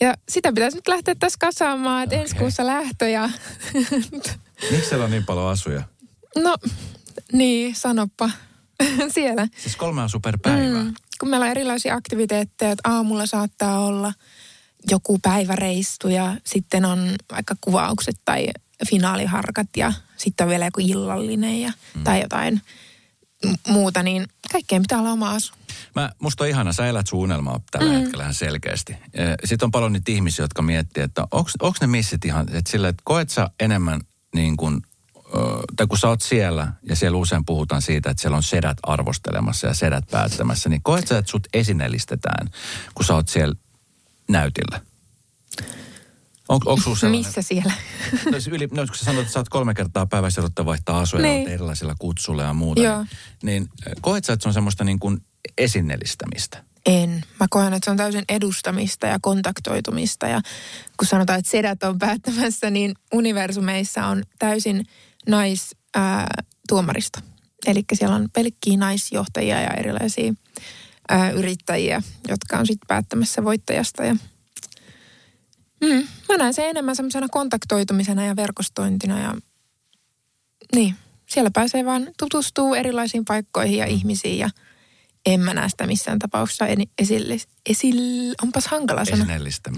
Ja 0.01 0.13
sitä 0.29 0.53
pitäisi 0.53 0.77
nyt 0.77 0.87
lähteä 0.87 1.15
tässä 1.19 1.37
kasaamaan, 1.39 2.03
että 2.03 2.15
okay. 2.15 2.23
ensi 2.23 2.35
kuussa 2.35 2.65
lähtö 2.65 3.09
ja 3.09 3.29
Miksi 4.71 4.89
siellä 4.89 5.05
on 5.05 5.11
niin 5.11 5.25
paljon 5.25 5.47
asuja? 5.47 5.83
No 6.43 6.57
niin, 7.33 7.75
sanoppa 7.75 8.29
siellä. 9.15 9.47
Siis 9.57 9.75
kolme 9.75 10.01
asuu 10.01 10.19
per 10.19 10.37
päivä. 10.41 10.83
Mm. 10.83 10.93
kun 11.19 11.29
meillä 11.29 11.43
on 11.43 11.51
erilaisia 11.51 11.95
aktiviteetteja, 11.95 12.71
että 12.71 12.89
aamulla 12.89 13.25
saattaa 13.25 13.79
olla 13.79 14.13
joku 14.91 15.19
päiväreissu 15.19 16.07
ja 16.07 16.35
sitten 16.43 16.85
on 16.85 17.15
vaikka 17.31 17.55
kuvaukset 17.61 18.15
tai 18.25 18.47
finaaliharkat 18.89 19.67
ja 19.77 19.93
sitten 20.17 20.45
on 20.45 20.49
vielä 20.49 20.65
joku 20.65 20.81
illallinen 20.83 21.61
ja, 21.61 21.71
mm. 21.95 22.03
tai 22.03 22.21
jotain 22.21 22.61
muuta, 23.67 24.03
niin 24.03 24.27
kaikkeen 24.51 24.81
pitää 24.81 24.99
olla 24.99 25.11
oma 25.11 25.31
asu. 25.31 25.53
Mä, 25.95 26.11
musta 26.19 26.43
on 26.43 26.49
ihana, 26.49 26.73
sä 26.73 26.87
elät 26.87 27.07
sun 27.07 27.19
unelmaa 27.19 27.59
tällä 27.71 27.93
mm. 27.93 27.99
hetkellä 27.99 28.33
selkeästi. 28.33 28.95
Sitten 29.45 29.65
on 29.65 29.71
paljon 29.71 29.93
niitä 29.93 30.11
ihmisiä, 30.11 30.43
jotka 30.43 30.61
miettii, 30.61 31.03
että 31.03 31.27
onko 31.31 31.73
ne 31.81 31.87
missit 31.87 32.25
ihan, 32.25 32.47
että 32.51 32.71
sillä, 32.71 32.87
että 32.87 33.01
koet 33.05 33.29
sä 33.29 33.49
enemmän 33.59 34.01
niin 34.35 34.57
kuin, 34.57 34.81
tai 35.75 35.87
kun 35.87 35.97
sä 35.97 36.07
oot 36.07 36.21
siellä, 36.21 36.73
ja 36.89 36.95
siellä 36.95 37.17
usein 37.17 37.45
puhutaan 37.45 37.81
siitä, 37.81 38.09
että 38.09 38.21
siellä 38.21 38.37
on 38.37 38.43
sedät 38.43 38.77
arvostelemassa 38.83 39.67
ja 39.67 39.73
sedät 39.73 40.03
päättämässä, 40.11 40.69
niin 40.69 40.83
koet 40.83 41.07
sä, 41.07 41.17
että 41.17 41.31
sut 41.31 41.47
esineellistetään, 41.53 42.49
kun 42.95 43.05
sä 43.05 43.15
oot 43.15 43.27
siellä 43.29 43.55
näytillä? 44.29 44.81
On, 46.49 46.61
onko 46.65 46.95
sellainen? 46.95 47.11
Missä 47.11 47.41
siellä? 47.41 47.73
No, 48.25 48.31
siis 48.31 48.47
yli, 48.47 48.67
no, 48.71 48.85
kun 48.85 48.95
sä 48.95 49.05
sanoit, 49.05 49.21
että 49.23 49.33
sä 49.33 49.39
oot 49.39 49.49
kolme 49.49 49.73
kertaa 49.73 50.05
päivässä 50.05 50.41
jouduttaa 50.41 50.65
vaihtaa 50.65 50.99
asuja 50.99 51.23
Niin. 51.23 51.47
erilaisilla 51.47 51.95
kutsuilla 51.99 52.43
ja 52.43 52.53
muuta. 52.53 52.81
Joo. 52.81 52.97
Niin, 52.97 53.07
niin 53.43 53.69
koet 54.01 54.25
sä, 54.25 54.33
että 54.33 54.43
se 54.43 54.49
on 54.49 54.53
semmoista 54.53 54.83
niin 54.83 54.99
kuin 54.99 55.21
esineellistämistä? 55.57 56.63
En. 56.85 57.23
Mä 57.39 57.47
koen, 57.49 57.73
että 57.73 57.85
se 57.85 57.91
on 57.91 57.97
täysin 57.97 58.23
edustamista 58.29 59.07
ja 59.07 59.19
kontaktoitumista. 59.21 60.27
Ja 60.27 60.41
kun 60.97 61.07
sanotaan, 61.07 61.39
että 61.39 61.51
sedät 61.51 61.83
on 61.83 61.99
päättämässä, 61.99 62.69
niin 62.69 62.93
universumeissa 63.13 64.05
on 64.05 64.23
täysin 64.39 64.85
naistuomaristo. 65.29 67.19
Eli 67.67 67.83
siellä 67.93 68.15
on 68.15 68.29
pelkkiä 68.33 68.77
naisjohtajia 68.77 69.61
ja 69.61 69.73
erilaisia 69.73 70.33
ää, 71.09 71.31
yrittäjiä, 71.31 72.01
jotka 72.27 72.57
on 72.57 72.67
sitten 72.67 72.87
päättämässä 72.87 73.43
voittajasta. 73.43 74.03
Ja, 74.03 74.15
mm, 75.81 76.07
mä 76.29 76.37
näen 76.37 76.53
sen 76.53 76.69
enemmän 76.69 76.95
semmoisena 76.95 77.27
kontaktoitumisena 77.31 78.25
ja 78.25 78.35
verkostointina. 78.35 79.19
Ja, 79.19 79.35
niin, 80.75 80.95
siellä 81.25 81.51
pääsee 81.53 81.85
vaan 81.85 82.07
tutustuu 82.19 82.73
erilaisiin 82.73 83.25
paikkoihin 83.25 83.77
ja 83.77 83.85
ihmisiin 83.85 84.39
ja 84.39 84.49
en 85.25 85.39
mä 85.39 85.53
näe 85.53 85.69
sitä 85.69 85.87
missään 85.87 86.19
tapauksessa 86.19 86.65
esille, 86.97 87.37
esille, 87.69 88.35
onpas 88.43 88.67
hankala 88.67 89.05
sana. 89.05 89.25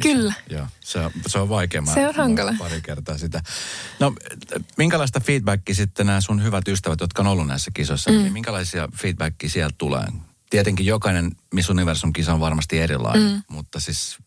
Kyllä. 0.01 0.33
Joo, 0.49 0.67
se 0.79 0.99
on, 0.99 1.11
se 1.27 1.39
on 1.39 1.49
vaikea. 1.49 1.81
Mä, 1.81 1.93
Se 1.93 2.07
on 2.07 2.15
hankala. 2.15 2.53
Pari 2.59 2.81
kertaa 2.81 3.17
sitä. 3.17 3.41
No, 3.99 4.13
minkälaista 4.77 5.19
feedbackia 5.19 5.75
sitten 5.75 6.05
nämä 6.05 6.21
sun 6.21 6.43
hyvät 6.43 6.67
ystävät, 6.67 6.99
jotka 6.99 7.21
on 7.21 7.27
ollut 7.27 7.47
näissä 7.47 7.71
kisoissa, 7.73 8.11
mm. 8.11 8.17
niin 8.17 8.33
minkälaisia 8.33 8.89
feedbackia 8.95 9.49
sieltä 9.49 9.75
tulee? 9.77 10.05
Tietenkin 10.49 10.85
jokainen 10.85 11.31
Miss 11.53 11.69
Universum-kisa 11.69 12.33
on 12.33 12.39
varmasti 12.39 12.79
erilainen, 12.79 13.31
mm. 13.31 13.43
mutta 13.47 13.79
siis 13.79 14.17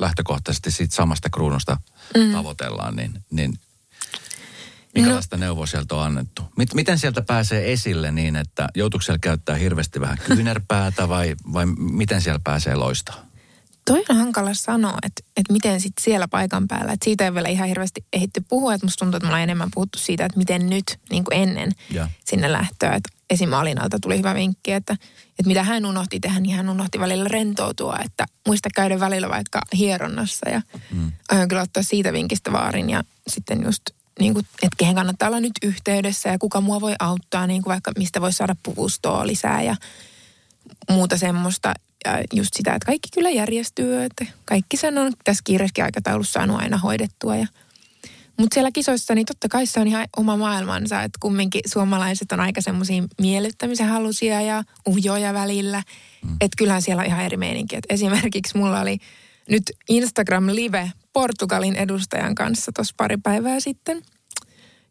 lähtökohtaisesti 0.00 0.70
siitä 0.70 0.94
samasta 0.94 1.30
kruunusta 1.30 1.76
mm. 2.16 2.32
tavoitellaan, 2.32 2.96
niin, 2.96 3.24
niin 3.30 3.58
minkälaista 4.94 5.36
no. 5.36 5.40
neuvoa 5.40 5.66
sieltä 5.66 5.94
on 5.94 6.02
annettu? 6.02 6.42
Mit, 6.56 6.74
miten 6.74 6.98
sieltä 6.98 7.22
pääsee 7.22 7.72
esille 7.72 8.10
niin, 8.10 8.36
että 8.36 8.68
joutuuko 8.74 9.02
siellä 9.02 9.18
käyttää 9.18 9.56
hirveästi 9.56 10.00
vähän 10.00 10.18
kyynärpäätä 10.26 11.08
vai, 11.08 11.36
vai 11.52 11.66
miten 11.78 12.20
siellä 12.20 12.40
pääsee 12.44 12.74
loistamaan? 12.74 13.30
Toi 13.84 14.04
on 14.08 14.16
hankala 14.16 14.54
sanoa, 14.54 14.98
että, 15.02 15.22
että 15.36 15.52
miten 15.52 15.80
sitten 15.80 16.04
siellä 16.04 16.28
paikan 16.28 16.68
päällä. 16.68 16.92
Että 16.92 17.04
siitä 17.04 17.24
ei 17.24 17.34
vielä 17.34 17.48
ihan 17.48 17.68
hirveästi 17.68 18.04
ehitty 18.12 18.44
puhua. 18.48 18.74
Että 18.74 18.86
musta 18.86 18.98
tuntuu, 18.98 19.16
että 19.16 19.26
me 19.26 19.28
ollaan 19.28 19.42
enemmän 19.42 19.68
puhuttu 19.74 19.98
siitä, 19.98 20.24
että 20.24 20.38
miten 20.38 20.70
nyt 20.70 20.98
niin 21.10 21.24
kuin 21.24 21.42
ennen 21.42 21.72
Ja. 21.90 22.08
sinne 22.24 22.52
lähtöä. 22.52 22.92
Että 22.94 23.08
esim. 23.30 23.52
Alinalta 23.52 23.98
tuli 23.98 24.18
hyvä 24.18 24.34
vinkki, 24.34 24.72
että, 24.72 24.92
että 25.38 25.46
mitä 25.46 25.62
hän 25.62 25.86
unohti 25.86 26.20
tehdä, 26.20 26.40
niin 26.40 26.56
hän 26.56 26.68
unohti 26.68 27.00
välillä 27.00 27.28
rentoutua. 27.28 27.98
Että 28.04 28.26
muista 28.46 28.68
käydä 28.74 29.00
välillä 29.00 29.28
vaikka 29.28 29.60
hieronnassa 29.78 30.48
ja 30.50 30.62
mm. 30.92 31.12
aion 31.28 31.48
kyllä 31.48 31.62
ottaa 31.62 31.82
siitä 31.82 32.12
vinkistä 32.12 32.52
vaarin. 32.52 32.90
Ja 32.90 33.04
sitten 33.28 33.62
just 33.64 33.82
niin 34.18 34.34
kuin, 34.34 34.46
että 34.62 34.76
kehen 34.76 34.94
kannattaa 34.94 35.28
olla 35.28 35.40
nyt 35.40 35.52
yhteydessä 35.62 36.28
ja 36.28 36.38
kuka 36.38 36.60
mua 36.60 36.80
voi 36.80 36.94
auttaa, 36.98 37.46
niin 37.46 37.62
kuin 37.62 37.72
vaikka 37.72 37.92
mistä 37.98 38.20
voi 38.20 38.32
saada 38.32 38.56
puvustoa 38.62 39.26
lisää 39.26 39.62
ja 39.62 39.76
muuta 40.90 41.16
semmoista. 41.16 41.74
Ja 42.04 42.22
just 42.32 42.54
sitä, 42.54 42.74
että 42.74 42.86
kaikki 42.86 43.08
kyllä 43.14 43.30
järjestyy, 43.30 44.02
että 44.02 44.26
kaikki 44.44 44.76
sen 44.76 44.98
on 44.98 45.12
tässä 45.24 45.42
kiireessäkin 45.44 45.84
aikataulussa 45.84 46.32
saanut 46.32 46.60
aina 46.60 46.78
hoidettua. 46.78 47.36
Ja, 47.36 47.46
mutta 48.36 48.54
siellä 48.54 48.70
kisoissa, 48.70 49.14
niin 49.14 49.26
totta 49.26 49.48
kai 49.48 49.66
se 49.66 49.80
on 49.80 49.86
ihan 49.86 50.06
oma 50.16 50.36
maailmansa, 50.36 51.02
että 51.02 51.18
kumminkin 51.20 51.60
suomalaiset 51.66 52.32
on 52.32 52.40
aika 52.40 52.60
semmoisia 52.60 53.02
miellyttämisen 53.20 53.88
halusia 53.88 54.40
ja 54.40 54.64
ujoja 54.86 55.34
välillä. 55.34 55.82
Mm. 56.24 56.36
Että 56.40 56.56
kyllähän 56.58 56.82
siellä 56.82 57.00
on 57.00 57.06
ihan 57.06 57.24
eri 57.24 57.36
meininki. 57.36 57.76
Et 57.76 57.86
esimerkiksi 57.88 58.58
mulla 58.58 58.80
oli 58.80 58.98
nyt 59.50 59.62
Instagram 59.88 60.46
Live 60.46 60.92
Portugalin 61.12 61.76
edustajan 61.76 62.34
kanssa 62.34 62.72
tuossa 62.74 62.94
pari 62.96 63.16
päivää 63.16 63.60
sitten. 63.60 64.02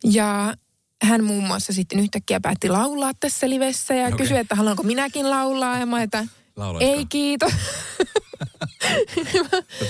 Ja 0.04 0.54
hän 1.04 1.24
muun 1.24 1.44
muassa 1.44 1.74
sitten 1.74 2.00
yhtäkkiä 2.00 2.40
päätti 2.40 2.70
laulaa 2.70 3.12
tässä 3.20 3.50
livessä 3.50 3.94
ja 3.94 4.08
okay. 4.08 4.18
kysyi, 4.18 4.38
että 4.38 4.56
haluanko 4.56 4.84
minäkin 4.84 5.30
laulaa. 5.30 5.80
Ja 5.80 5.86
mä, 5.86 6.04
että 6.04 6.26
Laulaisitko? 6.56 6.98
ei 6.98 7.06
kiitos. 7.06 7.54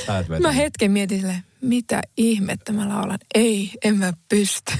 Mä 0.07 0.23
vetänyt. 0.29 0.55
hetken 0.55 0.91
mietin 0.91 1.19
sille, 1.19 1.43
mitä 1.61 2.01
ihmettä 2.17 2.73
mä 2.73 2.89
laulan. 2.89 3.19
Ei, 3.35 3.71
en 3.83 3.97
mä 3.97 4.13
pysty. 4.29 4.73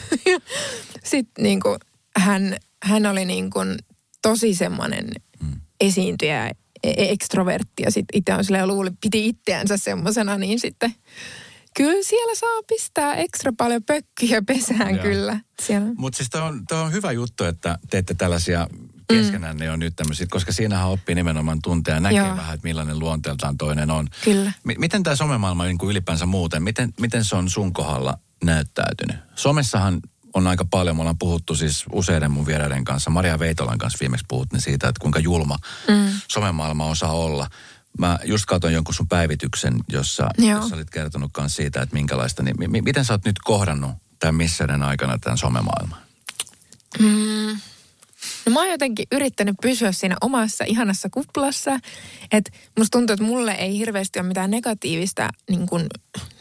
Sitten 1.04 1.44
niin 1.44 1.60
kuin, 1.60 1.80
hän, 2.18 2.58
hän 2.84 3.06
oli 3.06 3.26
niin 3.26 3.50
kuin 3.50 3.78
tosi 4.22 4.56
semmoinen 4.56 5.10
mm. 5.44 5.62
esiintyjä, 5.80 6.52
ekstrovertti 6.84 7.84
ja 7.84 7.92
sitten 7.92 8.20
itse 8.20 8.34
on 8.34 8.44
silleen 8.44 8.68
luuli, 8.68 8.92
piti 9.02 9.28
itseänsä 9.28 9.78
semmoisena, 9.78 10.38
niin 10.38 10.60
sitten 10.60 10.96
kyllä 11.78 12.04
siellä 12.04 12.36
saa 12.36 12.64
pistää 12.68 13.16
ekstra 13.16 13.52
paljon 13.58 13.84
pökkiä 13.84 14.42
pesään 14.42 14.96
Joo. 14.96 15.04
kyllä. 15.04 15.40
Siellä. 15.62 15.88
Mutta 15.98 16.18
siis 16.18 16.30
toi 16.30 16.42
on, 16.42 16.64
on 16.72 16.92
hyvä 16.92 17.12
juttu, 17.12 17.44
että 17.44 17.80
teette 17.90 18.14
tällaisia 18.14 18.68
keskenään 19.14 19.58
ne 19.58 19.72
on 19.72 19.80
nyt 19.80 19.96
tämmöisiä, 19.96 20.28
koska 20.30 20.52
siinähän 20.52 20.90
oppii 20.90 21.16
nimenomaan 21.16 21.60
tuntea 21.64 21.94
ja 21.94 22.00
näkee 22.00 22.18
Joo. 22.18 22.38
vähän, 22.38 22.56
että 22.56 22.68
millainen 22.68 23.00
luonteeltaan 23.00 23.58
toinen 23.58 23.92
on. 23.92 24.08
Kyllä. 24.24 24.52
M- 24.64 24.80
miten 24.80 25.04
tämä 25.04 25.16
somemaailma 25.16 25.64
niin 25.66 25.78
kuin 25.78 25.92
ylipäänsä 25.92 26.26
muuten, 26.26 26.64
miten, 26.64 26.94
miten 27.00 27.26
se 27.26 27.36
on 27.36 27.50
sun 27.50 27.74
kohdalla 27.74 28.20
näyttäytynyt? 28.44 29.18
Somessahan 29.36 30.00
on 30.34 30.48
aika 30.48 30.66
paljon, 30.66 30.96
me 30.96 31.02
ollaan 31.02 31.18
puhuttu 31.18 31.56
siis 31.56 31.86
useiden 31.92 32.32
mun 32.32 32.46
vieraiden 32.46 32.84
kanssa, 32.84 33.10
Maria 33.10 33.40
Veitolan 33.40 33.78
kanssa 33.78 33.98
viimeksi 34.00 34.26
puhuttiin 34.28 34.62
siitä, 34.62 34.88
että 34.88 35.02
kuinka 35.02 35.20
julma 35.20 35.58
mm. 35.88 36.12
somemaailma 36.28 36.86
osaa 36.86 37.12
olla. 37.12 37.48
Mä 37.98 38.20
just 38.24 38.46
katsoin 38.46 38.74
jonkun 38.74 38.96
sun 38.96 39.08
päivityksen, 39.08 39.74
jossa, 39.90 40.30
Joo. 40.38 40.60
jossa 40.60 40.76
olit 40.76 40.90
kertonut 40.90 41.32
myös 41.38 41.56
siitä, 41.56 41.82
että 41.82 41.96
minkälaista, 41.96 42.44
niin 42.44 42.56
mi- 42.60 42.68
mi- 42.68 42.82
miten 42.82 43.06
sä 43.06 43.14
oot 43.14 43.26
nyt 43.26 43.40
kohdannut 43.44 43.92
tämän 44.20 44.36
missäiden 44.36 44.84
aikana 44.84 45.18
tämän 45.20 45.38
somemaailman? 45.38 46.00
Mm. 47.00 47.60
No 48.46 48.52
mä 48.54 48.60
oon 48.60 48.70
jotenkin 48.70 49.06
yrittänyt 49.12 49.56
pysyä 49.62 49.92
siinä 49.92 50.16
omassa 50.22 50.64
ihanassa 50.68 51.10
kuplassa. 51.10 51.80
Että 52.32 52.52
musta 52.78 52.98
tuntuu, 52.98 53.14
että 53.14 53.26
mulle 53.26 53.52
ei 53.52 53.78
hirveästi 53.78 54.20
ole 54.20 54.28
mitään 54.28 54.52
negatiivista 54.52 55.30
niin 55.50 55.68
kuin, 55.68 55.88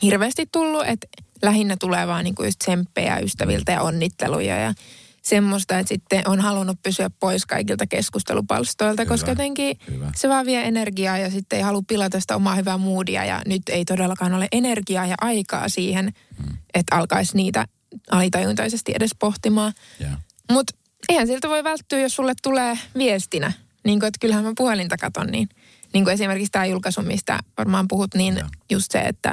hirveästi 0.03 0.47
tullut. 0.53 0.83
Että 0.87 1.07
lähinnä 1.43 1.77
tulee 1.81 2.07
vaan 2.07 2.25
niin 2.25 2.35
kuin 2.35 2.47
just 2.47 2.59
tsemppejä 2.59 3.19
ystäviltä 3.19 3.73
ja 3.73 3.83
onnitteluja 3.83 4.57
ja 4.59 4.75
semmoista, 5.23 5.79
että 5.79 5.89
sitten 5.89 6.29
on 6.29 6.41
halunnut 6.41 6.83
pysyä 6.83 7.11
pois 7.21 7.47
kaikilta 7.47 7.87
keskustelupalstoilta, 7.87 9.03
Hyvä, 9.03 9.11
koska 9.15 9.31
jotenkin 9.31 9.79
hyvä. 9.91 10.13
se 10.17 10.29
vaan 10.29 10.47
vie 10.47 10.69
energiaa 10.69 11.19
ja 11.19 11.31
sitten 11.31 11.57
ei 11.57 11.63
halua 11.63 11.83
pilata 11.89 12.21
sitä 12.21 12.37
omaa 12.37 12.55
hyvää 12.55 12.79
moodia 12.79 13.25
ja 13.25 13.43
nyt 13.47 13.63
ei 13.69 13.85
todellakaan 13.85 14.35
ole 14.35 14.49
energiaa 14.53 15.07
ja 15.07 15.15
aikaa 15.21 15.69
siihen, 15.69 16.13
Mm. 16.39 16.57
että 16.75 16.97
alkaisi 16.97 17.37
niitä 17.37 17.65
alitajuntaisesti 18.11 18.93
edes 18.95 19.11
pohtimaan. 19.19 19.73
Yeah. 20.01 20.19
Mutta 20.53 20.73
eihän 21.09 21.27
siltä 21.27 21.49
voi 21.49 21.65
välttyä, 21.65 21.99
jos 21.99 22.17
sulle 22.17 22.33
tulee 22.43 22.79
viestinä. 22.99 23.53
Niin 23.85 24.01
kuin, 24.01 24.09
että 24.09 24.19
kyllähän 24.21 24.45
mä 24.45 24.53
puhelinta 24.57 24.97
katon, 24.97 25.27
niin, 25.27 25.49
niin 25.95 26.05
kuin 26.05 26.15
esimerkiksi 26.15 26.53
tämä 26.53 26.67
julkaisu, 26.67 27.03
mistä 27.03 27.39
varmaan 27.59 27.89
puhut, 27.89 28.15
niin 28.15 28.37
Joo. 28.37 28.49
just 28.71 28.91
se, 28.91 28.99
että 29.01 29.33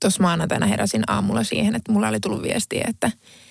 tuossa 0.00 0.22
maanantaina 0.22 0.66
heräsin 0.66 1.02
aamulla 1.06 1.44
siihen, 1.44 1.74
että 1.74 1.92
mulla 1.92 2.08
oli 2.08 2.20
tullut 2.20 2.42
viestiä, 2.42 2.84
että, 2.88 3.06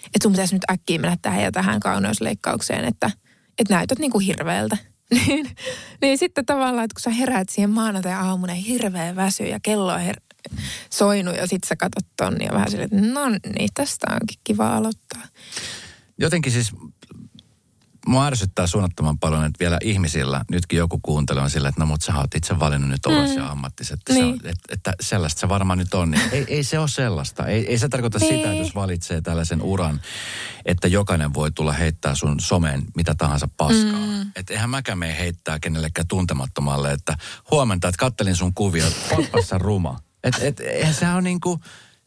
että 0.05 0.19
sun 0.23 0.31
pitäisi 0.31 0.55
nyt 0.55 0.71
äkkiä 0.71 0.99
mennä 0.99 1.17
tähän 1.21 1.43
ja 1.43 1.51
tähän 1.51 1.79
kauneusleikkaukseen, 1.79 2.85
että, 2.85 3.11
että 3.57 3.73
näytät 3.73 3.99
niin 3.99 4.11
kuin 4.11 4.25
hirveältä. 4.25 4.77
niin, 5.27 5.49
niin 6.01 6.17
sitten 6.17 6.45
tavallaan, 6.45 6.85
että 6.85 6.95
kun 6.95 7.01
sä 7.01 7.09
heräät 7.09 7.49
siihen 7.49 7.69
maanantai-aamuna 7.69 8.53
hirveä 8.53 9.15
väsy 9.15 9.43
ja 9.43 9.59
kello 9.63 9.93
on 9.93 9.99
her- 9.99 10.35
soinut 10.89 11.35
ja 11.35 11.47
sitten 11.47 11.67
sä 11.67 11.75
katsot 11.75 12.05
tonne 12.17 12.45
ja 12.45 12.53
vähän 12.53 12.71
silleen, 12.71 12.89
että 12.93 13.07
no 13.13 13.29
niin, 13.29 13.69
tästä 13.73 14.07
onkin 14.11 14.39
kiva 14.43 14.75
aloittaa. 14.75 15.21
Jotenkin 16.17 16.51
siis 16.51 16.71
mua 18.07 18.25
ärsyttää 18.25 18.67
suunnattoman 18.67 19.19
paljon, 19.19 19.45
että 19.45 19.59
vielä 19.59 19.77
ihmisillä, 19.83 20.45
nytkin 20.51 20.77
joku 20.79 20.99
kuuntelee 20.99 21.43
on 21.43 21.49
sillä, 21.49 21.69
että 21.69 21.81
no 21.81 21.85
mutta 21.85 22.05
sä 22.05 22.17
oot 22.17 22.35
itse 22.35 22.59
valinnut 22.59 22.89
nyt 22.89 23.05
ulos 23.05 23.35
mm. 23.35 23.45
ammattis, 23.49 23.91
että, 23.91 24.13
niin. 24.13 24.25
Niin. 24.25 24.39
se, 24.43 24.49
että, 24.49 24.73
että 24.73 24.93
sellaista 25.01 25.39
se 25.39 25.49
varmaan 25.49 25.79
nyt 25.79 25.93
on. 25.93 26.11
Niin 26.11 26.21
ei, 26.31 26.45
ei 26.47 26.63
se 26.63 26.79
ole 26.79 26.87
sellaista. 26.87 27.45
Ei, 27.47 27.67
ei 27.67 27.77
se 27.77 27.89
tarkoita 27.89 28.19
Niin. 28.19 28.35
sitä, 28.35 28.51
että 28.51 28.63
jos 28.63 28.75
valitsee 28.75 29.21
tällaisen 29.21 29.61
uran, 29.61 30.01
että 30.65 30.87
jokainen 30.87 31.33
voi 31.33 31.51
tulla 31.51 31.73
heittää 31.73 32.15
sun 32.15 32.39
someen 32.39 32.83
mitä 32.95 33.15
tahansa 33.15 33.49
paskaa. 33.57 33.99
Mm. 33.99 34.31
Että 34.35 34.53
eihän 34.53 34.69
mäkään 34.69 34.97
mene 34.97 35.17
heittää 35.17 35.59
kenellekään 35.59 36.07
tuntemattomalle, 36.07 36.91
että 36.91 37.17
huomenta, 37.51 37.87
että 37.87 37.99
kattelin 37.99 38.35
sun 38.35 38.53
kuvia, 38.53 38.85
ootpas 39.11 39.51
ruma. 39.51 39.99
Että 40.23 40.41
et, 40.45 40.59
eihän 40.59 40.93
sehän 40.93 41.15
on 41.15 41.23
niinku, 41.23 41.59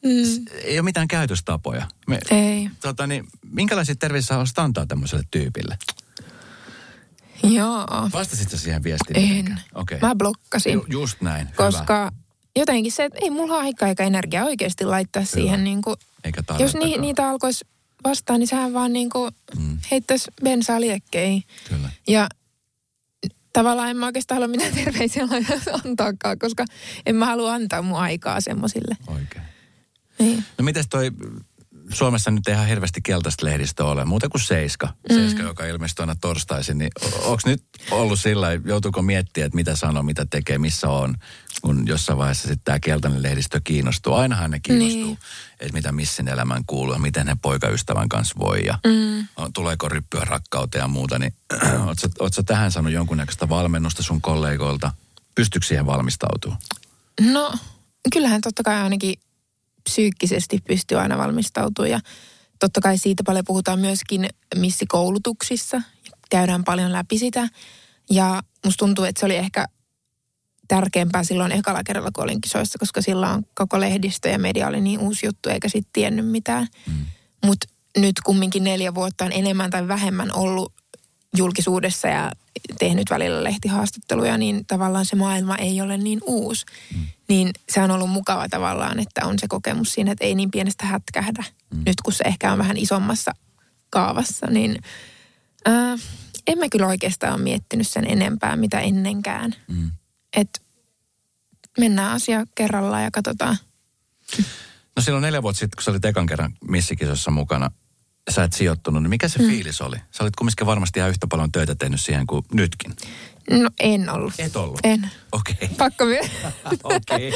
mm. 0.04 0.44
ei 0.62 0.78
ole 0.78 0.84
mitään 0.84 1.08
käytöstapoja. 1.08 1.88
Me, 2.06 2.18
Ei. 2.30 2.70
tota, 2.80 3.06
niin, 3.06 3.24
minkälaisia 3.50 3.94
terveisiä 3.94 4.34
haluaisit 4.34 4.58
antaa 4.58 4.86
tämmöiselle 4.86 5.24
tyypille? 5.30 5.78
Joo. 7.42 7.86
Vastasitko 8.12 8.56
siihen 8.56 8.82
viestiin? 8.82 9.46
En. 9.46 9.60
Okei. 9.74 9.98
Mä 10.00 10.14
blokkasin, 10.14 10.72
Ju, 10.72 10.84
just 10.88 11.20
näin. 11.20 11.48
koska 11.56 12.12
jotenkin 12.56 12.92
se, 12.92 13.04
että 13.04 13.18
ei 13.22 13.30
mulla 13.30 13.54
ole 13.54 13.62
aikaa 13.62 13.88
eikä 13.88 14.04
energiaa 14.04 14.44
oikeasti 14.44 14.84
laittaa 14.84 15.22
Hyvä. 15.22 15.30
siihen 15.30 15.64
niin 15.64 15.82
kuin, 15.82 15.96
Eikä 16.24 16.42
jos 16.58 16.74
ni, 16.74 16.98
niitä 16.98 17.28
alkoisi 17.28 17.64
vastaan, 18.04 18.40
niin 18.40 18.48
sehän 18.48 18.72
vaan 18.72 18.92
niin 18.92 19.10
kuin 19.10 19.34
mm. 19.58 19.78
heittäisi 19.90 20.30
bensaa 20.44 20.80
liekkeihin. 20.80 21.42
Kyllä. 21.68 21.90
Ja 22.08 22.28
tavallaan 23.52 23.90
en 23.90 23.96
mä 23.96 24.06
oikeastaan 24.06 24.36
halua 24.36 24.48
mitään 24.48 24.74
terveisiä 24.84 25.28
antaakaan, 25.84 26.38
koska 26.38 26.64
en 27.06 27.16
mä 27.16 27.26
halua 27.26 27.52
antaa 27.52 27.82
mun 27.82 27.98
aikaa 27.98 28.40
semmoisille. 28.40 28.96
Oikein. 29.06 29.44
Niin. 30.18 30.44
No 30.58 30.64
mites 30.64 30.86
toi, 30.90 31.10
Suomessa 31.92 32.30
nyt 32.30 32.48
ei 32.48 32.54
ihan 32.54 32.66
hirveästi 32.66 33.00
keltaista 33.02 33.46
lehdistöä 33.46 33.86
ole, 33.86 34.04
muuta 34.04 34.28
kuin 34.28 34.40
Seiska. 34.42 34.88
Seiska, 35.14 35.42
joka 35.42 35.66
ilmestyy 35.66 36.02
aina 36.02 36.16
torstaisin, 36.20 36.78
niin 36.78 36.90
onko 37.24 37.40
nyt 37.46 37.62
ollut 37.90 38.20
sillä, 38.20 38.48
joutuuko 38.64 39.02
miettiä, 39.02 39.46
että 39.46 39.56
mitä 39.56 39.76
sanoo, 39.76 40.02
mitä 40.02 40.26
tekee, 40.30 40.58
missä 40.58 40.88
on, 40.88 41.14
kun 41.62 41.86
jossain 41.86 42.18
vaiheessa 42.18 42.42
sitten 42.48 42.64
tämä 42.64 42.78
keltainen 42.80 43.22
lehdistö 43.22 43.60
kiinnostuu. 43.64 44.14
Ainahan 44.14 44.50
ne 44.50 44.60
kiinnostuu, 44.60 45.04
Niin. 45.04 45.18
että 45.60 45.72
mitä 45.72 45.92
missin 45.92 46.28
elämään 46.28 46.62
kuuluu 46.66 46.94
ja 46.94 46.98
miten 47.00 47.26
ne 47.26 47.36
poikaystävän 47.42 48.08
kanssa 48.08 48.34
voi 48.38 48.64
ja 48.66 48.78
Mm. 48.86 49.26
tuleeko 49.54 49.88
ryppyä 49.88 50.20
rakkauteen 50.24 50.82
ja 50.82 50.88
muuta. 50.88 51.18
Niin 51.18 51.34
ootko 52.20 52.42
tähän 52.46 52.72
saanut 52.72 52.92
jonkunnäköistä 52.92 53.48
valmennusta 53.48 54.02
sun 54.02 54.20
kollegoilta? 54.20 54.92
Pystyykö 55.34 55.66
siihen 55.66 55.86
valmistautumaan? 55.86 56.60
No, 57.20 57.52
kyllähän 58.12 58.40
totta 58.40 58.62
kai 58.62 58.76
ainakin 58.82 59.14
psyykkisesti 59.90 60.58
pystyy 60.66 61.00
aina 61.00 61.18
valmistautumaan 61.18 61.90
ja 61.90 62.00
totta 62.58 62.80
kai 62.80 62.98
siitä 62.98 63.22
paljon 63.26 63.44
puhutaan 63.44 63.78
myöskin 63.78 64.28
missikoulutuksissa. 64.56 65.82
Käydään 66.30 66.64
paljon 66.64 66.92
läpi 66.92 67.18
sitä 67.18 67.48
ja 68.10 68.42
musta 68.64 68.78
tuntuu, 68.78 69.04
että 69.04 69.20
se 69.20 69.26
oli 69.26 69.36
ehkä 69.36 69.66
tärkeämpää 70.68 71.24
silloin 71.24 71.52
ekalla 71.52 71.84
kerralla, 71.84 72.10
kun 72.14 72.24
olin 72.24 72.40
kisoissa, 72.40 72.78
koska 72.78 73.02
silloin 73.02 73.46
koko 73.54 73.80
lehdistö 73.80 74.28
ja 74.28 74.38
media 74.38 74.68
oli 74.68 74.80
niin 74.80 75.00
uusi 75.00 75.26
juttu, 75.26 75.48
eikä 75.48 75.68
sitten 75.68 75.92
tiennyt 75.92 76.26
mitään. 76.26 76.66
Mm. 76.86 77.06
Mutta 77.44 77.68
nyt 77.96 78.20
kumminkin 78.24 78.64
neljä 78.64 78.94
vuotta 78.94 79.24
on 79.24 79.32
enemmän 79.32 79.70
tai 79.70 79.88
vähemmän 79.88 80.34
ollut 80.34 80.72
julkisuudessa 81.36 82.08
ja 82.08 82.32
tehnyt 82.78 83.10
välillä 83.10 83.44
lehtihaastatteluja, 83.44 84.38
niin 84.38 84.66
tavallaan 84.66 85.06
se 85.06 85.16
maailma 85.16 85.56
ei 85.56 85.80
ole 85.80 85.96
niin 85.96 86.20
uusi. 86.26 86.66
Mm. 86.94 87.06
Niin 87.28 87.50
se 87.68 87.82
on 87.82 87.90
ollut 87.90 88.10
mukava 88.10 88.48
tavallaan, 88.48 89.00
että 89.00 89.26
on 89.26 89.38
se 89.38 89.48
kokemus 89.48 89.92
siinä, 89.92 90.12
että 90.12 90.24
ei 90.24 90.34
niin 90.34 90.50
pienestä 90.50 90.86
hätkähdä. 90.86 91.44
Mm. 91.74 91.82
Nyt 91.86 92.00
kun 92.04 92.12
se 92.12 92.24
ehkä 92.26 92.52
on 92.52 92.58
vähän 92.58 92.76
isommassa 92.76 93.32
kaavassa, 93.90 94.46
niin 94.46 94.82
ää, 95.64 95.96
en 96.46 96.58
mä 96.58 96.68
kyllä 96.68 96.86
oikeastaan 96.86 97.34
ole 97.34 97.42
miettinyt 97.42 97.88
sen 97.88 98.10
enempää 98.10 98.56
mitä 98.56 98.80
ennenkään. 98.80 99.54
Mm. 99.68 99.90
Että 100.36 100.60
mennään 101.78 102.12
asia 102.12 102.44
kerrallaan 102.54 103.04
ja 103.04 103.10
katsotaan. 103.10 103.56
No 104.96 105.02
silloin 105.02 105.22
neljä 105.22 105.42
vuotta 105.42 105.58
sitten, 105.58 105.76
kun 105.76 105.82
sä 105.82 105.90
olit 105.90 106.04
ekan 106.04 106.26
kerran 106.26 106.52
missikisossa 106.68 107.30
mukana, 107.30 107.70
sä 108.30 108.44
et 108.44 108.52
sijoittunut, 108.52 109.02
niin 109.02 109.10
mikä 109.10 109.28
se 109.28 109.38
mm. 109.38 109.48
fiilis 109.48 109.80
oli? 109.80 109.96
Sä 110.10 110.24
olit 110.24 110.36
kumminkin 110.36 110.66
varmasti 110.66 110.98
ihan 110.98 111.10
yhtä 111.10 111.26
paljon 111.26 111.52
töitä 111.52 111.74
tehnyt 111.74 112.00
siihen 112.00 112.26
kuin 112.26 112.44
nytkin. 112.52 112.96
No 113.50 113.70
en 113.80 114.10
ollut. 114.10 114.32
Et 114.38 114.56
ollut? 114.56 114.80
En. 114.84 115.10
Okei. 115.32 115.54
Okay. 115.62 115.68
Pakko 115.76 116.06
vielä. 116.06 116.28
Okei. 116.84 117.32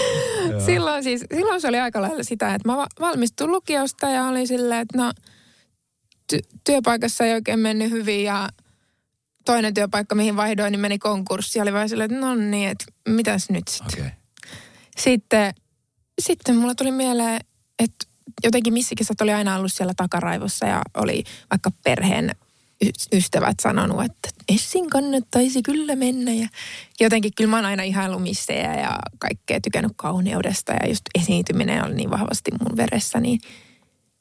Joo. 0.50 0.60
silloin, 0.66 1.02
siis, 1.02 1.24
silloin 1.34 1.60
se 1.60 1.68
oli 1.68 1.80
aika 1.80 2.02
lailla 2.02 2.22
sitä, 2.22 2.54
että 2.54 2.68
mä 2.68 2.76
va- 2.76 2.86
valmistuin 3.00 3.50
lukiosta 3.50 4.08
ja 4.08 4.24
olin 4.24 4.48
silleen, 4.48 4.80
että 4.80 4.98
no 4.98 5.12
ty- 6.32 6.58
työpaikassa 6.64 7.24
ei 7.24 7.32
oikein 7.32 7.58
mennyt 7.58 7.90
hyvin 7.90 8.24
ja 8.24 8.48
toinen 9.44 9.74
työpaikka, 9.74 10.14
mihin 10.14 10.36
vaihdoin, 10.36 10.72
niin 10.72 10.80
meni 10.80 10.98
konkurssi. 10.98 11.60
Oli 11.60 11.72
vaan 11.72 11.88
silleen, 11.88 12.12
että 12.12 12.26
no 12.26 12.34
niin, 12.34 12.68
että 12.68 12.84
mitäs 13.08 13.50
nyt 13.50 13.68
sitten. 13.68 13.86
Okei. 13.86 14.00
Okay. 14.00 14.18
Sitten, 14.98 15.54
sitten 16.20 16.56
mulla 16.56 16.74
tuli 16.74 16.90
mieleen, 16.90 17.40
että 17.78 18.06
jotenkin 18.44 18.72
missikisat 18.72 19.20
oli 19.20 19.32
aina 19.32 19.56
ollut 19.56 19.72
siellä 19.72 19.92
takaraivossa 19.96 20.66
ja 20.66 20.82
oli 20.94 21.24
vaikka 21.50 21.70
perheen 21.84 22.30
ystävät 23.12 23.56
sanonut, 23.62 24.04
että 24.04 24.28
Essin 24.48 24.90
kannattaisi 24.90 25.62
kyllä 25.62 25.96
mennä. 25.96 26.32
Ja 26.32 26.48
jotenkin 27.00 27.32
kyllä 27.36 27.50
mä 27.50 27.56
oon 27.56 27.64
aina 27.64 27.82
ihaillut 27.82 28.22
missejä 28.22 28.80
ja 28.80 28.98
kaikkea 29.18 29.60
tykännyt 29.60 29.92
kauneudesta 29.96 30.72
ja 30.72 30.88
just 30.88 31.02
esiintyminen 31.14 31.84
oli 31.84 31.94
niin 31.94 32.10
vahvasti 32.10 32.50
mun 32.50 32.76
veressä. 32.76 33.20
Niin 33.20 33.40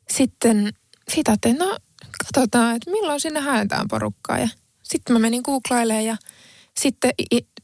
sitten 0.09 0.73
siitä 1.13 1.31
ajattelin, 1.31 1.57
no 1.57 1.77
katsotaan, 2.23 2.75
että 2.75 2.91
milloin 2.91 3.19
sinne 3.19 3.39
haetaan 3.39 3.87
porukkaa. 3.87 4.39
Ja 4.39 4.49
sitten 4.83 5.13
mä 5.13 5.19
menin 5.19 5.41
googlailemaan 5.45 6.05
ja 6.05 6.17
sitten 6.79 7.11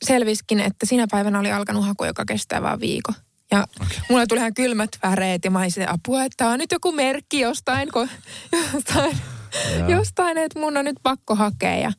selviskin, 0.05 0.59
että 0.59 0.85
sinä 0.85 1.07
päivänä 1.11 1.39
oli 1.39 1.51
alkanut 1.51 1.85
haku, 1.85 2.05
joka 2.05 2.25
kestää 2.25 2.61
vain 2.61 2.79
viikon. 2.79 3.15
Ja 3.51 3.65
okay. 3.81 3.97
mulla 4.09 4.27
tuli 4.27 4.39
ihan 4.39 4.53
kylmät 4.53 4.89
väreet 5.03 5.45
ja 5.45 5.51
mä 5.51 5.59
olin 5.59 5.89
apua, 5.89 6.23
että 6.23 6.35
tää 6.37 6.49
on 6.49 6.59
nyt 6.59 6.71
joku 6.71 6.91
merkki 6.91 7.39
jostain, 7.39 7.89
kun, 7.91 8.09
jostain, 8.73 9.17
jostain, 9.87 10.37
että 10.37 10.59
mun 10.59 10.77
on 10.77 10.85
nyt 10.85 10.97
pakko 11.03 11.35
hakea. 11.35 11.75
Ja 11.75 11.91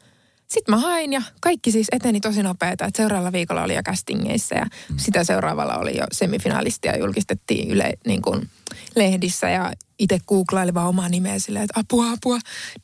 sitten 0.49 0.75
mä 0.75 0.81
hain 0.81 1.13
ja 1.13 1.23
kaikki 1.41 1.73
siis 1.73 1.87
eteni 1.93 2.21
tosi 2.21 2.43
nopeeta, 2.43 2.85
että 2.85 2.97
seuraavalla 2.97 3.33
viikolla 3.33 3.63
oli 3.63 3.75
jo 3.75 3.83
castingeissa 3.83 4.55
ja 4.55 4.65
mm. 4.65 4.99
sitä 4.99 5.25
seuraavalla 5.25 5.77
oli 5.77 5.97
jo 5.97 6.05
semifinaalisti 6.13 6.89
ja 6.89 6.99
julkistettiin 6.99 7.71
yle, 7.71 7.93
niin 8.07 8.23
kuin 8.23 8.49
lehdissä 8.97 9.51
ja 9.51 9.73
itse 9.99 10.19
googlailin 10.27 10.75
vaan 10.75 10.89
omaa 10.89 11.09
nimeä 11.09 11.39
silleen, 11.39 11.65
että 11.65 11.81
apua, 11.81 12.11
apua, 12.11 12.39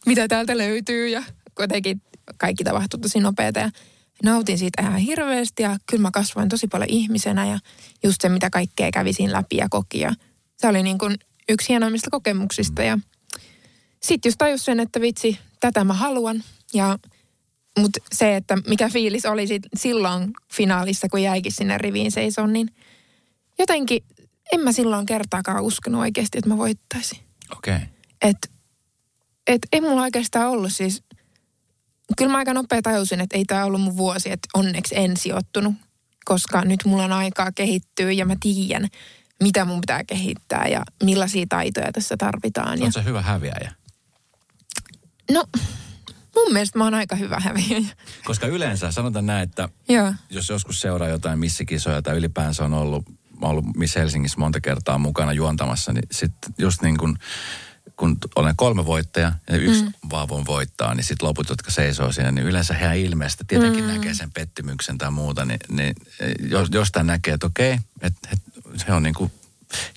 mitä 0.07 0.29
täältä 0.29 0.59
löytyy 0.59 1.09
ja 1.09 1.23
kuitenkin 1.55 2.03
kaikki 2.37 2.65
tapahtui 2.65 3.01
tosi 3.01 3.21
nopeeta 3.21 3.61
ja 3.61 3.71
nautin 4.25 4.59
siitä 4.59 4.83
ihan 4.83 4.97
hirveästi 4.97 5.63
ja 5.63 5.77
kyllä 5.91 6.03
mä 6.03 6.11
kasvoin 6.11 6.49
tosi 6.49 6.67
paljon 6.67 6.91
ihmisenä 6.91 7.47
ja 7.47 7.59
just 8.05 8.21
se, 8.21 8.29
mitä 8.29 8.51
kaikkea 8.51 8.91
kävi 8.91 9.13
siinä 9.13 9.33
läpi 9.33 9.57
ja 9.57 9.67
koki 9.71 10.01
ja 10.01 10.13
se 10.57 10.69
oli 10.69 10.83
niin 10.83 10.99
kuin 10.99 11.19
yksi 11.49 11.69
hienoimmista 11.69 12.11
kokemuksista 12.11 12.83
ja 12.83 12.99
sitten 14.03 14.29
just 14.29 14.39
tajus 14.39 14.65
sen, 14.65 14.81
että 14.81 15.01
vitsi, 15.01 15.39
tätä 15.61 15.85
mä 15.85 15.95
haluan 15.95 16.45
ja 16.75 16.99
mutta 17.79 18.01
se, 18.13 18.37
että 18.37 18.57
mikä 18.67 18.89
fiilis 18.89 19.27
oli 19.27 19.47
sit 19.47 19.63
silloin 19.77 20.33
finaalissa, 20.53 21.09
kun 21.09 21.23
jäikin 21.23 21.53
sinne 21.53 21.79
riviin 21.79 22.13
seison, 22.13 22.53
niin 22.53 22.69
jotenkin 23.59 24.05
en 24.53 24.61
mä 24.61 24.73
silloin 24.73 25.07
kertaakaan 25.07 25.65
uskonut 25.65 26.01
oikeasti, 26.01 26.39
että 26.39 26.51
mä 26.51 26.59
voittaisin. 26.59 27.19
Okei. 27.53 27.75
Okay. 27.75 27.87
Et, 28.23 28.51
et 29.47 29.61
ei 29.73 29.81
mulla 29.81 30.03
oikeastaan 30.03 30.51
ollut 30.51 30.73
siis, 30.73 31.03
kyllä 32.17 32.33
mä 32.33 32.39
aika 32.39 32.55
nopea 32.55 32.83
tajusin, 32.83 33.21
että 33.21 33.37
ei 33.37 33.45
tämä 33.45 33.65
ollut 33.65 33.81
mun 33.81 33.97
vuosi, 33.97 34.31
että 34.33 34.49
onneksi 34.55 34.95
en 34.99 35.17
sijoittunut, 35.17 35.75
koska 36.25 36.65
nyt 36.65 36.81
mulla 36.85 37.05
on 37.05 37.13
aikaa 37.13 37.53
kehittyä 37.53 38.13
ja 38.13 38.27
mä 38.27 38.37
tiedän, 38.41 38.89
mitä 39.43 39.65
mun 39.65 39.81
pitää 39.81 40.05
kehittää 40.05 40.67
ja 40.69 40.83
millaisia 41.03 41.47
taitoja 41.49 41.93
tässä 41.93 42.17
tarvitaan. 42.17 42.79
Ja, 42.79 42.85
Oletko 42.85 42.93
sä 42.93 43.03
hyvä 43.03 43.23
häviäjä? 43.23 43.73
no, 45.31 45.45
mun 46.35 46.53
mielestä 46.53 46.79
mä 46.79 46.85
oon 46.85 46.95
aika 46.95 47.17
hyvä 47.17 47.41
häviäjä. 47.41 47.89
Koska 48.25 48.47
yleensä 48.47 48.91
sanotaan 48.91 49.27
näin, 49.27 49.43
että 49.43 49.69
Joo. 49.89 50.15
jos 50.31 50.49
joskus 50.49 50.81
seuraa 50.81 51.09
jotain 51.09 51.39
missikisoja 51.39 52.03
tai 52.03 52.17
ylipäänsä 52.17 52.65
on 52.65 52.75
ollut, 52.75 53.05
mä 53.41 53.47
ollut 53.47 53.65
Miss 53.77 53.97
Helsingissä 53.97 54.41
monta 54.41 54.61
kertaa 54.61 54.99
mukana 54.99 55.33
juontamassa, 55.33 55.93
niin 55.93 56.07
sitten 56.11 56.55
just 56.59 56.83
niin 56.83 56.97
kuin, 56.97 57.19
kun 57.97 58.17
olen 58.37 58.57
kolme 58.57 58.87
voittajaa 58.87 59.33
ja 59.51 59.57
yksi 59.57 59.83
mm. 59.83 59.93
vaan 60.11 60.29
voin 60.29 60.47
voittaa, 60.47 60.95
niin 60.95 61.05
sitten 61.05 61.29
loput, 61.29 61.49
jotka 61.49 61.71
seisoo 61.71 62.13
siinä, 62.13 62.31
niin 62.31 62.47
yleensä 62.47 62.75
heidän 62.75 62.97
ilmeestä 62.97 63.45
tietenkin 63.49 63.85
mm. 63.85 63.91
näkee 63.91 64.15
sen 64.15 64.31
pettymyksen 64.33 64.99
tai 64.99 65.11
muuta, 65.11 65.45
niin, 65.45 65.61
niin 65.69 65.95
jos, 66.51 66.69
jostain 66.73 67.07
näkee, 67.07 67.35
että 67.35 67.47
okei, 67.47 67.79
että 68.01 68.29
et, 68.33 68.39
se 68.87 68.93
on 68.93 69.03
niin 69.03 69.15
kuin, 69.15 69.33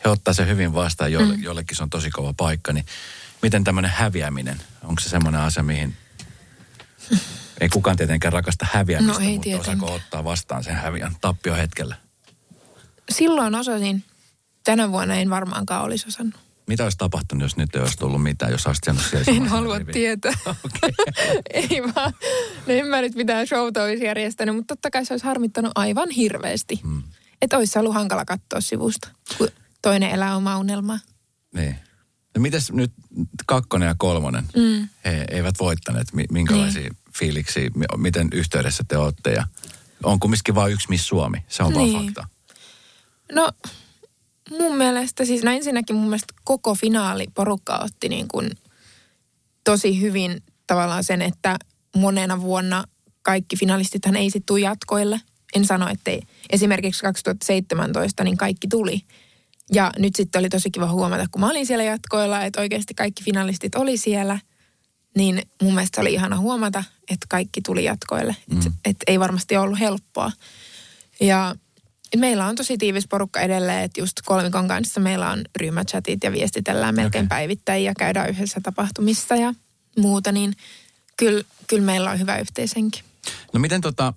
he 0.05 0.09
ottaa 0.09 0.33
sen 0.33 0.47
hyvin 0.47 0.73
vastaan, 0.73 1.11
jolle, 1.11 1.37
mm. 1.37 1.43
jollekin 1.43 1.77
se 1.77 1.83
on 1.83 1.89
tosi 1.89 2.09
kova 2.09 2.33
paikka, 2.37 2.73
niin 2.73 2.85
miten 3.41 3.63
tämmöinen 3.63 3.91
häviäminen, 3.91 4.61
onko 4.83 5.01
se 5.01 5.09
semmoinen 5.09 5.41
asia, 5.41 5.63
mihin 5.63 5.97
ei 7.61 7.69
kukaan 7.69 7.97
tietenkään 7.97 8.33
rakasta 8.33 8.67
häviämistä, 8.71 9.13
No 9.13 9.27
ei 9.27 9.33
mutta 9.33 9.43
tietenkään. 9.43 9.77
osaako 9.77 9.95
ottaa 9.95 10.23
vastaan 10.23 10.63
sen 10.63 10.75
häviän 10.75 11.15
tappiohetkellä? 11.21 11.95
Silloin 13.11 13.55
osasin. 13.55 14.03
Tänä 14.63 14.91
vuonna 14.91 15.15
en 15.15 15.29
varmaankaan 15.29 15.83
olisi 15.83 16.07
osannut. 16.07 16.46
Mitä 16.67 16.83
olisi 16.83 16.97
tapahtunut, 16.97 17.41
jos 17.43 17.57
nyt 17.57 17.75
ei 17.75 17.81
olisi 17.81 17.97
tullut 17.97 18.23
mitään, 18.23 18.51
jos 18.51 18.67
olisit 18.67 18.83
siellä 19.09 19.25
En 19.27 19.47
halua 19.47 19.77
riviin? 19.79 19.93
tietää. 19.93 20.33
ei 21.53 21.83
vaan. 21.95 22.13
No 22.67 22.73
en 22.73 22.87
mä 22.87 23.01
nyt 23.01 23.15
mitään 23.15 23.47
showta 23.47 23.83
olisi 23.83 24.03
järjestänyt, 24.03 24.55
mutta 24.55 24.75
totta 24.75 24.89
kai 24.91 25.05
se 25.05 25.13
olisi 25.13 25.25
harmittanut 25.25 25.71
aivan 25.75 26.09
hirveästi. 26.09 26.79
Mm. 26.83 27.03
Että 27.41 27.57
olisi 27.57 27.79
ollut 27.79 27.93
hankala 27.93 28.25
katsoa 28.25 28.61
sivusta, 28.61 29.09
kun 29.37 29.47
toinen 29.81 30.09
elää 30.11 30.35
omaa 30.35 30.57
unelmaa. 30.59 30.99
Niin. 31.55 31.75
No 32.35 32.41
mites 32.41 32.71
nyt 32.71 32.91
kakkonen 33.45 33.87
ja 33.87 33.95
kolmonen? 33.97 34.45
Mm. 34.55 34.89
He 35.05 35.25
eivät 35.31 35.55
voittaneet. 35.59 36.13
Mi- 36.13 36.25
Minkälaisia 36.31 36.81
niin. 36.81 36.97
fiiliksiä, 37.17 37.69
mi- 37.75 37.85
miten 37.97 38.27
yhteydessä 38.33 38.83
te 38.87 38.97
olette? 38.97 39.31
Ja 39.33 39.45
on 40.03 40.19
kumminkin 40.19 40.55
vain 40.55 40.73
yksi 40.73 40.89
Miss 40.89 41.07
Suomi. 41.07 41.37
Se 41.47 41.63
on 41.63 41.73
niin. 41.73 41.93
vaan 41.93 42.05
fakta. 42.05 42.27
No 43.31 43.51
mun 44.49 44.77
mielestä 44.77 45.25
siis, 45.25 45.43
no 45.43 45.51
ensinnäkin 45.51 45.95
mun 45.95 46.05
mielestä 46.05 46.33
koko 46.43 46.75
finaali 46.75 47.27
porukka 47.35 47.77
otti 47.77 48.09
niin 48.09 48.27
kuin 48.27 48.51
tosi 49.63 50.01
hyvin 50.01 50.43
tavallaan 50.67 51.03
sen, 51.03 51.21
että 51.21 51.57
monena 51.95 52.41
vuonna 52.41 52.83
kaikki 53.21 53.55
finalistithan 53.55 54.15
ei 54.15 54.29
sitten 54.29 54.45
tule 54.45 54.59
jatkoille. 54.59 55.21
En 55.55 55.65
sano, 55.65 55.89
että 55.89 56.11
ei. 56.11 56.21
Esimerkiksi 56.49 57.01
2017 57.01 58.23
niin 58.23 58.37
kaikki 58.37 58.67
tuli. 58.67 59.01
Ja 59.73 59.91
nyt 59.99 60.15
sitten 60.15 60.39
oli 60.39 60.49
tosi 60.49 60.71
kiva 60.71 60.91
huomata, 60.91 61.25
kun 61.31 61.41
mä 61.41 61.49
olin 61.49 61.65
siellä 61.65 61.83
jatkoilla, 61.83 62.43
että 62.43 62.61
oikeasti 62.61 62.93
kaikki 62.93 63.23
finalistit 63.23 63.75
oli 63.75 63.97
siellä. 63.97 64.39
Niin 65.17 65.41
mun 65.61 65.73
mielestä 65.73 66.01
oli 66.01 66.13
ihana 66.13 66.37
huomata, 66.37 66.83
että 67.09 67.25
kaikki 67.29 67.61
tuli 67.61 67.83
jatkoille. 67.83 68.35
Mm. 68.51 68.57
Että 68.57 68.71
et 68.85 68.97
ei 69.07 69.19
varmasti 69.19 69.57
ollut 69.57 69.79
helppoa. 69.79 70.31
Ja 71.19 71.55
meillä 72.15 72.45
on 72.45 72.55
tosi 72.55 72.77
tiivis 72.77 73.07
porukka 73.07 73.39
edelleen, 73.39 73.83
että 73.83 74.01
just 74.01 74.13
kolmikon 74.25 74.67
kanssa 74.67 74.99
meillä 74.99 75.31
on 75.31 75.41
ryhmächatit 75.55 76.23
ja 76.23 76.31
viestitellään 76.31 76.95
melkein 76.95 77.25
okay. 77.25 77.37
päivittäin 77.37 77.83
ja 77.83 77.93
käydään 77.97 78.29
yhdessä 78.29 78.61
tapahtumissa 78.61 79.35
ja 79.35 79.53
muuta, 79.97 80.31
niin 80.31 80.53
kyllä, 81.17 81.43
kyllä 81.67 81.83
meillä 81.83 82.11
on 82.11 82.19
hyvä 82.19 82.37
yhteisenkin. 82.37 83.03
No 83.53 83.59
miten 83.59 83.81
tota, 83.81 84.13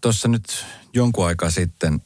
tuossa 0.00 0.28
nyt 0.28 0.66
jonkun 0.94 1.26
aikaa 1.26 1.50
sitten, 1.50 2.00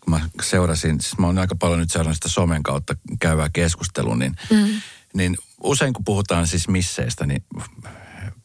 kun 0.00 0.10
mä 0.10 0.20
seurasin, 0.42 1.00
siis 1.00 1.18
mä 1.18 1.26
oon 1.26 1.38
aika 1.38 1.54
paljon 1.54 1.78
nyt 1.78 1.90
seurannut 1.90 2.16
sitä 2.16 2.28
somen 2.28 2.62
kautta 2.62 2.96
käyvää 3.20 3.48
keskustelua, 3.52 4.16
niin, 4.16 4.36
mm. 4.50 4.80
niin 5.14 5.36
usein 5.62 5.92
kun 5.92 6.04
puhutaan 6.04 6.46
siis 6.46 6.68
misseistä, 6.68 7.26
niin 7.26 7.44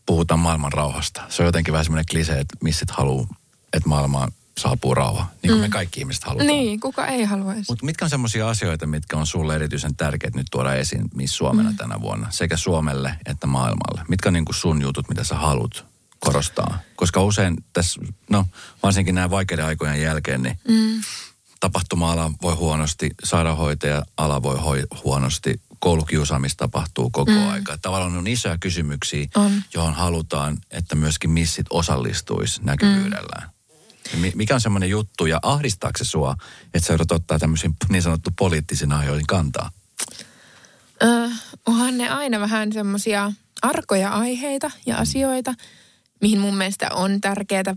puhutaan 0.05 0.39
maailman 0.39 0.73
rauhasta. 0.73 1.21
Se 1.29 1.41
on 1.41 1.45
jotenkin 1.45 1.71
vähän 1.71 1.85
semmoinen 1.85 2.05
klise, 2.11 2.39
että 2.39 2.57
missit 2.63 2.91
haluaa, 2.91 3.27
että 3.73 3.89
maailmaan 3.89 4.31
saapuu 4.59 4.95
rauha, 4.95 5.25
niin 5.41 5.49
kuin 5.49 5.57
mm. 5.57 5.61
me 5.61 5.69
kaikki 5.69 5.99
ihmiset 5.99 6.23
halutaan. 6.23 6.47
Niin, 6.47 6.79
kuka 6.79 7.07
ei 7.07 7.23
haluaisi. 7.23 7.63
Mutta 7.69 7.85
mitkä 7.85 8.05
on 8.05 8.09
semmoisia 8.09 8.49
asioita, 8.49 8.87
mitkä 8.87 9.17
on 9.17 9.27
sulle 9.27 9.55
erityisen 9.55 9.95
tärkeät 9.95 10.35
nyt 10.35 10.47
tuoda 10.51 10.73
esiin 10.73 11.05
Miss 11.15 11.37
Suomena 11.37 11.69
mm. 11.69 11.77
tänä 11.77 12.01
vuonna, 12.01 12.27
sekä 12.31 12.57
Suomelle 12.57 13.15
että 13.25 13.47
maailmalle? 13.47 14.01
Mitkä 14.09 14.29
on 14.29 14.33
niin 14.33 14.45
kuin 14.45 14.55
sun 14.55 14.81
jutut, 14.81 15.09
mitä 15.09 15.23
sä 15.23 15.35
haluat 15.35 15.85
korostaa? 16.19 16.79
Koska 16.95 17.23
usein 17.23 17.57
tässä, 17.73 18.01
no 18.29 18.45
varsinkin 18.83 19.15
nämä 19.15 19.29
vaikeiden 19.29 19.65
aikojen 19.65 20.01
jälkeen, 20.01 20.43
niin 20.43 20.59
mm. 20.67 21.01
tapahtuma-ala 21.59 22.31
voi 22.41 22.55
huonosti, 22.55 23.11
sairaanhoitaja-ala 23.23 24.43
voi 24.43 24.59
hoi, 24.59 24.83
huonosti, 25.03 25.61
koulukiusaamista 25.79 26.57
tapahtuu 26.57 27.09
koko 27.09 27.31
mm. 27.31 27.47
aika. 27.47 27.77
Tavallaan 27.77 28.17
on 28.17 28.27
isoja 28.27 28.57
kysymyksiä, 28.57 29.27
on. 29.35 29.51
johon 29.73 29.93
halutaan, 29.93 30.57
että 30.71 30.95
myöskin 30.95 31.29
missit 31.29 31.65
osallistuisi 31.69 32.61
näkyvyydellään. 32.63 33.43
Mm. 33.47 33.54
Mikä 34.35 34.53
on 34.53 34.61
semmoinen 34.61 34.89
juttu 34.89 35.25
ja 35.25 35.39
ahdistaako 35.41 35.97
se 35.97 36.05
sua, 36.05 36.35
että 36.73 36.87
sä 36.87 36.93
joudut 36.93 37.11
ottaa 37.11 37.39
tämmöisiin 37.39 37.75
niin 37.89 38.01
sanottu 38.01 38.29
poliittisiin 38.37 38.91
asioihin 38.91 39.27
kantaa? 39.27 39.71
Öh, 41.03 41.31
onhan 41.65 41.97
ne 41.97 42.09
aina 42.09 42.39
vähän 42.39 42.73
semmoisia 42.73 43.31
arkoja 43.61 44.09
aiheita 44.09 44.71
ja 44.85 44.97
asioita, 44.97 45.53
mihin 46.21 46.39
mun 46.39 46.57
mielestä 46.57 46.89
on 46.93 47.21
tärkeää 47.21 47.75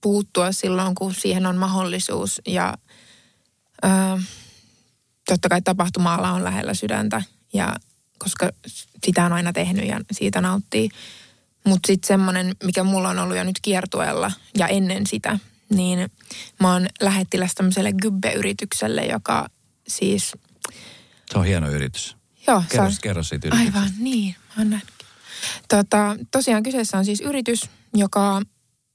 puuttua 0.00 0.52
silloin, 0.52 0.94
kun 0.94 1.14
siihen 1.14 1.46
on 1.46 1.56
mahdollisuus. 1.56 2.40
Ja 2.46 2.78
öö, 3.84 3.90
totta 5.26 5.48
kai 5.48 5.62
tapahtuma 5.62 6.16
on 6.16 6.44
lähellä 6.44 6.74
sydäntä, 6.74 7.22
ja 7.52 7.76
koska 8.18 8.50
sitä 9.04 9.24
on 9.24 9.32
aina 9.32 9.52
tehnyt 9.52 9.88
ja 9.88 10.00
siitä 10.12 10.40
nauttii. 10.40 10.88
Mutta 11.64 11.86
sitten 11.86 12.08
semmoinen, 12.08 12.56
mikä 12.64 12.84
mulla 12.84 13.08
on 13.08 13.18
ollut 13.18 13.36
jo 13.36 13.44
nyt 13.44 13.58
kiertueella 13.62 14.32
ja 14.58 14.68
ennen 14.68 15.06
sitä, 15.06 15.38
niin 15.70 16.10
mä 16.60 16.72
oon 16.72 16.86
lähettiläs 17.00 17.54
tämmöiselle 17.54 17.92
Gybbe-yritykselle, 17.92 19.06
joka 19.06 19.46
siis... 19.88 20.32
Se 21.32 21.38
on 21.38 21.44
hieno 21.44 21.70
yritys. 21.70 22.16
Joo. 22.46 22.62
Kerro, 22.68 22.90
se 22.90 22.94
on, 22.94 22.98
kerro 23.02 23.22
siitä 23.22 23.48
yrityksestä. 23.48 23.80
Aivan, 23.80 23.92
niin. 23.98 24.36
Mä 24.56 24.62
oon 24.62 24.80
Tota, 25.68 26.16
tosiaan 26.30 26.62
kyseessä 26.62 26.98
on 26.98 27.04
siis 27.04 27.20
yritys, 27.20 27.70
joka 27.94 28.42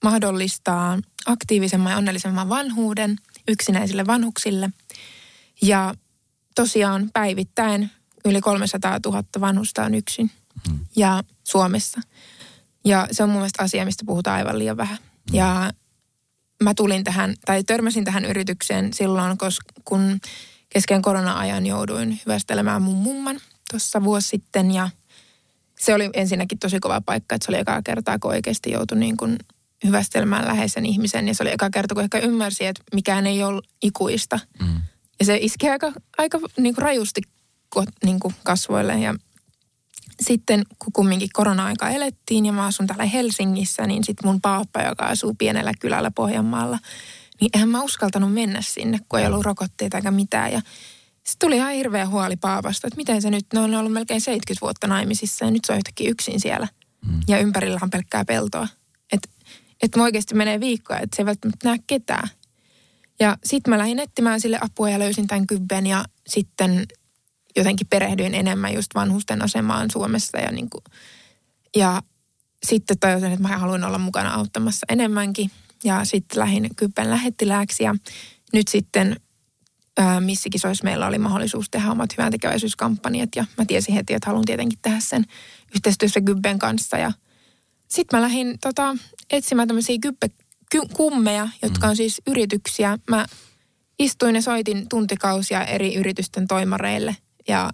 mahdollistaa 0.04 1.00
aktiivisemman 1.26 1.92
ja 1.92 1.98
onnellisemman 1.98 2.50
vanhuuden 2.50 3.16
yksinäisille 3.48 4.08
vanhuksille. 4.08 4.70
Ja 5.62 5.94
tosiaan 6.56 7.10
päivittäin 7.14 7.92
yli 8.26 8.42
300 8.42 9.00
000 9.06 9.24
vanhusta 9.40 9.84
on 9.84 9.94
yksin 9.94 10.32
mm. 10.70 10.80
ja 10.96 11.24
Suomessa. 11.44 12.02
Ja 12.86 13.08
se 13.12 13.24
on 13.24 13.30
mun 13.30 13.38
mielestä 13.38 13.64
asia, 13.64 13.86
mistä 13.86 14.04
puhutaan 14.06 14.38
aivan 14.38 14.60
liian 14.60 14.78
vähän. 14.78 14.98
Mm. 14.98 15.36
Ja 15.36 15.72
mä 16.64 16.74
tulin 16.74 17.03
tähän, 17.03 17.34
tai 17.45 17.64
törmäsin 17.64 18.03
tähän 18.03 18.26
yritykseen 18.26 18.93
silloin, 18.93 19.38
koska 19.38 19.66
kun 19.86 20.20
kesken 20.70 21.01
korona-ajan 21.01 21.66
jouduin 21.66 22.20
hyvästelemään 22.26 22.82
mun 22.82 22.95
mumman 22.95 23.39
tuossa 23.72 24.03
vuosi 24.03 24.28
sitten. 24.28 24.72
Ja 24.72 24.89
se 25.80 25.93
oli 25.93 26.10
ensinnäkin 26.14 26.60
tosi 26.60 26.80
kova 26.80 27.01
paikka, 27.01 27.36
että 27.36 27.45
se 27.45 27.51
oli 27.51 27.60
ekaa 27.60 27.82
kertaa, 27.82 28.20
kun 28.20 28.32
oikeasti 28.32 28.72
joutui 28.72 28.97
niin 28.97 29.18
kuin 29.18 29.38
hyvästelemään 29.84 30.47
läheisen 30.47 30.86
ihmisen. 30.86 31.28
Ja 31.28 31.36
se 31.36 31.43
oli 31.43 31.51
eka 31.51 31.70
kerta, 31.70 31.95
kun 31.95 32.03
ehkä 32.03 32.20
ymmärsi, 32.20 32.66
että 32.66 32.84
mikään 32.93 33.28
ei 33.28 33.43
ole 33.43 33.62
ikuista. 33.82 34.39
Mm. 34.62 34.82
Ja 35.20 35.26
se 35.26 35.38
iski 35.41 35.70
aika, 35.70 35.91
aika 36.18 36.39
niin 36.57 36.76
kuin 36.76 36.84
rajusti 36.84 37.22
niin 38.03 38.20
kuin 38.20 38.36
kasvoille. 38.43 38.93
Ja 38.93 39.16
sitten 40.20 40.64
kun 40.80 40.94
kumminkin 40.94 41.30
korona-aika 41.34 41.90
elettiin 41.90 42.46
ja 42.46 42.54
mä 42.54 42.66
asun 42.66 42.88
täällä 42.88 43.06
Helsingissä, 43.06 43.88
niin 43.88 44.04
sitten 44.04 44.28
mun 44.28 44.42
paappa, 44.42 44.82
joka 44.82 45.06
asuu 45.06 45.36
pienellä 45.38 45.72
kylällä 45.80 46.12
Pohjanmaalla, 46.12 46.80
niin 47.42 47.50
eihän 47.54 47.70
mä 47.70 47.84
uskaltanut 47.84 48.34
mennä 48.34 48.62
sinne, 48.62 49.00
kun 49.10 49.20
ei 49.20 49.26
ollut 49.26 49.46
rokotteita 49.46 49.98
eikä 49.98 50.12
mitään. 50.12 50.52
Ja 50.52 50.62
sitten 51.16 51.48
tuli 51.48 51.56
ihan 51.56 51.74
hirveä 51.74 52.08
huoli 52.08 52.36
paapasta, 52.36 52.88
että 52.88 52.98
miten 52.98 53.22
se 53.22 53.30
nyt, 53.30 53.46
ne 53.54 53.60
on 53.60 53.76
ollut 53.76 53.94
melkein 53.94 54.22
70 54.22 54.62
vuotta 54.62 54.88
naimisissa 54.88 55.46
ja 55.46 55.52
nyt 55.52 55.66
se 55.66 55.72
on 55.72 55.78
yhtäkkiä 55.78 56.10
yksin 56.10 56.40
siellä. 56.40 56.68
Mm. 57.06 57.20
Ja 57.28 57.40
ympärillä 57.40 57.80
on 57.82 57.90
pelkkää 57.90 58.26
peltoa. 58.26 58.68
Että 59.14 59.30
et 59.84 59.96
oikeasti 59.96 60.36
menee 60.36 60.60
viikkoja, 60.60 61.00
että 61.00 61.16
se 61.16 61.22
ei 61.22 61.26
välttämättä 61.26 61.70
näe 61.70 61.78
ketään. 61.88 62.30
Ja 63.20 63.38
sitten 63.44 63.72
mä 63.72 63.78
lähdin 63.78 64.00
etsimään 64.00 64.42
sille 64.42 64.60
apua 64.62 64.90
ja 64.90 65.00
löysin 65.00 65.28
tämän 65.28 65.48
kybben 65.48 65.88
ja 65.88 66.06
sitten 66.28 66.86
jotenkin 67.60 67.88
perehdyin 67.88 68.36
enemmän 68.36 68.74
just 68.74 68.95
vanhusten 68.95 69.41
asemaan 69.41 69.91
Suomessa 69.91 70.38
ja, 70.38 70.51
niin 70.51 70.70
kuin, 70.70 70.84
ja 71.76 72.01
sitten 72.64 72.99
tajusin, 72.99 73.32
että 73.32 73.47
mä 73.47 73.57
haluan 73.57 73.84
olla 73.84 73.97
mukana 73.97 74.34
auttamassa 74.34 74.86
enemmänkin. 74.89 75.51
Ja 75.84 76.05
sitten 76.05 76.39
lähdin 76.39 76.70
Kyppen 76.76 77.10
lähettilääksi 77.10 77.84
ja 77.84 77.95
nyt 78.53 78.68
sitten 78.68 79.16
ää, 79.97 80.20
missikisoissa 80.20 80.84
meillä 80.84 81.07
oli 81.07 81.18
mahdollisuus 81.18 81.70
tehdä 81.72 81.91
omat 81.91 82.18
hyvän 82.18 82.32
tekeväisyyskampanjat 82.32 83.30
ja 83.36 83.45
mä 83.57 83.66
tiesin 83.66 83.95
heti, 83.95 84.14
että 84.14 84.30
haluan 84.30 84.45
tietenkin 84.45 84.80
tehdä 84.82 84.99
sen 84.99 85.26
yhteistyössä 85.76 86.22
Gybben 86.22 86.60
kanssa 86.60 86.97
ja 86.97 87.12
sitten 87.88 88.20
mä 88.20 88.22
lähdin 88.22 88.60
tota, 88.62 88.97
etsimään 89.30 89.68
tämmöisiä 89.68 89.97
Gybbe 90.01 90.28
kummeja, 90.93 91.49
jotka 91.62 91.88
on 91.88 91.93
mm. 91.93 91.97
siis 91.97 92.22
yrityksiä. 92.28 92.97
Mä 93.10 93.26
istuin 93.99 94.36
ja 94.36 94.41
soitin 94.41 94.89
tuntikausia 94.89 95.66
eri 95.66 95.95
yritysten 95.95 96.47
toimareille 96.47 97.16
ja 97.50 97.70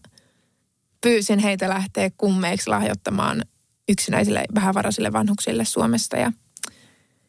pyysin 1.02 1.40
heitä 1.40 1.70
lähteä 1.70 2.10
kummeiksi 2.18 2.70
lahjoittamaan 2.70 3.42
yksinäisille 3.90 4.44
vähävaraisille 4.56 5.14
vanhuksille 5.14 5.66
Suomesta. 5.66 6.18
Ja 6.18 6.32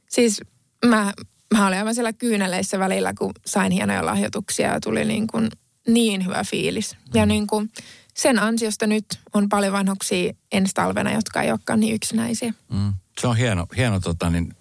siis 0.09 0.41
mä, 0.87 1.13
mä 1.55 1.67
olin 1.67 1.79
aivan 1.79 1.95
siellä 1.95 2.13
kyyneleissä 2.13 2.79
välillä, 2.79 3.15
kun 3.19 3.33
sain 3.47 3.73
hienoja 3.73 4.07
lahjoituksia 4.07 4.73
ja 4.73 4.81
tuli 4.81 5.05
niin, 5.05 5.27
kuin 5.27 5.51
niin 5.89 6.25
hyvä 6.25 6.45
fiilis. 6.45 6.97
Ja 7.15 7.27
mm. 7.27 7.29
niin 7.29 7.47
kuin 7.47 7.71
sen 8.15 8.39
ansiosta 8.39 8.87
nyt 8.87 9.07
on 9.35 9.49
paljon 9.49 9.73
vanhuksia 9.73 10.33
ensi 10.53 10.75
talvena, 10.75 11.13
jotka 11.13 11.43
ei 11.43 11.51
olekaan 11.51 11.81
niin 11.81 11.95
yksinäisiä. 11.95 12.55
Mm. 12.73 12.95
Se 13.21 13.27
on 13.27 13.37
hieno, 13.37 13.67
hieno 13.77 14.01
tota, 14.01 14.31
niin 14.31 14.57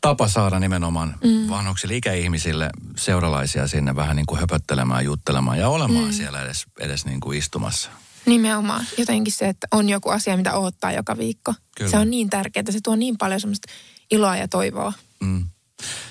tapa 0.00 0.28
saada 0.28 0.58
nimenomaan 0.58 1.14
mm. 1.24 1.48
vanhuksille, 1.48 1.96
ikäihmisille, 1.96 2.70
seuralaisia 2.96 3.66
sinne 3.66 3.96
vähän 3.96 4.16
niin 4.16 4.26
kuin 4.26 4.40
höpöttelemään, 4.40 5.04
juttelemaan 5.04 5.58
ja 5.58 5.68
olemaan 5.68 6.04
mm. 6.04 6.12
siellä 6.12 6.42
edes, 6.42 6.64
edes 6.80 7.04
niin 7.04 7.20
kuin 7.20 7.38
istumassa. 7.38 7.90
Nimenomaan. 8.26 8.84
Jotenkin 8.98 9.32
se, 9.32 9.48
että 9.48 9.66
on 9.72 9.88
joku 9.88 10.08
asia, 10.08 10.36
mitä 10.36 10.54
odottaa 10.54 10.92
joka 10.92 11.18
viikko. 11.18 11.54
Kyllä. 11.76 11.90
Se 11.90 11.98
on 11.98 12.10
niin 12.10 12.30
tärkeää, 12.30 12.64
se 12.70 12.78
tuo 12.82 12.96
niin 12.96 13.18
paljon 13.18 13.40
semmoista 13.40 13.72
iloa 14.10 14.36
ja 14.36 14.48
toivoa. 14.48 14.92
Mm. 15.20 15.46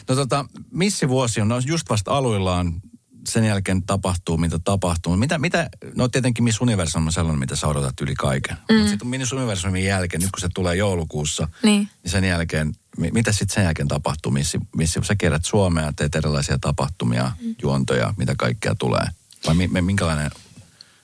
No 0.10 0.16
tota, 0.16 0.46
missivuosi 0.72 1.42
on 1.42 1.48
no 1.48 1.60
just 1.66 1.90
vasta 1.90 2.18
aluillaan 2.18 2.82
sen 3.28 3.44
jälkeen 3.44 3.84
tapahtuu, 3.84 4.38
mitä 4.38 4.60
tapahtuu. 4.64 5.18
Mitä, 5.18 5.38
mitä, 5.38 5.70
no 5.96 6.08
tietenkin 6.08 6.44
Miss 6.44 6.62
Universum 6.62 7.06
on 7.06 7.14
sellainen, 7.14 7.40
mitä 7.40 7.56
sä 7.56 7.68
odotat 7.68 8.02
yli 8.02 8.16
kaiken. 8.16 8.58
Mm. 8.70 8.76
Mutta 8.76 8.90
sitten 8.90 9.08
Miss 9.08 9.34
Universumin 9.34 9.84
jälkeen, 9.84 10.22
nyt 10.22 10.32
kun 10.32 10.42
se 10.42 10.50
tulee 10.54 10.76
joulukuussa, 10.76 11.48
niin, 11.64 11.90
niin 12.04 12.12
sen 12.12 12.24
jälkeen, 12.24 12.74
mitä 12.98 13.32
sitten 13.32 13.54
sen 13.54 13.64
jälkeen 13.64 13.88
tapahtuu? 13.88 14.32
Missi, 14.32 14.60
missi 14.76 15.00
sä 15.04 15.16
kerät 15.16 15.46
Suomea, 15.46 15.94
teet 15.94 16.16
erilaisia 16.16 16.58
tapahtumia, 16.62 17.32
mm. 17.42 17.56
juontoja, 17.62 18.14
mitä 18.18 18.34
kaikkea 18.38 18.76
tulee? 18.76 19.08
Vai 19.48 19.56
mi, 19.56 19.82
minkälainen 19.82 20.32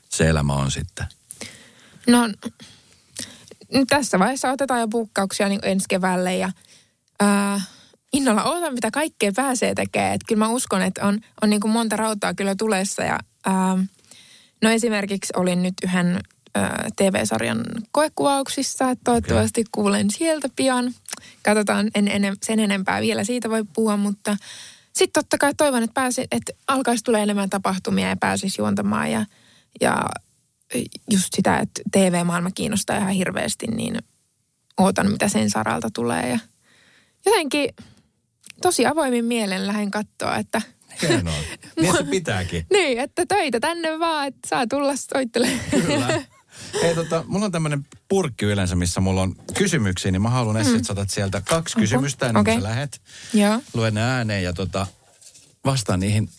se 0.09 0.29
elämä 0.29 0.53
on 0.53 0.71
sitten? 0.71 1.05
No, 2.07 2.29
tässä 3.89 4.19
vaiheessa 4.19 4.51
otetaan 4.51 4.79
jo 4.79 4.87
puukkauksia 4.87 5.49
niin 5.49 5.61
ensi 5.63 5.85
keväälle 5.89 6.37
ja... 6.37 6.51
Äh, 7.23 7.67
innolla 8.17 8.43
ootan, 8.43 8.73
mitä 8.73 8.91
kaikkea 8.91 9.31
pääsee 9.35 9.75
tekemään. 9.75 10.13
Että 10.13 10.25
kyllä 10.27 10.39
mä 10.39 10.49
uskon, 10.49 10.81
että 10.81 11.07
on, 11.07 11.19
on 11.41 11.49
niin 11.49 11.61
kuin 11.61 11.71
monta 11.71 11.95
rautaa 11.95 12.33
kyllä 12.33 12.55
tulessa. 12.57 13.03
Ja, 13.03 13.19
ää, 13.45 13.71
ähm, 13.71 13.81
no 14.61 14.69
esimerkiksi 14.69 15.33
olin 15.35 15.63
nyt 15.63 15.73
yhden 15.83 16.19
ää, 16.55 16.65
äh, 16.65 16.71
TV-sarjan 16.95 17.65
koekuvauksissa. 17.91 18.89
Että 18.89 19.03
toivottavasti 19.03 19.61
okay. 19.61 19.69
kuulen 19.71 20.11
sieltä 20.11 20.49
pian. 20.55 20.93
Katsotaan, 21.43 21.91
en, 21.95 22.07
en 22.07 22.35
sen 22.43 22.59
enempää 22.59 23.01
vielä 23.01 23.23
siitä 23.23 23.49
voi 23.49 23.63
puhua, 23.73 23.97
mutta 23.97 24.37
sitten 24.93 25.23
totta 25.23 25.37
kai 25.37 25.53
toivon, 25.53 25.83
että, 25.83 25.93
pääsi, 25.93 26.27
että 26.31 26.53
alkaisi 26.67 27.03
tulla 27.03 27.19
enemmän 27.19 27.49
tapahtumia 27.49 28.09
ja 28.09 28.17
pääsisi 28.19 28.61
juontamaan. 28.61 29.11
Ja, 29.11 29.25
ja 29.81 30.05
just 31.11 31.27
sitä, 31.35 31.57
että 31.57 31.81
TV-maailma 31.91 32.51
kiinnostaa 32.51 32.97
ihan 32.97 33.09
hirveästi, 33.09 33.67
niin 33.67 33.97
ootan, 34.77 35.11
mitä 35.11 35.27
sen 35.27 35.49
saralta 35.49 35.89
tulee. 35.93 36.29
Ja 36.29 36.39
jotenkin 37.25 37.69
tosi 38.61 38.85
avoimin 38.85 39.25
mielen 39.25 39.67
lähden 39.67 39.91
katsoa, 39.91 40.35
että 40.35 40.61
Hienoa. 41.01 41.33
Niin 41.81 41.97
se 41.97 42.03
pitääkin. 42.03 42.65
niin, 42.73 42.99
että 42.99 43.25
töitä 43.25 43.59
tänne 43.59 43.99
vaan, 43.99 44.27
että 44.27 44.49
saa 44.49 44.67
tulla 44.67 44.93
soittelemaan. 44.95 45.59
Kyllä. 45.71 46.23
Hei, 46.81 46.95
tota, 46.95 47.23
mulla 47.27 47.45
on 47.45 47.51
tämmöinen 47.51 47.85
purkki 48.07 48.45
yleensä, 48.45 48.75
missä 48.75 49.01
mulla 49.01 49.21
on 49.21 49.35
kysymyksiä, 49.53 50.11
niin 50.11 50.21
mä 50.21 50.29
haluan 50.29 50.57
Essi, 50.57 50.75
että 50.75 50.87
saatat 50.87 51.09
sieltä 51.09 51.41
kaksi 51.41 51.75
kysymystä 51.77 52.25
ennen 52.27 52.43
kuin 52.43 52.53
Okei. 52.53 52.61
sä 52.61 52.69
lähet. 52.69 53.01
Joo. 53.33 53.61
Luen 53.73 53.93
ne 53.93 54.01
ääneen 54.01 54.43
ja 54.43 54.53
tota, 54.53 54.87
vastaan 55.65 55.99
niihin 55.99 56.29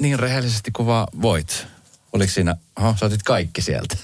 niin 0.00 0.18
rehellisesti 0.18 0.70
kuin 0.70 0.86
vaan 0.86 1.08
voit. 1.22 1.66
Oliko 2.12 2.32
siinä, 2.32 2.56
oho, 2.78 2.94
sä 3.00 3.06
otit 3.06 3.22
kaikki 3.22 3.62
sieltä. 3.62 3.96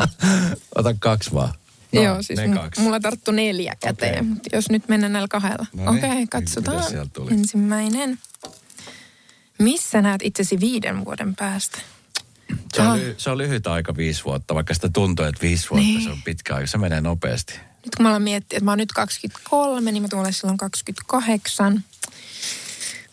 Ota 0.78 0.94
kaksi 0.98 1.32
vaan. 1.32 1.54
No, 1.94 2.02
Joo, 2.02 2.22
siis 2.22 2.38
ne 2.40 2.48
kaksi. 2.48 2.80
mulla 2.80 3.00
tarttu 3.00 3.30
neljä 3.32 3.76
käteen, 3.80 4.12
Okei. 4.14 4.22
mutta 4.22 4.48
jos 4.56 4.70
nyt 4.70 4.88
mennään 4.88 5.12
näillä 5.12 5.28
kahdella. 5.28 5.66
No 5.72 5.78
niin, 5.82 5.88
Okei, 5.88 5.98
okay, 6.10 6.20
mitäs 6.20 6.40
katsotaan. 6.54 7.10
tuli? 7.12 7.30
Ensimmäinen. 7.32 8.18
Missä 9.58 10.02
näet 10.02 10.20
itsesi 10.24 10.60
viiden 10.60 11.04
vuoden 11.04 11.34
päästä? 11.36 11.78
Se 12.74 12.82
on, 12.82 12.98
ly- 12.98 13.14
se 13.18 13.30
on 13.30 13.38
lyhyt 13.38 13.66
aika 13.66 13.96
viisi 13.96 14.24
vuotta, 14.24 14.54
vaikka 14.54 14.74
sitä 14.74 14.88
tuntuu, 14.92 15.24
että 15.24 15.42
viisi 15.42 15.70
vuotta 15.70 15.86
Niin. 15.86 16.02
se 16.04 16.10
on 16.10 16.22
pitkä 16.22 16.54
aika. 16.54 16.66
Se 16.66 16.78
menee 16.78 17.00
nopeasti. 17.00 17.52
Nyt 17.84 17.94
kun 17.96 18.02
mä 18.02 18.08
aloin 18.08 18.22
miettiä, 18.22 18.56
että 18.56 18.64
mä 18.64 18.70
oon 18.70 18.78
nyt 18.78 18.92
23, 18.92 19.92
niin 19.92 20.02
mä 20.02 20.08
tulen 20.08 20.32
silloin 20.32 20.58
28. 20.58 21.84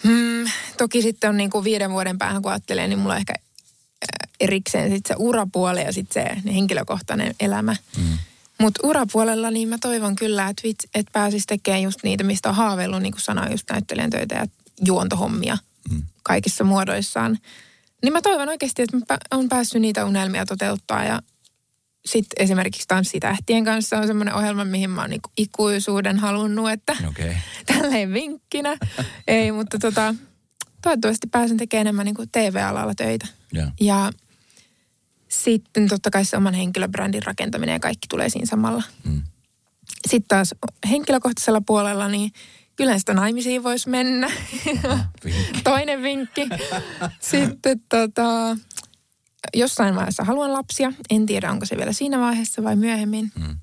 Hmm, 0.04 0.46
toki 0.78 1.02
sitten 1.02 1.30
on 1.30 1.38
niin 1.38 1.50
kuin 1.50 1.64
viiden 1.64 1.92
vuoden 1.92 2.18
päähän, 2.18 2.42
kun 2.42 2.52
ajattelee, 2.52 2.88
niin 2.88 3.00
mulla 3.00 3.14
on 3.14 3.20
ehkä 3.20 3.34
äh, 3.34 4.30
erikseen 4.40 4.92
sit 4.92 5.06
se 5.06 5.16
urapuoli 5.18 5.82
ja 5.84 5.94
sitten 5.94 6.24
se 6.46 6.52
henkilökohtainen 6.54 7.36
elämä. 7.40 7.76
Mm. 7.98 8.18
Mutta 8.62 8.88
urapuolella 8.88 9.52
niin 9.52 9.70
mä 9.70 9.78
toivon 9.82 10.16
kyllä, 10.16 10.50
että, 10.50 10.62
vits, 10.64 10.88
että 10.96 11.12
pääsis 11.12 11.46
tekemään 11.46 11.82
just 11.82 12.00
niitä, 12.04 12.24
mistä 12.24 12.50
on 12.50 12.56
haaveillut, 12.56 13.02
niin 13.02 13.14
kuin 13.14 13.22
sanoin, 13.22 13.52
just 13.52 13.70
näyttelijän 13.72 14.10
töitä 14.10 14.36
ja 14.36 14.46
juontohommia 14.86 15.58
mm. 15.92 16.02
kaikissa 16.24 16.64
muodoissaan. 16.64 17.38
Niin 18.04 18.14
mä 18.14 18.22
toivon 18.22 18.50
oikeasti, 18.50 18.82
että 18.82 18.98
mä 18.98 19.18
on 19.32 19.50
päässyt 19.50 19.82
niitä 19.82 20.06
unelmia 20.06 20.46
toteuttaa 20.46 21.04
ja 21.04 21.22
sitten 22.06 22.44
esimerkiksi 22.44 22.88
Tanssitähtien 22.88 23.66
kanssa 23.66 23.98
on 23.98 24.08
semmoinen 24.08 24.36
ohjelma, 24.36 24.66
mihin 24.66 24.90
mä 24.90 25.02
oon 25.02 25.10
niinku 25.10 25.30
ikuisuuden 25.38 26.20
halunnut, 26.20 26.72
että. 26.72 26.98
Okay. 27.10 27.34
tälleen 27.74 28.14
vinkkinä. 28.14 28.78
Ei, 29.28 29.52
mutta 29.52 29.80
tota, 29.80 30.16
toivottavasti 30.82 31.28
pääsen 31.28 31.58
tekemään 31.58 31.82
enemmän 31.88 32.06
niinku 32.06 32.26
TV-alalla 32.32 32.96
töitä. 32.96 33.28
Joo. 33.52 33.68
Ja 33.80 34.12
sitten 35.32 35.88
totta 35.88 36.10
kai 36.10 36.26
se 36.26 36.38
oman 36.38 36.54
henkilöbrändin 36.54 37.24
rakentaminen 37.24 37.74
ja 37.74 37.80
kaikki 37.80 38.08
tulee 38.10 38.30
siinä 38.30 38.46
samalla. 38.46 38.84
Mm. 39.04 39.22
Sitten 40.08 40.28
taas 40.28 40.56
henkilökohtaisella 40.90 41.62
puolella, 41.66 42.08
niin 42.08 42.32
kyllä 42.76 43.00
sitä 43.00 43.14
naimisiin 43.14 43.64
voisi 43.64 43.90
mennä. 43.90 44.32
vinkki. 45.26 45.62
Toinen 45.64 46.02
vinkki. 46.02 46.50
Sitten 47.20 47.82
tota, 47.90 48.58
jossain 49.54 49.96
vaiheessa 49.96 50.24
haluan 50.24 50.54
lapsia. 50.54 50.94
En 51.10 51.26
tiedä, 51.26 51.52
onko 51.52 51.66
se 51.66 51.78
vielä 51.78 51.94
siinä 51.94 52.20
vaiheessa 52.20 52.64
vai 52.64 52.76
myöhemmin. 52.76 53.32
Mm. 53.36 53.58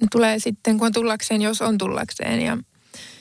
Ne 0.00 0.08
tulee 0.12 0.38
sitten, 0.38 0.78
kun 0.78 0.86
on 0.86 0.92
tullakseen, 0.92 1.42
jos 1.42 1.62
on 1.62 1.78
tullakseen. 1.78 2.40
Ja 2.40 2.58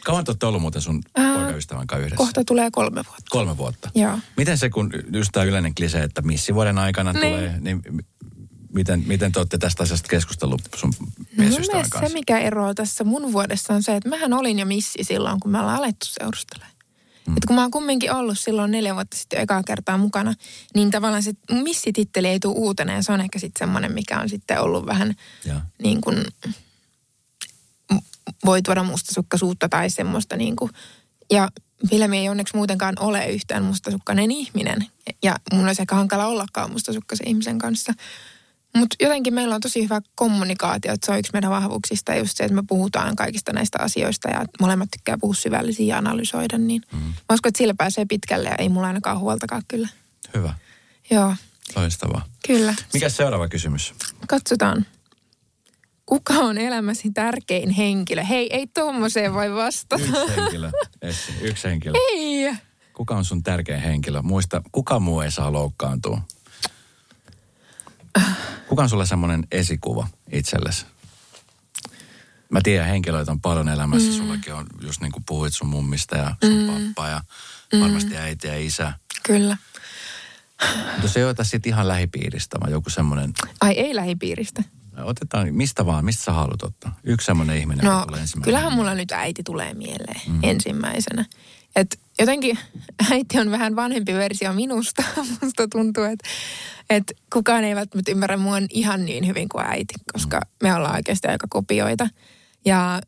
Kauan 0.03 0.25
te 0.25 0.31
olette 0.31 0.45
ollut 0.45 0.61
muuten 0.61 0.81
sun 0.81 1.01
Ää, 1.15 1.33
poikaystävän 1.35 1.87
kanssa 1.87 2.01
yhdessä? 2.05 2.17
kohta 2.17 2.43
tulee 2.45 2.69
kolme 2.71 3.03
vuotta. 3.07 3.23
Kolme 3.29 3.57
vuotta. 3.57 3.89
Joo. 3.95 4.19
Miten 4.37 4.57
se, 4.57 4.69
kun 4.69 4.91
just 5.13 5.29
tämä 5.33 5.43
yleinen 5.43 5.75
klise, 5.75 6.03
että 6.03 6.21
missivuoden 6.21 6.77
aikana 6.77 7.13
Niin. 7.13 7.21
tulee, 7.33 7.57
niin 7.59 7.81
miten, 8.73 9.03
miten 9.07 9.31
te 9.31 9.39
olette 9.39 9.57
tästä 9.57 9.83
asiasta 9.83 10.07
keskustellut 10.09 10.61
sun 10.75 10.93
No 10.99 11.05
miesystävän 11.37 11.67
mielestä 11.71 11.89
kanssa? 11.93 12.07
se, 12.09 12.13
mikä 12.13 12.39
eroaa 12.39 12.73
tässä 12.73 13.03
mun 13.03 13.33
vuodessa 13.33 13.73
on 13.73 13.83
se, 13.83 13.95
että 13.95 14.09
mähän 14.09 14.33
olin 14.33 14.59
jo 14.59 14.65
missi 14.65 15.03
silloin, 15.03 15.39
kun 15.39 15.51
me 15.51 15.59
ollaan 15.59 15.77
alettu 15.77 16.05
seurustelemaan. 16.09 16.71
Mm. 17.27 17.37
Et 17.37 17.45
kun 17.45 17.55
mä 17.55 17.61
oon 17.61 17.71
kumminkin 17.71 18.13
ollut 18.13 18.39
silloin 18.39 18.71
neljä 18.71 18.95
vuotta 18.95 19.17
sitten 19.17 19.39
ekaa 19.39 19.63
kertaa 19.63 19.97
mukana, 19.97 20.33
niin 20.75 20.91
tavallaan 20.91 21.23
se 21.23 21.33
missititteli 21.63 22.27
ei 22.27 22.39
tule 22.39 22.55
uutena 22.57 22.93
ja 22.93 23.03
se 23.03 23.11
on 23.11 23.21
ehkä 23.21 23.39
sitten 23.39 23.59
semmoinen, 23.59 23.91
mikä 23.91 24.19
on 24.19 24.29
sitten 24.29 24.61
ollut 24.61 24.85
vähän 24.85 25.15
Joo. 25.45 25.59
niin 25.83 26.01
kuin, 26.01 26.25
voi 28.45 28.61
tuoda 28.61 28.83
mustasukkaisuutta 28.83 29.69
tai 29.69 29.89
semmoista 29.89 30.35
niin 30.37 30.55
kuin, 30.55 30.71
ja 31.31 31.49
Vilmi 31.91 32.17
ei 32.17 32.29
onneksi 32.29 32.55
muutenkaan 32.55 32.95
ole 32.99 33.25
yhtään 33.25 33.63
mustasukkainen 33.63 34.31
ihminen. 34.31 34.85
Ja 35.23 35.35
mun 35.53 35.65
olisi 35.65 35.81
ehkä 35.81 35.95
hankala 35.95 36.25
ollakaan 36.25 36.71
mustasukkaisen 36.71 37.27
ihmisen 37.27 37.59
kanssa. 37.59 37.93
Mutta 38.75 38.95
jotenkin 38.99 39.33
meillä 39.33 39.55
on 39.55 39.61
tosi 39.61 39.83
hyvä 39.83 40.01
kommunikaatio, 40.15 40.93
että 40.93 41.05
se 41.05 41.11
on 41.11 41.19
yksi 41.19 41.31
meidän 41.33 41.51
vahvuuksista 41.51 42.15
just 42.15 42.37
se, 42.37 42.43
että 42.43 42.55
me 42.55 42.63
puhutaan 42.67 43.15
kaikista 43.15 43.53
näistä 43.53 43.77
asioista 43.81 44.29
ja 44.29 44.45
molemmat 44.59 44.91
tykkää 44.91 45.17
puhua 45.17 45.33
syvällisiä 45.33 45.85
ja 45.85 45.97
analysoida, 45.97 46.57
niin 46.57 46.81
mm. 46.93 46.99
mä 46.99 47.33
uskon, 47.33 47.49
että 47.49 47.57
sillä 47.57 47.73
pääsee 47.77 48.05
pitkälle 48.05 48.49
ja 48.49 48.55
ei 48.55 48.69
mulla 48.69 48.87
ainakaan 48.87 49.19
huoltakaan 49.19 49.61
kyllä. 49.67 49.87
Hyvä. 50.35 50.53
Joo, 51.11 51.35
Loistavaa. 51.75 52.25
kyllä. 52.47 52.75
Mikä 52.93 53.09
seuraava 53.09 53.47
kysymys? 53.47 53.93
Katsotaan. 54.27 54.85
Kuka 56.11 56.33
on 56.33 56.57
elämäsi 56.57 57.11
tärkein 57.13 57.69
henkilö? 57.69 58.23
Hei, 58.23 58.55
ei 58.55 58.67
tuommoiseen 58.67 59.33
voi 59.33 59.53
vastata. 59.53 60.03
Yksi 60.03 60.35
henkilö. 60.35 60.71
Essi, 61.01 61.33
yksi 61.41 61.67
henkilö. 61.67 61.93
Ei. 62.11 62.55
Kuka 62.93 63.15
on 63.15 63.25
sun 63.25 63.43
tärkein 63.43 63.81
henkilö? 63.81 64.21
Muista, 64.21 64.61
kuka 64.71 64.99
muu 64.99 65.21
ei 65.21 65.31
saa 65.31 65.51
loukkaantua. 65.51 66.21
Kuka 68.67 68.83
on 68.83 68.89
sulle 68.89 69.05
semmoinen 69.05 69.47
esikuva 69.51 70.07
itsellesi? 70.31 70.85
Mä 72.49 72.59
tiedän, 72.63 72.87
henkilöitä 72.87 73.31
on 73.31 73.41
paljon 73.41 73.69
elämässä. 73.69 74.11
Mm. 74.11 74.17
Sullakin 74.17 74.53
on, 74.53 74.67
just 74.81 75.01
niin 75.01 75.11
kuin 75.11 75.23
puhuit 75.27 75.53
sun 75.53 75.67
mummista 75.69 76.17
ja 76.17 76.35
sun 76.43 76.57
mm. 76.57 76.67
pappa 76.67 77.07
ja 77.07 77.21
varmasti 77.79 78.17
äiti 78.17 78.47
ja 78.47 78.57
isä. 78.65 78.93
Kyllä. 79.23 79.57
Mutta 80.91 81.07
se 81.07 81.19
ei 81.19 81.25
ota 81.25 81.43
sit 81.43 81.67
ihan 81.67 81.87
lähipiiristä, 81.87 82.59
vaan 82.59 82.71
joku 82.71 82.89
semmoinen, 82.89 83.33
Ai 83.61 83.73
ei 83.73 83.95
lähipiiristä. 83.95 84.63
Otetaan 85.03 85.55
mistä 85.55 85.85
vaan, 85.85 86.05
mistä 86.05 86.23
sä 86.23 86.31
haluat 86.31 86.63
ottaa. 86.63 86.99
Yksi 87.03 87.25
semmoinen 87.25 87.57
ihminen, 87.57 87.85
No, 87.85 87.91
tulee 87.91 88.21
ensimmäisenä. 88.21 88.43
kyllähän 88.43 88.73
mulla 88.73 88.95
nyt 88.95 89.11
äiti 89.11 89.43
tulee 89.43 89.73
mieleen 89.73 90.21
mm. 90.27 90.39
ensimmäisenä. 90.43 91.25
Et 91.75 91.99
jotenkin 92.19 92.57
äiti 93.11 93.39
on 93.39 93.51
vähän 93.51 93.75
vanhempi 93.75 94.13
versio 94.13 94.53
minusta. 94.53 95.03
Musta 95.41 95.67
tuntuu, 95.67 96.03
että 96.03 96.29
et 96.89 97.03
kukaan 97.33 97.63
ei 97.63 97.75
välttämättä 97.75 98.11
ymmärrä 98.11 98.37
mua 98.37 98.55
ihan 98.69 99.05
niin 99.05 99.27
hyvin 99.27 99.49
kuin 99.49 99.65
äiti, 99.65 99.93
koska 100.13 100.37
mm. 100.39 100.67
me 100.67 100.75
ollaan 100.75 100.95
oikeasti 100.95 101.27
aika 101.27 101.47
kopioita. 101.49 102.07
Ja 102.65 103.01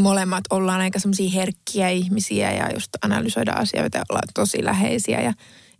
molemmat 0.00 0.44
ollaan 0.50 0.80
aika 0.80 0.98
semmoisia 0.98 1.30
herkkiä 1.30 1.88
ihmisiä 1.88 2.52
ja 2.52 2.72
just 2.74 2.88
analysoida 3.02 3.52
asioita 3.52 3.98
ja 3.98 4.04
ollaan 4.10 4.28
tosi 4.34 4.64
läheisiä. 4.64 5.20
Ja 5.20 5.32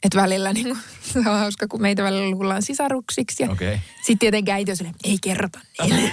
että 0.02 0.22
välillä 0.22 0.52
niin 0.52 0.66
kuin, 0.66 0.78
se 1.12 1.18
on 1.18 1.24
hauska, 1.24 1.68
kun 1.68 1.82
meitä 1.82 2.02
välillä 2.02 2.30
luullaan 2.30 2.62
sisaruksiksi. 2.62 3.42
Ja 3.42 3.50
Okei. 3.50 3.80
sitten 3.96 4.18
tietenkin 4.18 4.54
äiti 4.54 4.70
on 4.70 4.76
silleen, 4.76 4.94
ei 5.04 5.18
kerrota 5.22 5.60
niille. 5.82 6.12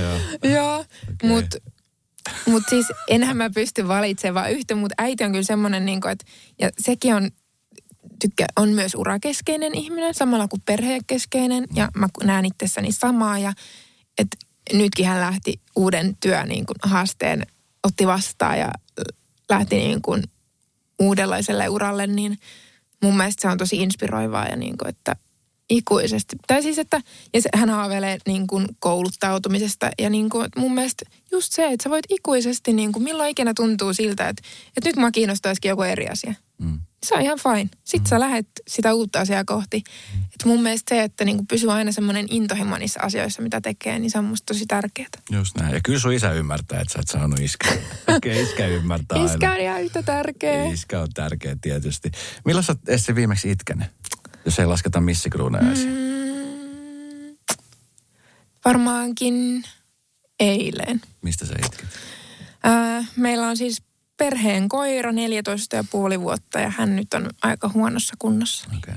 Joo. 0.00 0.18
Joo, 0.52 0.84
mutta 1.22 1.58
mut 2.46 2.62
siis 2.70 2.86
enhän 3.08 3.36
mä 3.36 3.50
pysty 3.50 3.88
valitsemaan 3.88 4.52
yhtä, 4.52 4.74
mutta 4.74 4.94
äiti 4.98 5.24
on 5.24 5.30
kyllä 5.30 5.44
semmoinen, 5.44 5.86
niin 5.86 6.08
että 6.10 6.24
ja 6.58 6.70
sekin 6.78 7.14
on, 7.14 7.30
tykkä, 8.20 8.46
on 8.56 8.68
myös 8.68 8.94
urakeskeinen 8.94 9.74
ihminen, 9.74 10.14
samalla 10.14 10.48
kuin 10.48 10.62
perhekeskeinen, 10.66 11.64
ja 11.74 11.88
mä 11.94 12.08
näen 12.24 12.44
itsessäni 12.44 12.92
samaa, 12.92 13.38
ja 13.38 13.52
et 14.18 14.28
nytkin 14.72 15.06
hän 15.06 15.20
lähti 15.20 15.60
uuden 15.76 16.16
työn 16.20 16.48
niin 16.48 16.66
kuin 16.66 16.76
haasteen, 16.82 17.46
otti 17.84 18.06
vastaan 18.06 18.58
ja 18.58 18.70
lähti 19.50 19.76
niin 19.76 20.02
kuin 20.02 20.22
uudenlaiselle 20.98 21.68
uralle, 21.68 22.06
niin 22.06 22.38
mun 23.02 23.16
mielestä 23.16 23.42
se 23.42 23.48
on 23.48 23.58
tosi 23.58 23.76
inspiroivaa 23.76 24.46
ja 24.46 24.56
niin 24.56 24.78
kuin, 24.78 24.88
että 24.88 25.16
ikuisesti. 25.70 26.36
Tai 26.46 26.62
siis, 26.62 26.78
että 26.78 27.00
ja 27.34 27.42
se, 27.42 27.48
hän 27.54 27.70
haaveilee 27.70 28.18
niin 28.26 28.46
kuin 28.46 28.66
kouluttautumisesta 28.78 29.90
ja 29.98 30.10
niin 30.10 30.28
kuin, 30.28 30.48
mun 30.56 30.74
mielestä 30.74 31.04
just 31.32 31.52
se, 31.52 31.66
että 31.66 31.84
sä 31.84 31.90
voit 31.90 32.06
ikuisesti, 32.08 32.72
niin 32.72 32.92
kuin, 32.92 33.02
milloin 33.02 33.30
ikinä 33.30 33.52
tuntuu 33.56 33.94
siltä, 33.94 34.28
että, 34.28 34.42
että 34.76 34.88
nyt 34.88 34.96
mä 34.96 35.10
kiinnostaisikin 35.10 35.68
joku 35.68 35.82
eri 35.82 36.08
asia. 36.08 36.34
Mm. 36.58 36.80
Se 37.02 37.14
on 37.14 37.22
ihan 37.22 37.38
fine. 37.38 37.68
Sitten 37.84 38.08
sä 38.08 38.20
lähet 38.20 38.46
sitä 38.68 38.94
uutta 38.94 39.20
asiaa 39.20 39.44
kohti. 39.44 39.82
Et 40.14 40.44
mun 40.44 40.62
mielestä 40.62 40.94
se, 40.94 41.02
että 41.02 41.24
niinku 41.24 41.44
pysyy 41.48 41.72
aina 41.72 41.92
semmoinen 41.92 42.26
intohimo 42.30 42.78
niissä 42.78 43.00
asioissa, 43.02 43.42
mitä 43.42 43.60
tekee, 43.60 43.98
niin 43.98 44.10
se 44.10 44.18
on 44.18 44.24
musta 44.24 44.54
tosi 44.54 44.66
tärkeää. 44.66 45.08
Just 45.30 45.56
näin. 45.56 45.74
Ja 45.74 45.80
kyllä 45.84 45.98
sun 45.98 46.12
isä 46.12 46.32
ymmärtää, 46.32 46.80
että 46.80 46.92
sä 46.92 46.98
et 46.98 47.08
sanonut 47.08 47.38
iskä. 47.38 47.68
Okei, 48.16 48.42
iskä 48.42 48.66
ymmärtää 48.66 49.18
aina. 49.18 49.32
Iskä 49.32 49.52
on 49.52 49.60
ihan 49.60 49.82
yhtä 49.82 50.02
tärkeä. 50.02 50.64
Iskä 50.64 51.00
on 51.00 51.08
tärkeä 51.14 51.56
tietysti. 51.60 52.10
Milloin 52.44 52.64
sä 52.64 52.72
oot 52.72 52.88
Essi 52.88 53.14
viimeksi 53.14 53.50
itkenyt? 53.50 53.86
Jos 54.44 54.58
ei 54.58 54.66
lasketa 54.66 55.00
missikruuneja 55.00 55.72
esiin. 55.72 55.88
Mm, 55.88 57.36
varmaankin 58.64 59.64
eilen. 60.40 61.00
Mistä 61.22 61.46
sä 61.46 61.54
itkit? 61.66 61.88
Ää, 62.64 63.04
meillä 63.16 63.48
on 63.48 63.56
siis 63.56 63.82
perheen 64.18 64.68
koira 64.68 65.12
14 65.12 65.76
ja 65.76 65.84
puoli 65.90 66.20
vuotta 66.20 66.60
ja 66.60 66.72
hän 66.76 66.96
nyt 66.96 67.14
on 67.14 67.30
aika 67.42 67.70
huonossa 67.74 68.14
kunnossa. 68.18 68.68
Okay. 68.78 68.94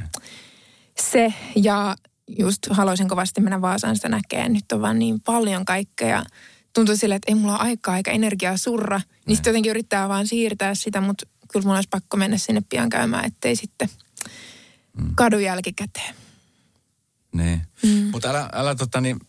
Se 0.99 1.33
ja 1.55 1.95
just 2.39 2.59
haluaisin 2.69 3.07
kovasti 3.07 3.41
mennä 3.41 3.61
Vaasaan 3.61 3.95
sitä 3.95 4.09
näkee. 4.09 4.49
Nyt 4.49 4.71
on 4.71 4.81
vaan 4.81 4.99
niin 4.99 5.21
paljon 5.21 5.65
kaikkea 5.65 6.23
tuntuu 6.73 6.95
sille, 6.95 7.15
että 7.15 7.31
ei 7.31 7.35
mulla 7.35 7.57
ole 7.57 7.67
aikaa 7.67 7.97
eikä 7.97 8.11
energiaa 8.11 8.57
surra. 8.57 9.01
Niin 9.25 9.35
sitten 9.35 9.51
jotenkin 9.51 9.69
yrittää 9.69 10.09
vaan 10.09 10.27
siirtää 10.27 10.75
sitä, 10.75 11.01
mutta 11.01 11.25
kyllä 11.51 11.63
mulla 11.63 11.77
olisi 11.77 11.89
pakko 11.89 12.17
mennä 12.17 12.37
sinne 12.37 12.61
pian 12.69 12.89
käymään, 12.89 13.25
ettei 13.25 13.55
sitten 13.55 13.89
mm. 14.97 15.15
kadu 15.15 15.39
jälkikäteen. 15.39 16.15
Niin. 17.33 17.61
Mm. 17.83 18.09
Mutta 18.11 18.29
älä, 18.29 18.49
älä 18.53 18.75
tota 18.75 19.01
niin, 19.01 19.19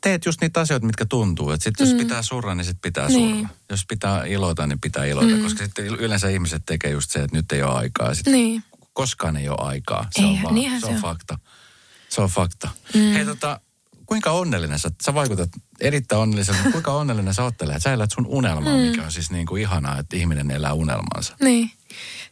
teet 0.00 0.26
just 0.26 0.40
niitä 0.40 0.60
asioita, 0.60 0.86
mitkä 0.86 1.06
tuntuu. 1.06 1.50
Että 1.50 1.64
sitten 1.64 1.86
jos 1.86 1.94
mm. 1.94 1.98
pitää 1.98 2.22
surra, 2.22 2.54
niin 2.54 2.64
sitten 2.64 2.92
pitää 2.92 3.08
niin. 3.08 3.36
surra. 3.36 3.54
Jos 3.70 3.86
pitää 3.88 4.24
iloita, 4.24 4.66
niin 4.66 4.80
pitää 4.80 5.04
iloita. 5.04 5.36
Mm. 5.36 5.42
Koska 5.42 5.64
sitten 5.64 5.86
yleensä 5.86 6.28
ihmiset 6.28 6.62
tekee 6.66 6.90
just 6.90 7.10
se, 7.10 7.18
että 7.18 7.36
nyt 7.36 7.52
ei 7.52 7.62
ole 7.62 7.74
aikaa. 7.74 8.14
Sitten 8.14 8.32
niin. 8.32 8.64
Koskaan 8.92 9.36
ei 9.36 9.48
ole 9.48 9.58
aikaa. 9.60 10.08
Se 10.10 10.22
ei, 10.22 10.28
on, 10.28 10.42
vaan, 10.42 10.54
se 10.54 10.74
on, 10.74 10.80
se 10.80 10.86
on 10.86 10.94
fakta. 10.94 11.38
Se 12.08 12.20
on 12.20 12.28
fakta. 12.28 12.68
Mm. 12.94 13.12
Hei 13.12 13.24
tota, 13.24 13.60
kuinka 14.06 14.30
onnellinen 14.30 14.78
sä, 14.78 14.90
sä 15.02 15.14
vaikutat 15.14 15.50
erittäin 15.80 16.20
onnelliselta, 16.20 16.70
kuinka 16.72 16.92
onnellinen 16.92 17.34
sä 17.34 17.44
oottelet, 17.44 17.76
että 17.76 17.82
sä 17.82 17.92
elät 17.92 18.10
sun 18.12 18.26
unelmaa, 18.26 18.76
mm. 18.76 18.80
mikä 18.80 19.02
on 19.02 19.12
siis 19.12 19.30
niin 19.30 19.46
kuin 19.46 19.62
ihanaa, 19.62 19.98
että 19.98 20.16
ihminen 20.16 20.50
elää 20.50 20.72
unelmansa. 20.72 21.36
Niin. 21.40 21.70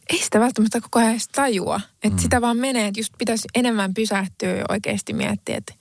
Ei 0.09 0.23
sitä 0.23 0.39
välttämättä 0.39 0.81
koko 0.81 0.99
ajan 0.99 1.11
edes 1.11 1.27
tajua. 1.27 1.81
Että 2.03 2.17
mm. 2.17 2.21
sitä 2.21 2.41
vaan 2.41 2.57
menee, 2.57 2.87
että 2.87 2.99
just 2.99 3.13
pitäisi 3.17 3.47
enemmän 3.55 3.93
pysähtyä 3.93 4.55
ja 4.55 4.65
oikeasti 4.69 5.13
miettiä, 5.13 5.57
että 5.57 5.73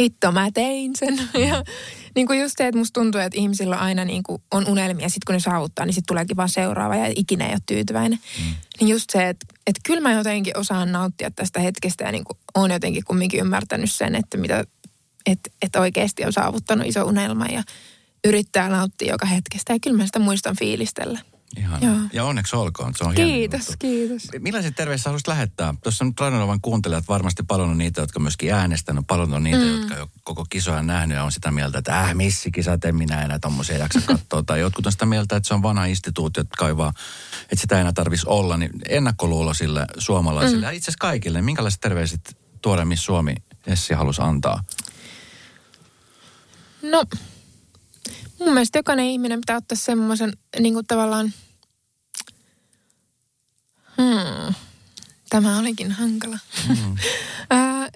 hitto 0.00 0.32
mä 0.32 0.50
tein 0.54 0.92
sen. 0.96 1.18
Ja 1.48 1.64
niin 2.14 2.26
kuin 2.26 2.40
just 2.40 2.54
se, 2.58 2.66
että 2.66 2.78
musta 2.78 3.00
tuntuu, 3.00 3.20
että 3.20 3.38
ihmisillä 3.40 3.76
aina 3.76 4.04
niin 4.04 4.22
kuin 4.22 4.42
on 4.50 4.68
unelmia, 4.68 5.08
sitten 5.08 5.26
kun 5.26 5.32
ne 5.32 5.40
saavuttaa, 5.40 5.86
niin 5.86 5.94
sitten 5.94 6.06
tuleekin 6.06 6.36
vaan 6.36 6.48
seuraava 6.48 6.96
ja 6.96 7.12
ikinä 7.16 7.46
ei 7.46 7.52
ole 7.52 7.60
tyytyväinen. 7.66 8.18
Mm. 8.38 8.54
Niin 8.80 8.88
just 8.88 9.10
se, 9.10 9.28
että, 9.28 9.46
että 9.66 9.80
kyllä 9.86 10.00
mä 10.00 10.12
jotenkin 10.12 10.58
osaan 10.58 10.92
nauttia 10.92 11.30
tästä 11.30 11.60
hetkestä 11.60 12.04
ja 12.04 12.12
niin 12.12 12.24
kuin 12.24 12.38
on 12.54 12.70
jotenkin 12.70 13.04
kumminkin 13.04 13.40
ymmärtänyt 13.40 13.92
sen, 13.92 14.14
että 14.14 14.36
mitä 14.36 14.64
että, 15.26 15.50
että 15.62 15.80
oikeasti 15.80 16.24
on 16.24 16.32
saavuttanut 16.32 16.86
iso 16.86 17.04
unelma 17.04 17.46
ja 17.46 17.62
yrittää 18.24 18.68
nauttia 18.68 19.12
joka 19.12 19.26
hetkestä. 19.26 19.72
Ja 19.72 19.78
kyllä 19.82 19.96
mä 19.96 20.06
sitä 20.06 20.18
muistan 20.18 20.56
fiilistellä. 20.56 21.18
Ihan. 21.56 22.10
Ja 22.12 22.24
onneksi 22.24 22.56
olkoon, 22.56 22.92
se 22.96 23.04
on 23.04 23.14
Kiitos, 23.14 23.72
kiitos. 23.78 24.28
Millaiset 24.38 24.76
terveiset 24.76 25.06
haluaisit 25.06 25.28
lähettää? 25.28 25.74
Tuossa 25.82 26.04
nyt 26.04 26.20
Radionovan 26.20 26.60
kuuntelijat 26.60 27.08
varmasti 27.08 27.42
paljon 27.42 27.70
on 27.70 27.78
niitä, 27.78 28.00
jotka 28.00 28.20
myöskin 28.20 28.54
äänestänyt, 28.54 29.06
paljon 29.06 29.34
on 29.34 29.42
niitä, 29.42 29.58
mm. 29.58 29.80
jotka 29.80 29.94
jo 29.94 30.08
koko 30.24 30.46
kisoja 30.50 30.82
nähnyt 30.82 31.16
ja 31.16 31.24
on 31.24 31.32
sitä 31.32 31.50
mieltä, 31.50 31.78
että 31.78 32.00
äh, 32.00 32.14
missikisat, 32.14 32.84
en 32.84 32.96
minä 32.96 33.24
enää 33.24 33.38
tommosia 33.38 33.78
jaksa 33.78 34.00
katsoa. 34.00 34.42
tai 34.42 34.60
jotkut 34.60 34.86
on 34.86 34.92
sitä 34.92 35.06
mieltä, 35.06 35.36
että 35.36 35.48
se 35.48 35.54
on 35.54 35.62
vanha 35.62 35.84
instituutio, 35.84 36.40
että 36.40 36.56
kaivaa, 36.58 36.92
että 37.42 37.60
sitä 37.60 37.74
ei 37.74 37.80
enää 37.80 37.92
tarvitsisi 37.92 38.28
olla. 38.28 38.56
Niin 38.56 38.70
ennakkoluulo 38.88 39.54
sille 39.54 39.86
suomalaisille 39.98 40.56
mm. 40.56 40.62
ja 40.62 40.70
itse 40.70 40.84
asiassa 40.84 40.98
kaikille. 41.00 41.42
Minkälaiset 41.42 41.80
terveiset 41.80 42.36
tuore 42.62 42.84
Miss 42.84 43.04
Suomi 43.04 43.34
Essi 43.66 43.94
halusi 43.94 44.22
antaa? 44.22 44.64
No, 46.82 47.04
mun 48.44 48.54
mielestä 48.54 48.78
jokainen 48.78 49.06
ihminen 49.06 49.40
pitää 49.40 49.56
ottaa 49.56 49.76
semmoisen 49.76 50.32
niin 50.60 50.74
kuin 50.74 50.86
tavallaan, 50.86 51.32
hmm, 53.96 54.54
tämä 55.30 55.58
olikin 55.58 55.92
hankala. 55.92 56.38
Mm. 56.68 56.96
äh, 57.52 57.90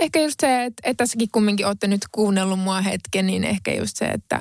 ehkä 0.00 0.20
just 0.20 0.40
se, 0.40 0.64
että, 0.64 0.82
että 0.84 1.04
tässäkin 1.04 1.28
kumminkin 1.32 1.66
olette 1.66 1.86
nyt 1.86 2.00
kuunnellut 2.12 2.58
mua 2.58 2.80
hetken, 2.80 3.26
niin 3.26 3.44
ehkä 3.44 3.74
just 3.74 3.96
se, 3.96 4.04
että, 4.04 4.40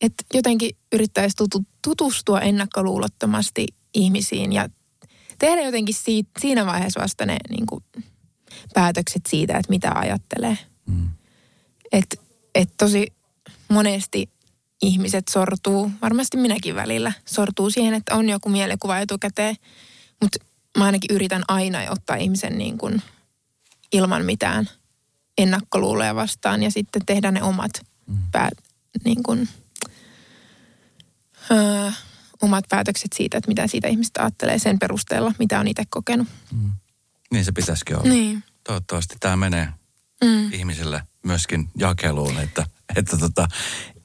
että 0.00 0.24
jotenkin 0.34 0.76
yrittäisi 0.92 1.36
tutu, 1.36 1.64
tutustua 1.84 2.40
ennakkoluulottomasti 2.40 3.66
ihmisiin 3.94 4.52
ja 4.52 4.68
tehdä 5.38 5.62
jotenkin 5.62 5.94
siitä, 5.94 6.30
siinä 6.40 6.66
vaiheessa 6.66 7.00
vasta 7.00 7.26
ne 7.26 7.36
niin 7.50 7.66
kuin, 7.66 7.84
päätökset 8.74 9.22
siitä, 9.28 9.58
että 9.58 9.70
mitä 9.70 9.92
ajattelee. 9.94 10.58
Mm. 10.86 11.08
Että 11.92 12.16
et 12.58 12.70
tosi 12.76 13.12
monesti 13.68 14.30
ihmiset 14.82 15.28
sortuu, 15.28 15.90
varmasti 16.02 16.36
minäkin 16.36 16.74
välillä, 16.74 17.12
sortuu 17.24 17.70
siihen, 17.70 17.94
että 17.94 18.14
on 18.14 18.28
joku 18.28 18.48
mielikuva 18.48 18.98
etukäteen. 18.98 19.56
Mutta 20.20 20.38
mä 20.78 20.84
ainakin 20.84 21.16
yritän 21.16 21.42
aina 21.48 21.78
ottaa 21.90 22.16
ihmisen 22.16 22.58
niin 22.58 22.78
kuin 22.78 23.02
ilman 23.92 24.24
mitään 24.24 24.68
ennakkoluuloja 25.38 26.14
vastaan 26.14 26.62
ja 26.62 26.70
sitten 26.70 27.02
tehdä 27.06 27.30
ne 27.30 27.42
omat 27.42 27.70
mm. 28.06 28.18
päät, 28.32 28.54
niin 29.04 29.22
kuin, 29.22 29.48
ö, 31.50 31.92
omat 32.42 32.64
päätökset 32.68 33.12
siitä, 33.12 33.38
että 33.38 33.48
mitä 33.48 33.66
siitä 33.66 33.88
ihmistä 33.88 34.22
ajattelee 34.22 34.58
sen 34.58 34.78
perusteella, 34.78 35.34
mitä 35.38 35.60
on 35.60 35.68
itse 35.68 35.84
kokenut. 35.90 36.28
Mm. 36.52 36.72
Niin 37.32 37.44
se 37.44 37.52
pitäisikin 37.52 37.96
olla. 37.96 38.08
Niin. 38.08 38.44
Toivottavasti 38.64 39.16
tämä 39.20 39.36
menee 39.36 39.68
mm. 40.24 40.52
ihmisille 40.52 41.02
myöskin 41.24 41.70
jakeluun, 41.76 42.38
että, 42.38 42.66
että 42.96 43.16
tota, 43.16 43.48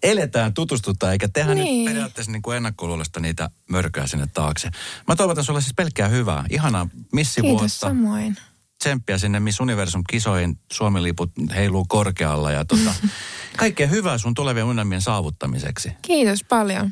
eletään, 0.03 0.53
tutustutaan, 0.53 1.11
eikä 1.11 1.28
tehdä 1.28 1.53
niin. 1.53 1.86
nyt 1.86 1.93
periaatteessa 1.93 2.32
niin 2.32 2.41
kuin 2.41 2.57
ennakkoluulosta 2.57 3.20
niitä 3.20 3.49
mörköjä 3.70 4.07
sinne 4.07 4.28
taakse. 4.34 4.70
Mä 5.07 5.16
toivotan 5.16 5.43
sulle 5.43 5.61
siis 5.61 5.74
pelkkää 5.74 6.07
hyvää, 6.07 6.45
ihanaa 6.49 6.89
missivuotta. 7.11 7.59
Kiitos 7.59 7.80
samoin. 7.80 8.38
Tsemppiä 8.84 9.18
sinne 9.18 9.39
Miss 9.39 9.59
Universum-kisoihin, 9.59 10.59
Suomi-liput 10.74 11.32
heiluu 11.55 11.86
korkealla 11.86 12.51
ja 12.51 12.66
tota, 12.66 12.93
kaikkea 13.57 13.88
hyvää 13.88 14.18
sun 14.18 14.34
tulevien 14.34 14.66
unelmien 14.66 15.01
saavuttamiseksi. 15.01 15.91
Kiitos 16.01 16.43
paljon. 16.43 16.91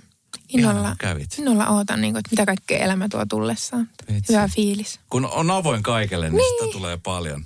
Innolla, 0.50 0.96
kävit. 1.00 1.40
innolla 1.40 1.68
ootan, 1.68 2.02
niin 2.02 2.14
kuin, 2.14 2.20
että 2.20 2.30
mitä 2.32 2.46
kaikkea 2.46 2.80
elämä 2.80 3.10
tuo 3.10 3.26
tullessaan. 3.26 3.90
Vitsi. 4.14 4.34
Hyvä 4.34 4.48
fiilis. 4.48 5.00
Kun 5.10 5.26
on 5.26 5.52
avoin 5.52 5.84
kaikelle, 5.84 6.30
niin, 6.30 6.38
niin. 6.38 6.66
sitä 6.66 6.78
tulee 6.78 6.98
paljon. 6.98 7.44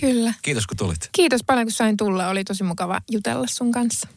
Kyllä. 0.00 0.34
Kiitos 0.42 0.66
kun 0.66 0.76
tulit. 0.76 1.08
Kiitos 1.12 1.40
paljon 1.46 1.66
kun 1.66 1.72
sain 1.72 1.96
tulla. 1.96 2.28
Oli 2.28 2.44
tosi 2.44 2.64
mukava 2.64 3.00
jutella 3.10 3.46
sun 3.46 3.72
kanssa. 3.72 4.08